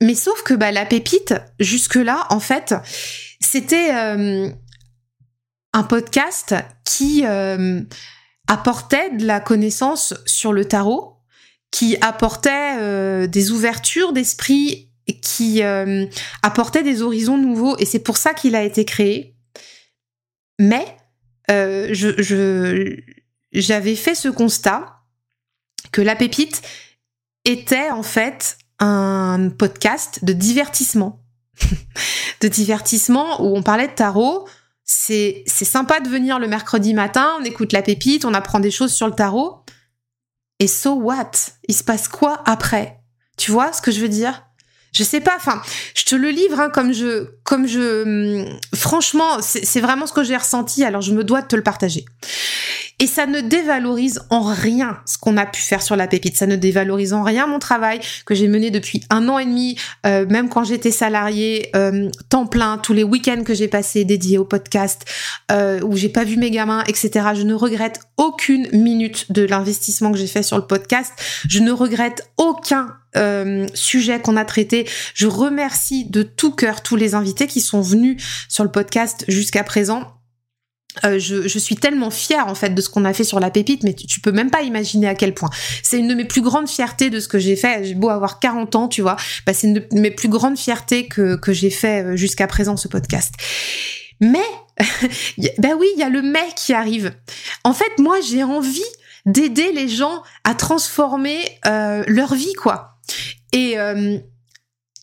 mais 0.00 0.14
sauf 0.14 0.42
que 0.42 0.54
bah 0.54 0.72
la 0.72 0.84
pépite 0.84 1.34
jusque 1.60 1.96
là, 1.96 2.26
en 2.30 2.40
fait, 2.40 2.74
c'était 3.40 3.90
un 5.72 5.82
podcast 5.82 6.54
qui 6.84 7.24
apportait 8.48 9.10
de 9.10 9.24
la 9.26 9.40
connaissance 9.40 10.14
sur 10.26 10.52
le 10.52 10.64
tarot, 10.64 11.16
qui 11.70 11.96
apportait 12.00 12.76
euh, 12.78 13.26
des 13.26 13.50
ouvertures 13.50 14.12
d'esprit, 14.12 14.90
qui 15.22 15.62
euh, 15.62 16.06
apportait 16.42 16.82
des 16.82 17.02
horizons 17.02 17.38
nouveaux, 17.38 17.76
et 17.78 17.86
c'est 17.86 17.98
pour 17.98 18.16
ça 18.16 18.34
qu'il 18.34 18.54
a 18.54 18.62
été 18.62 18.84
créé. 18.84 19.34
Mais 20.58 20.96
euh, 21.50 21.88
je, 21.92 23.00
j'avais 23.52 23.96
fait 23.96 24.14
ce 24.14 24.28
constat 24.28 25.00
que 25.90 26.02
la 26.02 26.14
pépite 26.14 26.62
était 27.44 27.90
en 27.90 28.02
fait 28.02 28.58
un 28.78 29.48
podcast 29.50 30.24
de 30.24 30.32
divertissement. 30.32 31.20
de 32.40 32.48
divertissement 32.48 33.42
où 33.42 33.56
on 33.56 33.62
parlait 33.62 33.88
de 33.88 33.94
tarot, 33.94 34.48
c'est 34.84 35.44
sympa 35.46 36.00
de 36.00 36.08
venir 36.08 36.38
le 36.38 36.48
mercredi 36.48 36.94
matin, 36.94 37.36
on 37.40 37.44
écoute 37.44 37.72
la 37.72 37.82
pépite, 37.82 38.24
on 38.24 38.34
apprend 38.34 38.60
des 38.60 38.70
choses 38.70 38.92
sur 38.92 39.06
le 39.06 39.14
tarot. 39.14 39.64
Et 40.58 40.66
so 40.66 40.94
what? 40.94 41.30
Il 41.68 41.74
se 41.74 41.84
passe 41.84 42.08
quoi 42.08 42.42
après? 42.44 43.00
Tu 43.36 43.50
vois 43.50 43.72
ce 43.72 43.82
que 43.82 43.90
je 43.90 44.00
veux 44.00 44.08
dire? 44.08 44.44
Je 44.92 45.02
sais 45.04 45.20
pas, 45.20 45.34
enfin, 45.36 45.62
je 45.94 46.04
te 46.04 46.14
le 46.14 46.30
livre 46.30 46.60
hein, 46.60 46.70
comme 46.70 46.92
je, 46.92 47.26
comme 47.44 47.66
je, 47.66 48.02
hum, 48.02 48.58
franchement, 48.74 49.38
c'est 49.40 49.80
vraiment 49.80 50.06
ce 50.06 50.12
que 50.12 50.22
j'ai 50.22 50.36
ressenti. 50.36 50.84
Alors 50.84 51.00
je 51.00 51.12
me 51.12 51.24
dois 51.24 51.42
de 51.42 51.46
te 51.46 51.56
le 51.56 51.62
partager. 51.62 52.04
Et 52.98 53.08
ça 53.08 53.26
ne 53.26 53.40
dévalorise 53.40 54.20
en 54.30 54.42
rien 54.42 54.98
ce 55.06 55.18
qu'on 55.18 55.36
a 55.36 55.44
pu 55.44 55.60
faire 55.60 55.82
sur 55.82 55.96
la 55.96 56.06
pépite. 56.06 56.36
Ça 56.36 56.46
ne 56.46 56.54
dévalorise 56.54 57.12
en 57.14 57.24
rien 57.24 57.48
mon 57.48 57.58
travail 57.58 57.98
que 58.26 58.34
j'ai 58.34 58.46
mené 58.46 58.70
depuis 58.70 59.02
un 59.10 59.28
an 59.28 59.40
et 59.40 59.44
demi, 59.44 59.76
euh, 60.06 60.24
même 60.26 60.48
quand 60.48 60.62
j'étais 60.62 60.92
salariée, 60.92 61.70
euh, 61.74 62.08
temps 62.28 62.46
plein, 62.46 62.78
tous 62.78 62.92
les 62.92 63.02
week-ends 63.02 63.42
que 63.44 63.54
j'ai 63.54 63.66
passés 63.66 64.04
dédiés 64.04 64.38
au 64.38 64.44
podcast, 64.44 65.04
euh, 65.50 65.80
où 65.80 65.96
j'ai 65.96 66.10
pas 66.10 66.22
vu 66.22 66.36
mes 66.36 66.52
gamins, 66.52 66.84
etc. 66.86 67.30
Je 67.34 67.42
ne 67.42 67.54
regrette 67.54 67.98
aucune 68.18 68.68
minute 68.72 69.32
de 69.32 69.42
l'investissement 69.42 70.12
que 70.12 70.18
j'ai 70.18 70.28
fait 70.28 70.44
sur 70.44 70.56
le 70.56 70.66
podcast. 70.66 71.12
Je 71.48 71.58
ne 71.58 71.72
regrette 71.72 72.30
aucun 72.36 72.94
euh, 73.16 73.66
sujet 73.74 74.20
qu'on 74.20 74.36
a 74.36 74.44
traité. 74.44 74.88
Je 75.14 75.26
remercie 75.26 76.04
de 76.04 76.22
tout 76.22 76.52
cœur 76.52 76.82
tous 76.82 76.96
les 76.96 77.14
invités 77.14 77.46
qui 77.46 77.60
sont 77.60 77.80
venus 77.80 78.22
sur 78.48 78.64
le 78.64 78.70
podcast 78.70 79.24
jusqu'à 79.28 79.64
présent 79.64 80.06
euh, 81.04 81.18
je, 81.18 81.48
je, 81.48 81.58
suis 81.58 81.76
tellement 81.76 82.10
fière 82.10 82.48
en 82.48 82.54
fait 82.54 82.70
de 82.70 82.80
ce 82.80 82.90
qu'on 82.90 83.06
a 83.06 83.14
fait 83.14 83.24
sur 83.24 83.40
la 83.40 83.50
pépite, 83.50 83.82
mais 83.82 83.94
tu, 83.94 84.20
peux 84.20 84.30
même 84.30 84.50
pas 84.50 84.62
imaginer 84.62 85.08
à 85.08 85.14
quel 85.14 85.32
point. 85.32 85.48
C'est 85.82 85.98
une 85.98 86.08
de 86.08 86.14
mes 86.14 86.26
plus 86.26 86.42
grandes 86.42 86.68
fiertés 86.68 87.08
de 87.08 87.18
ce 87.18 87.28
que 87.28 87.38
j'ai 87.38 87.56
fait. 87.56 87.84
J'ai 87.84 87.94
beau 87.94 88.10
avoir 88.10 88.40
40 88.40 88.76
ans, 88.76 88.88
tu 88.88 89.00
vois, 89.00 89.16
bah, 89.46 89.54
c'est 89.54 89.68
une 89.68 89.74
de 89.74 89.86
mes 89.92 90.10
plus 90.10 90.28
grandes 90.28 90.58
fiertés 90.58 91.08
que, 91.08 91.36
que 91.36 91.52
j'ai 91.52 91.70
fait 91.70 92.04
euh, 92.04 92.16
jusqu'à 92.16 92.46
présent 92.46 92.76
ce 92.76 92.88
podcast. 92.88 93.34
Mais, 94.20 94.44
bah 95.58 95.70
oui, 95.78 95.86
il 95.96 95.98
y 95.98 96.02
a 96.02 96.10
le 96.10 96.20
mais 96.20 96.52
qui 96.56 96.74
arrive. 96.74 97.14
En 97.64 97.72
fait, 97.72 97.98
moi, 97.98 98.18
j'ai 98.20 98.42
envie 98.42 98.82
d'aider 99.24 99.72
les 99.72 99.88
gens 99.88 100.22
à 100.44 100.54
transformer 100.54 101.38
euh, 101.66 102.04
leur 102.06 102.34
vie, 102.34 102.52
quoi. 102.54 102.91
Et 103.52 103.78
euh, 103.78 104.18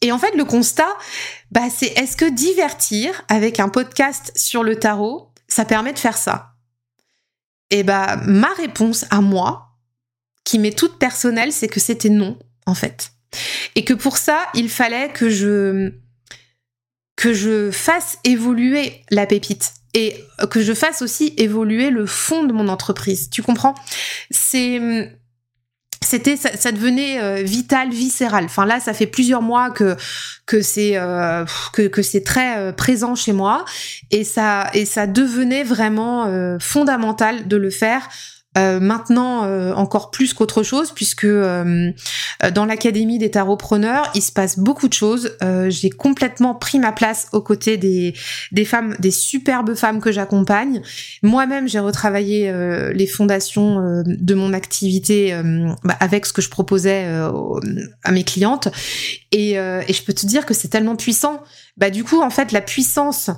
et 0.02 0.12
en 0.12 0.18
fait, 0.18 0.36
le 0.36 0.46
constat, 0.46 0.90
bah, 1.52 1.70
c'est 1.70 1.88
est-ce 1.98 2.16
que 2.16 2.30
divertir 2.30 3.22
avec 3.28 3.60
un 3.60 3.70
podcast 3.70 4.32
sur 4.36 4.64
le 4.64 4.78
tarot, 4.78 5.32
ça 5.48 5.66
permet 5.66 5.94
de 5.94 6.00
faire 6.00 6.18
ça? 6.18 6.54
Et 7.70 7.84
bah, 7.84 8.18
ma 8.26 8.54
réponse 8.54 9.06
à 9.10 9.22
moi, 9.22 9.76
qui 10.46 10.58
m'est 10.58 10.78
toute 10.78 10.98
personnelle, 10.98 11.52
c'est 11.52 11.68
que 11.68 11.80
c'était 11.80 12.10
non, 12.10 12.40
en 12.66 12.74
fait. 12.74 13.12
Et 13.76 13.84
que 13.84 13.94
pour 13.94 14.18
ça, 14.18 14.48
il 14.54 14.70
fallait 14.70 15.12
que 15.12 15.30
je, 15.30 15.92
que 17.16 17.34
je 17.34 17.70
fasse 17.70 18.18
évoluer 18.24 19.04
la 19.12 19.26
pépite 19.26 19.74
et 19.94 20.24
que 20.50 20.62
je 20.62 20.74
fasse 20.74 21.02
aussi 21.02 21.34
évoluer 21.38 21.90
le 21.90 22.06
fond 22.06 22.46
de 22.46 22.54
mon 22.54 22.70
entreprise. 22.70 23.30
Tu 23.30 23.44
comprends? 23.44 23.76
C'est, 24.32 25.19
c'était 26.02 26.38
ça, 26.38 26.72
devenait 26.72 27.22
euh, 27.22 27.44
vital 27.44 27.90
viscéral. 27.90 28.46
Enfin 28.46 28.66
là 28.66 28.80
ça 28.80 28.94
fait 28.94 29.08
plusieurs 29.08 29.42
mois 29.42 29.70
que 29.70 29.96
que 30.46 30.62
c'est 30.62 30.94
euh, 30.96 31.46
que, 31.74 31.88
que 31.88 32.02
c'est 32.02 32.24
très 32.24 32.58
euh, 32.58 32.72
présent 32.72 33.16
chez 33.16 33.34
moi. 33.34 33.66
Et 34.12 34.24
ça 34.24 34.70
et 34.74 34.86
ça 34.86 35.08
devenait 35.08 35.64
vraiment 35.64 36.58
fondamental 36.60 37.48
de 37.48 37.58
le 37.58 37.70
faire 37.70 38.08
euh, 38.58 38.80
maintenant 38.80 39.44
euh, 39.44 39.74
encore 39.74 40.10
plus 40.10 40.34
qu'autre 40.34 40.64
chose 40.64 40.92
puisque 40.92 41.26
euh, 41.26 41.92
dans 42.52 42.66
l'académie 42.66 43.20
des 43.20 43.30
tarotpreneurs 43.30 44.12
il 44.16 44.24
se 44.24 44.32
passe 44.32 44.58
beaucoup 44.58 44.88
de 44.88 44.94
choses. 44.94 45.38
J'ai 45.68 45.92
complètement 45.92 46.56
pris 46.56 46.80
ma 46.80 46.92
place 46.92 47.28
aux 47.32 47.42
côtés 47.42 47.78
des 47.78 48.16
des 48.52 48.66
femmes 48.66 48.96
des 48.98 49.12
superbes 49.12 49.76
femmes 49.76 50.02
que 50.02 50.12
j'accompagne. 50.12 50.82
Moi-même 51.22 51.68
j'ai 51.68 51.80
retravaillé 51.80 52.52
les 52.94 53.08
fondations 53.08 54.04
de 54.06 54.34
mon 54.34 54.54
activité 54.54 55.40
bah, 55.84 55.96
avec 56.00 56.26
ce 56.26 56.34
que 56.34 56.42
je 56.42 56.50
proposais 56.50 57.06
à 58.04 58.12
mes 58.12 58.24
clientes. 58.24 58.70
Et, 59.32 59.52
et 59.52 59.94
je 59.94 60.04
peux 60.04 60.14
te 60.14 60.26
dire 60.26 60.46
que 60.46 60.54
c'est 60.54 60.70
tellement 60.70 60.96
puissant. 60.96 61.44
Bah 61.78 61.90
du 61.90 62.04
coup 62.04 62.22
en 62.22 62.30
fait 62.30 62.52
la 62.52 62.62
puissance 62.62 63.30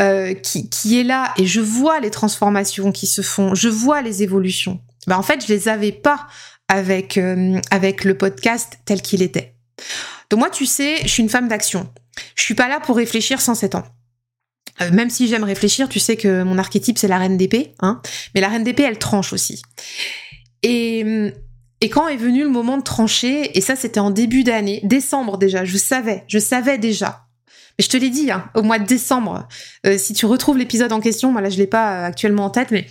euh, 0.00 0.34
qui, 0.34 0.68
qui 0.70 1.00
est 1.00 1.04
là 1.04 1.32
et 1.36 1.46
je 1.46 1.60
vois 1.60 1.98
les 1.98 2.10
transformations 2.10 2.92
qui 2.92 3.06
se 3.06 3.20
font, 3.20 3.54
je 3.54 3.68
vois 3.68 4.00
les 4.00 4.22
évolutions. 4.22 4.80
Ben, 5.08 5.16
en 5.16 5.22
fait, 5.22 5.44
je 5.44 5.52
les 5.52 5.68
avais 5.68 5.90
pas 5.90 6.28
avec 6.68 7.18
euh, 7.18 7.60
avec 7.70 8.04
le 8.04 8.16
podcast 8.16 8.78
tel 8.84 9.02
qu'il 9.02 9.22
était. 9.22 9.54
Donc 10.30 10.40
moi, 10.40 10.50
tu 10.50 10.66
sais, 10.66 10.98
je 11.02 11.08
suis 11.08 11.22
une 11.22 11.28
femme 11.28 11.48
d'action. 11.48 11.90
Je 12.36 12.42
suis 12.42 12.54
pas 12.54 12.68
là 12.68 12.78
pour 12.78 12.96
réfléchir 12.96 13.40
sans 13.40 13.54
7 13.54 13.74
ans. 13.74 13.84
Euh, 14.80 14.90
même 14.92 15.10
si 15.10 15.26
j'aime 15.26 15.44
réfléchir, 15.44 15.88
tu 15.88 15.98
sais 15.98 16.16
que 16.16 16.42
mon 16.42 16.58
archétype 16.58 16.98
c'est 16.98 17.08
la 17.08 17.18
reine 17.18 17.36
d'épée, 17.36 17.74
hein. 17.80 18.00
Mais 18.34 18.40
la 18.40 18.48
reine 18.48 18.64
d'épée, 18.64 18.84
elle 18.84 18.98
tranche 18.98 19.32
aussi. 19.32 19.62
Et 20.62 21.32
et 21.80 21.90
quand 21.90 22.08
est 22.08 22.16
venu 22.16 22.42
le 22.42 22.50
moment 22.50 22.76
de 22.76 22.82
trancher, 22.82 23.56
et 23.56 23.60
ça 23.60 23.76
c'était 23.76 24.00
en 24.00 24.10
début 24.10 24.44
d'année, 24.44 24.80
décembre 24.84 25.38
déjà, 25.38 25.64
je 25.64 25.76
savais, 25.76 26.24
je 26.26 26.38
savais 26.38 26.78
déjà 26.78 27.27
je 27.78 27.88
te 27.88 27.96
l'ai 27.96 28.10
dit, 28.10 28.30
hein, 28.30 28.48
au 28.54 28.62
mois 28.62 28.78
de 28.78 28.86
décembre, 28.86 29.46
euh, 29.86 29.96
si 29.98 30.12
tu 30.12 30.26
retrouves 30.26 30.58
l'épisode 30.58 30.92
en 30.92 31.00
question, 31.00 31.30
moi 31.30 31.40
là 31.40 31.48
je 31.48 31.58
l'ai 31.58 31.66
pas 31.66 31.92
euh, 31.92 32.06
actuellement 32.06 32.46
en 32.46 32.50
tête, 32.50 32.70
mais 32.70 32.86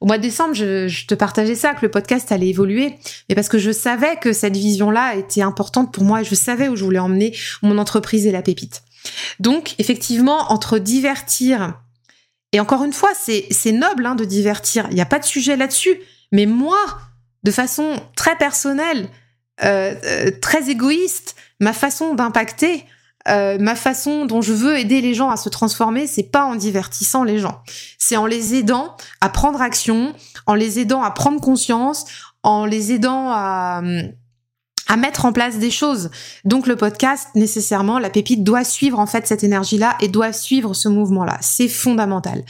au 0.00 0.06
mois 0.06 0.18
de 0.18 0.22
décembre, 0.22 0.54
je, 0.54 1.06
te 1.06 1.14
partageais 1.14 1.54
ça, 1.54 1.72
que 1.72 1.80
le 1.82 1.90
podcast 1.90 2.30
allait 2.30 2.48
évoluer, 2.48 2.96
mais 3.28 3.34
parce 3.34 3.48
que 3.48 3.58
je 3.58 3.70
savais 3.70 4.16
que 4.16 4.32
cette 4.32 4.56
vision-là 4.56 5.14
était 5.14 5.42
importante 5.42 5.92
pour 5.92 6.04
moi 6.04 6.20
et 6.20 6.24
je 6.24 6.34
savais 6.34 6.68
où 6.68 6.76
je 6.76 6.84
voulais 6.84 6.98
emmener 6.98 7.34
mon 7.62 7.78
entreprise 7.78 8.26
et 8.26 8.32
la 8.32 8.42
pépite. 8.42 8.82
Donc, 9.40 9.74
effectivement, 9.78 10.52
entre 10.52 10.78
divertir, 10.78 11.80
et 12.52 12.60
encore 12.60 12.84
une 12.84 12.92
fois, 12.92 13.12
c'est 13.14 13.72
noble 13.72 14.04
hein, 14.04 14.14
de 14.14 14.24
divertir, 14.24 14.86
il 14.90 14.94
n'y 14.94 15.00
a 15.00 15.06
pas 15.06 15.18
de 15.18 15.24
sujet 15.24 15.56
là-dessus, 15.56 15.98
mais 16.30 16.44
moi, 16.44 16.78
de 17.42 17.50
façon 17.50 17.96
très 18.16 18.36
personnelle, 18.36 19.08
euh, 19.64 20.30
très 20.42 20.68
égoïste, 20.68 21.36
ma 21.60 21.72
façon 21.72 22.14
d'impacter, 22.14 22.84
euh, 23.28 23.58
ma 23.58 23.74
façon 23.74 24.26
dont 24.26 24.40
je 24.40 24.52
veux 24.52 24.78
aider 24.78 25.00
les 25.00 25.14
gens 25.14 25.30
à 25.30 25.36
se 25.36 25.48
transformer, 25.48 26.06
c'est 26.06 26.30
pas 26.30 26.44
en 26.44 26.54
divertissant 26.54 27.24
les 27.24 27.38
gens. 27.38 27.62
C'est 27.98 28.16
en 28.16 28.26
les 28.26 28.54
aidant 28.54 28.96
à 29.20 29.28
prendre 29.28 29.60
action, 29.60 30.14
en 30.46 30.54
les 30.54 30.78
aidant 30.78 31.02
à 31.02 31.10
prendre 31.10 31.40
conscience, 31.40 32.04
en 32.42 32.64
les 32.64 32.92
aidant 32.92 33.30
à, 33.30 33.82
à 34.88 34.96
mettre 34.96 35.24
en 35.24 35.32
place 35.32 35.58
des 35.58 35.70
choses. 35.70 36.10
Donc 36.44 36.66
le 36.66 36.76
podcast, 36.76 37.28
nécessairement, 37.34 37.98
la 37.98 38.10
pépite 38.10 38.44
doit 38.44 38.64
suivre 38.64 38.98
en 38.98 39.06
fait 39.06 39.26
cette 39.26 39.42
énergie-là 39.44 39.96
et 40.00 40.08
doit 40.08 40.32
suivre 40.32 40.74
ce 40.74 40.88
mouvement-là. 40.88 41.38
C'est 41.40 41.68
fondamental. 41.68 42.44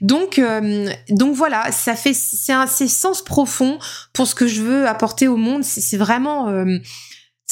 Donc 0.00 0.38
euh, 0.38 0.88
donc 1.10 1.34
voilà, 1.34 1.70
ça 1.72 1.94
fait 1.94 2.14
c'est 2.14 2.52
un 2.52 2.66
c'est 2.66 2.88
sens 2.88 3.22
profond 3.22 3.78
pour 4.12 4.26
ce 4.26 4.34
que 4.34 4.46
je 4.46 4.62
veux 4.62 4.88
apporter 4.88 5.28
au 5.28 5.36
monde. 5.36 5.62
C'est 5.64 5.96
vraiment 5.98 6.48
euh, 6.48 6.78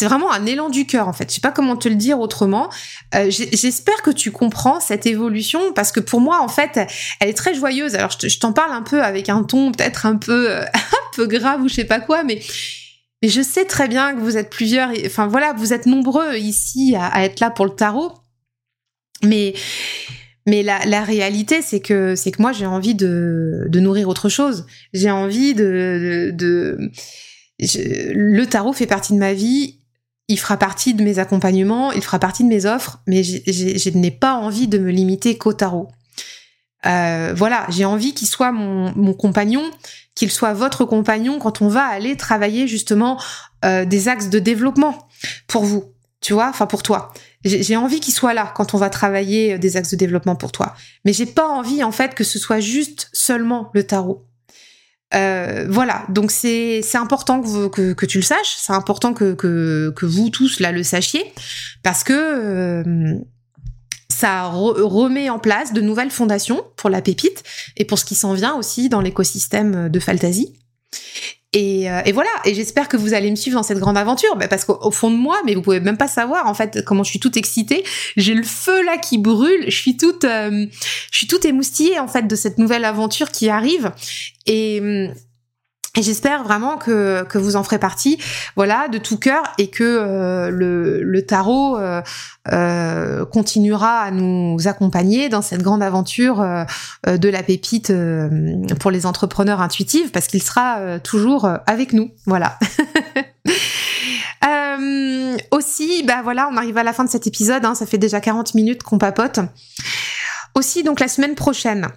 c'est 0.03 0.09
vraiment 0.09 0.33
un 0.33 0.47
élan 0.47 0.69
du 0.69 0.85
cœur 0.85 1.07
en 1.07 1.13
fait. 1.13 1.31
Je 1.31 1.37
sais 1.37 1.41
pas 1.41 1.53
comment 1.53 1.77
te 1.77 1.89
le 1.89 1.95
dire 1.95 2.19
autrement. 2.19 2.69
Euh, 3.15 3.31
J'espère 3.31 4.03
que 4.03 4.11
tu 4.11 4.33
comprends 4.33 4.81
cette 4.81 5.07
évolution 5.07 5.73
parce 5.75 5.93
que 5.93 6.01
pour 6.01 6.21
moi 6.21 6.41
en 6.43 6.49
fait, 6.49 6.81
elle 7.21 7.29
est 7.29 7.35
très 7.35 7.55
joyeuse. 7.55 7.95
Alors 7.95 8.11
je 8.11 8.39
t'en 8.41 8.53
parle 8.53 8.73
un 8.73 8.83
peu 8.83 9.01
avec 9.01 9.29
un 9.29 9.45
ton 9.45 9.71
peut-être 9.71 10.05
un 10.05 10.17
peu 10.17 10.51
euh, 10.51 10.65
un 10.75 11.15
peu 11.15 11.29
grave 11.29 11.63
ou 11.63 11.69
je 11.69 11.75
sais 11.75 11.85
pas 11.85 12.01
quoi, 12.01 12.25
mais 12.25 12.41
je 13.23 13.43
sais 13.43 13.65
très 13.65 13.87
bien 13.87 14.13
que 14.13 14.19
vous 14.19 14.37
êtes 14.37 14.51
plusieurs. 14.51 14.91
Enfin 15.07 15.29
voilà, 15.29 15.53
vous 15.53 15.73
êtes 15.73 15.87
nombreux 15.87 16.37
ici 16.37 16.97
à, 16.99 17.25
être 17.25 17.39
là 17.39 17.51
pour 17.51 17.67
le 17.67 17.73
tarot. 17.77 18.11
Mais 19.23 19.55
Mais 20.49 20.65
la, 20.65 20.85
la 20.85 21.05
réalité, 21.05 21.63
c'est 21.63 21.79
que 21.79 22.17
c'est 22.17 22.33
que 22.33 22.43
moi 22.43 22.51
j'ai 22.51 22.67
envie 22.67 22.97
de, 22.97 23.67
de 23.69 23.79
nourrir 23.79 24.09
autre 24.09 24.29
chose. 24.29 24.67
J'ai 24.93 25.13
envie 25.13 25.55
de, 25.55 26.33
de, 26.35 26.91
le 27.61 28.45
tarot 28.47 28.73
fait 28.73 28.87
partie 28.87 29.13
de 29.13 29.19
ma 29.19 29.33
vie. 29.33 29.79
Il 30.33 30.39
fera 30.39 30.57
partie 30.57 30.95
de 30.95 31.05
mes 31.05 31.19
accompagnements, 31.19 31.93
il 31.93 32.01
fera 32.01 32.19
partie 32.19 32.43
de 32.43 32.49
mes 32.49 32.65
offres, 32.65 33.03
mais 33.07 33.23
je 33.23 33.91
n'ai 33.91 34.11
pas 34.11 34.33
envie 34.33 34.67
de 34.67 34.79
me 34.79 34.91
limiter 34.91 35.37
qu'au 35.37 35.53
tarot. 35.53 35.89
Euh, 36.87 37.35
voilà, 37.37 37.67
j'ai 37.69 37.85
envie 37.85 38.15
qu'il 38.15 38.27
soit 38.27 38.51
mon, 38.51 39.13
compagnon, 39.13 39.71
qu'il 40.15 40.31
soit 40.31 40.55
votre 40.55 40.87
compagnon 40.87 41.39
quand 41.39 41.61
on 41.61 41.69
va 41.69 41.85
aller 41.85 42.17
travailler 42.17 42.67
justement 42.67 43.21
euh, 43.67 43.85
des 43.85 44.09
axes 44.09 44.31
de 44.31 44.39
développement 44.39 45.07
pour 45.49 45.67
vous, 45.67 45.93
tu 46.23 46.33
vois, 46.33 46.49
enfin 46.49 46.65
pour 46.65 46.83
toi. 46.83 47.13
J'ai 47.45 47.77
envie 47.77 48.01
qu'il 48.01 48.15
soit 48.15 48.33
là 48.33 48.55
quand 48.57 48.73
on 48.73 48.79
va 48.79 48.89
travailler 48.89 49.59
des 49.59 49.77
axes 49.77 49.91
de 49.91 49.97
développement 49.97 50.35
pour 50.35 50.51
toi. 50.51 50.75
Mais 51.05 51.13
j'ai 51.13 51.27
pas 51.27 51.47
envie 51.47 51.85
en 51.85 51.93
fait 51.93 52.15
que 52.15 52.25
ce 52.25 52.39
soit 52.39 52.61
juste 52.61 53.11
seulement 53.13 53.71
le 53.75 53.87
tarot. 53.87 54.25
Euh, 55.15 55.67
voilà, 55.69 56.05
donc 56.09 56.31
c'est 56.31 56.83
important 56.95 57.43
que, 57.43 58.05
tu 58.07 58.19
le 58.19 58.23
saches, 58.23 58.57
c'est 58.57 58.73
important 58.73 59.13
que, 59.13 59.35
que, 59.35 59.93
que, 59.95 60.07
vous 60.07 60.31
tous 60.31 60.61
là 60.61 60.73
le 60.73 60.83
sachiez, 60.83 61.33
parce 61.83 62.03
que 62.03 62.13
euh, 62.15 63.15
ça 64.09 64.47
remet 64.47 65.29
en 65.29 65.39
place 65.39 65.73
de 65.73 65.81
nouvelles 65.81 66.11
fondations 66.11 66.63
pour 66.77 66.91
la 66.91 67.03
pépite 67.03 67.43
et 67.77 67.85
pour 67.85 67.99
ce 67.99 68.05
qui 68.05 68.15
s'en 68.15 68.35
vient 68.35 68.55
aussi 68.55 68.89
dans 68.89 69.01
l'écosystème 69.01 69.89
de 69.89 70.01
Fantasy. 70.01 70.55
Euh, 71.55 72.01
et, 72.07 72.13
voilà, 72.13 72.31
et 72.47 72.55
j'espère 72.55 72.89
que 72.89 72.97
vous 72.97 73.13
allez 73.13 73.31
me 73.31 73.37
suivre 73.37 73.57
dans 73.57 73.63
cette 73.63 73.79
grande 73.79 73.99
aventure, 73.99 74.37
bah, 74.37 74.49
parce 74.49 74.65
qu'au 74.65 74.91
fond 74.91 75.11
de 75.11 75.17
moi, 75.17 75.37
mais 75.45 75.55
vous 75.55 75.61
pouvez 75.61 75.81
même 75.81 75.99
pas 75.99 76.09
savoir 76.09 76.47
en 76.47 76.55
fait 76.55 76.83
comment 76.85 77.05
je 77.05 77.11
suis 77.11 77.21
toute 77.21 77.37
excitée. 77.37 77.85
J'ai 78.17 78.35
le 78.35 78.43
feu 78.43 78.83
là 78.85 78.97
qui 78.97 79.19
brûle, 79.19 79.65
je 79.67 79.77
suis 79.77 79.97
toute, 79.97 80.25
euh, 80.25 80.67
émoustillée 81.45 81.99
en 81.99 82.09
fait 82.09 82.27
de 82.27 82.37
cette 82.37 82.59
nouvelle 82.59 82.85
aventure 82.85 83.31
qui 83.31 83.51
arrive. 83.51 83.93
Et 84.47 84.81
hum, 84.81 85.15
et 85.95 86.03
j'espère 86.03 86.43
vraiment 86.43 86.79
que, 86.79 87.23
que 87.25 87.37
vous 87.37 87.57
en 87.57 87.65
ferez 87.65 87.79
partie, 87.79 88.19
voilà, 88.57 88.89
de 88.89 88.97
tout 88.97 89.19
cœur, 89.19 89.43
et 89.59 89.69
que 89.69 89.85
euh, 89.85 90.49
le, 90.49 91.03
le, 91.03 91.27
tarot 91.27 91.77
euh, 91.79 92.01
euh, 92.51 93.27
continuera 93.27 94.01
à 94.01 94.11
nous 94.11 94.57
accompagner 94.67 95.29
dans 95.29 95.43
cette 95.43 95.61
grande 95.63 95.83
aventure 95.83 96.41
euh, 96.41 96.65
de 97.05 97.29
la 97.29 97.43
pépite 97.43 97.91
euh, 97.91 98.31
pour 98.81 98.91
les 98.91 99.05
entrepreneurs 99.05 99.61
intuitifs, 99.61 100.13
parce 100.13 100.29
qu'il 100.29 100.43
sera 100.43 100.99
toujours 101.01 101.47
avec 101.67 101.93
nous, 101.93 102.11
voilà. 102.25 102.59
aussi, 105.51 106.03
bah 106.05 106.21
voilà, 106.25 106.49
on 106.51 106.57
arrive 106.57 106.79
à 106.79 106.83
la 106.83 106.93
fin 106.95 107.05
de 107.05 107.11
cet 107.11 107.27
épisode, 107.27 107.65
hein, 107.65 107.75
ça 107.75 107.85
fait 107.85 107.99
déjà 107.99 108.21
40 108.21 108.55
minutes 108.55 108.83
qu'on 108.83 108.99
papote. 108.99 109.41
Aussi, 110.55 110.83
donc 110.83 111.01
la 111.01 111.09
semaine 111.09 111.35
prochaine, 111.35 111.89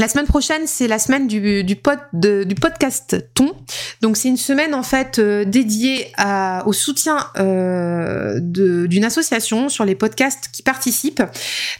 la 0.00 0.08
semaine 0.08 0.26
prochaine, 0.26 0.66
c'est 0.66 0.88
la 0.88 0.98
semaine 0.98 1.26
du, 1.26 1.76
podcast 1.76 3.22
Ton. 3.34 3.52
Donc 4.00 4.16
c'est 4.16 4.28
une 4.28 4.38
semaine 4.38 4.74
en 4.74 4.82
fait 4.82 5.18
euh, 5.18 5.44
dédiée 5.44 6.10
au 6.64 6.72
soutien 6.72 7.18
euh, 7.38 8.40
d'une 8.40 9.04
association 9.04 9.68
sur 9.68 9.84
les 9.84 9.94
podcasts 9.94 10.48
qui 10.52 10.62
participent. 10.62 11.22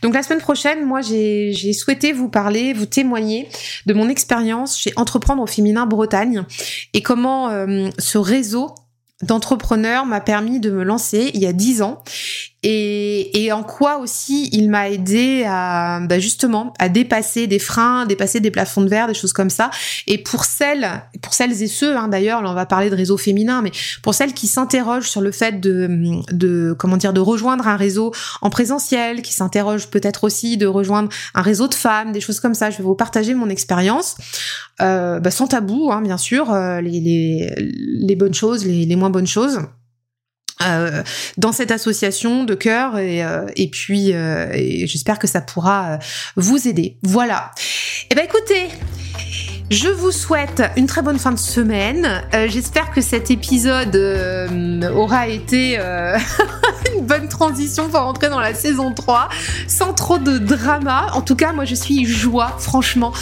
Donc 0.03 0.13
la 0.13 0.23
semaine 0.23 0.41
prochaine, 0.41 0.85
moi 0.85 1.01
j'ai 1.01 1.73
souhaité 1.73 2.13
vous 2.13 2.29
parler, 2.29 2.75
vous 2.75 2.87
témoigner 2.87 3.49
de 3.87 3.95
mon 3.95 4.09
expérience 4.11 4.79
chez 4.79 4.93
Entreprendre 4.97 5.43
au 5.43 5.47
féminin 5.47 5.87
Bretagne 5.87 6.45
et 6.93 7.01
comment 7.01 7.49
euh, 7.49 7.89
ce 7.99 8.19
réseau 8.19 8.75
d'entrepreneurs 9.23 10.05
m'a 10.05 10.21
permis 10.21 10.61
de 10.61 10.71
me 10.71 10.83
lancer 10.83 11.31
il 11.33 11.41
y 11.41 11.47
a 11.47 11.53
dix 11.53 11.81
ans 11.81 12.03
et, 12.63 13.45
et 13.45 13.53
en 13.53 13.63
quoi 13.63 13.99
aussi 13.99 14.49
il 14.53 14.69
m'a 14.69 14.91
aidé 14.91 15.45
à 15.47 16.01
bah 16.01 16.19
justement 16.19 16.75
à 16.79 16.89
dépasser 16.89 17.47
des 17.47 17.59
freins, 17.59 18.07
dépasser 18.07 18.41
des 18.41 18.51
plafonds 18.51 18.83
de 18.83 18.89
verre, 18.89 19.07
des 19.07 19.15
choses 19.15 19.33
comme 19.33 19.51
ça. 19.51 19.71
Et 20.07 20.19
pour 20.19 20.45
celles, 20.45 21.03
pour 21.23 21.33
celles 21.35 21.63
et 21.63 21.67
ceux, 21.67 21.97
hein, 21.97 22.09
d'ailleurs, 22.09 22.43
là 22.43 22.51
on 22.51 22.55
va 22.55 22.67
parler 22.67 22.91
de 22.91 22.97
réseau 22.97 23.17
féminin, 23.17 23.63
mais 23.63 23.73
pour 24.03 24.15
celles 24.15 24.35
qui 24.35 24.47
s'interrogent 24.47 25.09
sur 25.09 25.21
le 25.21 25.33
fait 25.33 25.61
de, 25.61 25.89
de 26.33 26.75
comment 26.79 26.97
dire, 26.97 27.13
de 27.13 27.21
rejoindre 27.21 27.67
un 27.67 27.77
réseau 27.77 28.13
en 28.43 28.51
présentiel, 28.51 29.23
qui 29.23 29.33
s'interrogent 29.33 29.89
peut-être 29.89 30.25
aussi 30.25 30.57
de 30.57 30.67
rejoindre 30.67 31.11
un 31.35 31.43
réseau 31.43 31.69
de 31.69 31.75
femmes, 31.75 32.13
des 32.13 32.21
choses 32.21 32.41
comme 32.41 32.55
ça. 32.55 32.71
Je 32.71 32.79
vais 32.79 32.85
vous 32.85 32.95
partager 32.95 33.35
mon 33.35 33.49
expérience, 33.49 34.17
euh, 34.81 35.19
bah, 35.21 35.31
sans 35.31 35.47
tabou, 35.47 35.91
hein, 35.93 36.03
bien 36.03 36.19
sûr, 36.19 36.53
euh, 36.53 36.81
les, 36.81 37.01
les, 37.01 37.55
les 37.57 38.17
bonnes 38.17 38.35
choses, 38.35 38.65
les, 38.67 38.85
les 38.85 38.97
moins 38.97 39.11
bonnes 39.11 39.27
choses. 39.27 39.61
Euh, 40.63 41.03
dans 41.39 41.53
cette 41.53 41.71
association 41.71 42.45
de 42.45 42.55
cœur 42.55 42.99
et, 42.99 43.25
euh, 43.25 43.47
puis 43.73 44.13
euh, 44.13 44.53
j'espère 44.85 45.19
que 45.19 45.27
ça 45.27 45.41
pourra 45.41 45.99
vous 46.37 46.69
aider. 46.69 46.99
Voilà. 47.03 47.53
Eh 48.11 48.15
ben 48.15 48.25
écoutez, 48.25 48.69
je 49.71 49.87
vous 49.87 50.11
souhaite 50.11 50.65
une 50.77 50.87
très 50.87 51.01
bonne 51.01 51.21
fin 51.21 51.31
de 51.31 51.39
semaine. 51.39 52.25
Euh, 52.35 52.49
j'espère 52.49 52.91
que 52.91 53.01
cet 53.01 53.31
épisode 53.31 53.95
euh, 53.95 54.91
aura 54.91 55.29
été 55.29 55.77
euh, 55.79 56.19
une 56.99 57.07
bonne 57.07 57.29
transition 57.29 57.89
pour 57.89 58.01
rentrer 58.01 58.29
dans 58.29 58.41
la 58.41 58.53
saison 58.53 58.93
3 58.93 59.29
sans 59.69 59.93
trop 59.93 60.19
de 60.19 60.39
drama. 60.39 61.07
En 61.13 61.21
tout 61.21 61.37
cas, 61.37 61.53
moi 61.53 61.65
je 61.67 61.77
suis 61.77 62.05
joie, 62.05 62.57
franchement, 62.59 63.13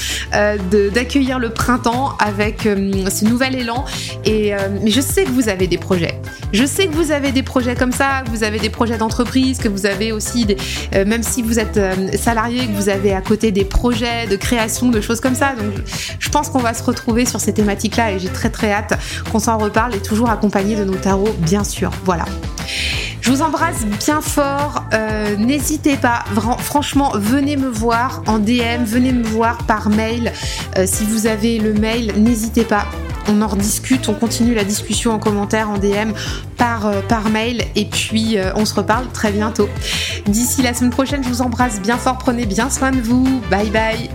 d'accueillir 0.94 1.38
le 1.38 1.50
printemps 1.50 2.16
avec 2.18 2.62
ce 2.62 3.24
nouvel 3.26 3.54
élan. 3.54 3.84
Et 4.24 4.54
mais 4.82 4.90
je 4.90 5.00
sais 5.00 5.24
que 5.24 5.30
vous 5.30 5.48
avez 5.50 5.66
des 5.66 5.78
projets. 5.78 6.20
Je 6.52 6.64
sais 6.64 6.86
que 6.86 6.94
vous 6.94 7.12
avez 7.12 7.30
des 7.30 7.42
projets 7.42 7.74
comme 7.74 7.92
ça, 7.92 8.22
que 8.24 8.30
vous 8.30 8.42
avez 8.42 8.58
des 8.58 8.70
projets 8.70 8.96
d'entreprise, 8.96 9.58
que 9.58 9.68
vous 9.68 9.84
avez 9.84 10.12
aussi 10.12 10.46
des, 10.46 10.56
même 11.04 11.22
si 11.22 11.42
vous 11.42 11.58
êtes 11.58 11.78
salarié, 12.16 12.66
que 12.66 12.72
vous 12.72 12.88
avez 12.88 13.12
à 13.12 13.20
côté 13.20 13.52
des 13.52 13.64
projets 13.64 14.26
de 14.26 14.36
création, 14.36 14.88
de 14.88 15.00
choses 15.00 15.20
comme 15.20 15.34
ça. 15.34 15.54
Donc 15.54 15.74
je 16.18 16.28
pense 16.30 16.37
pense 16.38 16.50
qu'on 16.50 16.60
va 16.60 16.72
se 16.72 16.84
retrouver 16.84 17.26
sur 17.26 17.40
ces 17.40 17.52
thématiques-là 17.52 18.12
et 18.12 18.20
j'ai 18.20 18.28
très 18.28 18.48
très 18.48 18.70
hâte 18.70 18.96
qu'on 19.32 19.40
s'en 19.40 19.58
reparle 19.58 19.96
et 19.96 19.98
toujours 19.98 20.30
accompagné 20.30 20.76
de 20.76 20.84
nos 20.84 20.94
tarots, 20.94 21.34
bien 21.40 21.64
sûr. 21.64 21.90
Voilà. 22.04 22.26
Je 23.20 23.32
vous 23.32 23.42
embrasse 23.42 23.84
bien 23.84 24.20
fort. 24.20 24.84
Euh, 24.92 25.34
n'hésitez 25.34 25.96
pas, 25.96 26.22
franchement, 26.60 27.10
venez 27.16 27.56
me 27.56 27.66
voir 27.66 28.22
en 28.28 28.38
DM, 28.38 28.84
venez 28.84 29.10
me 29.10 29.24
voir 29.24 29.58
par 29.66 29.90
mail. 29.90 30.32
Euh, 30.76 30.84
si 30.86 31.02
vous 31.06 31.26
avez 31.26 31.58
le 31.58 31.74
mail, 31.74 32.12
n'hésitez 32.16 32.62
pas. 32.62 32.86
On 33.26 33.42
en 33.42 33.48
rediscute, 33.48 34.08
on 34.08 34.14
continue 34.14 34.54
la 34.54 34.62
discussion 34.62 35.10
en 35.10 35.18
commentaire, 35.18 35.68
en 35.68 35.78
DM, 35.78 36.12
par, 36.56 36.86
euh, 36.86 37.00
par 37.08 37.30
mail. 37.30 37.64
Et 37.74 37.86
puis, 37.86 38.36
on 38.54 38.64
se 38.64 38.74
reparle 38.74 39.08
très 39.08 39.32
bientôt. 39.32 39.68
D'ici 40.26 40.62
la 40.62 40.72
semaine 40.72 40.90
prochaine, 40.90 41.24
je 41.24 41.30
vous 41.30 41.42
embrasse 41.42 41.80
bien 41.80 41.96
fort. 41.96 42.16
Prenez 42.16 42.46
bien 42.46 42.70
soin 42.70 42.92
de 42.92 43.00
vous. 43.00 43.40
Bye 43.50 43.70
bye. 43.70 44.08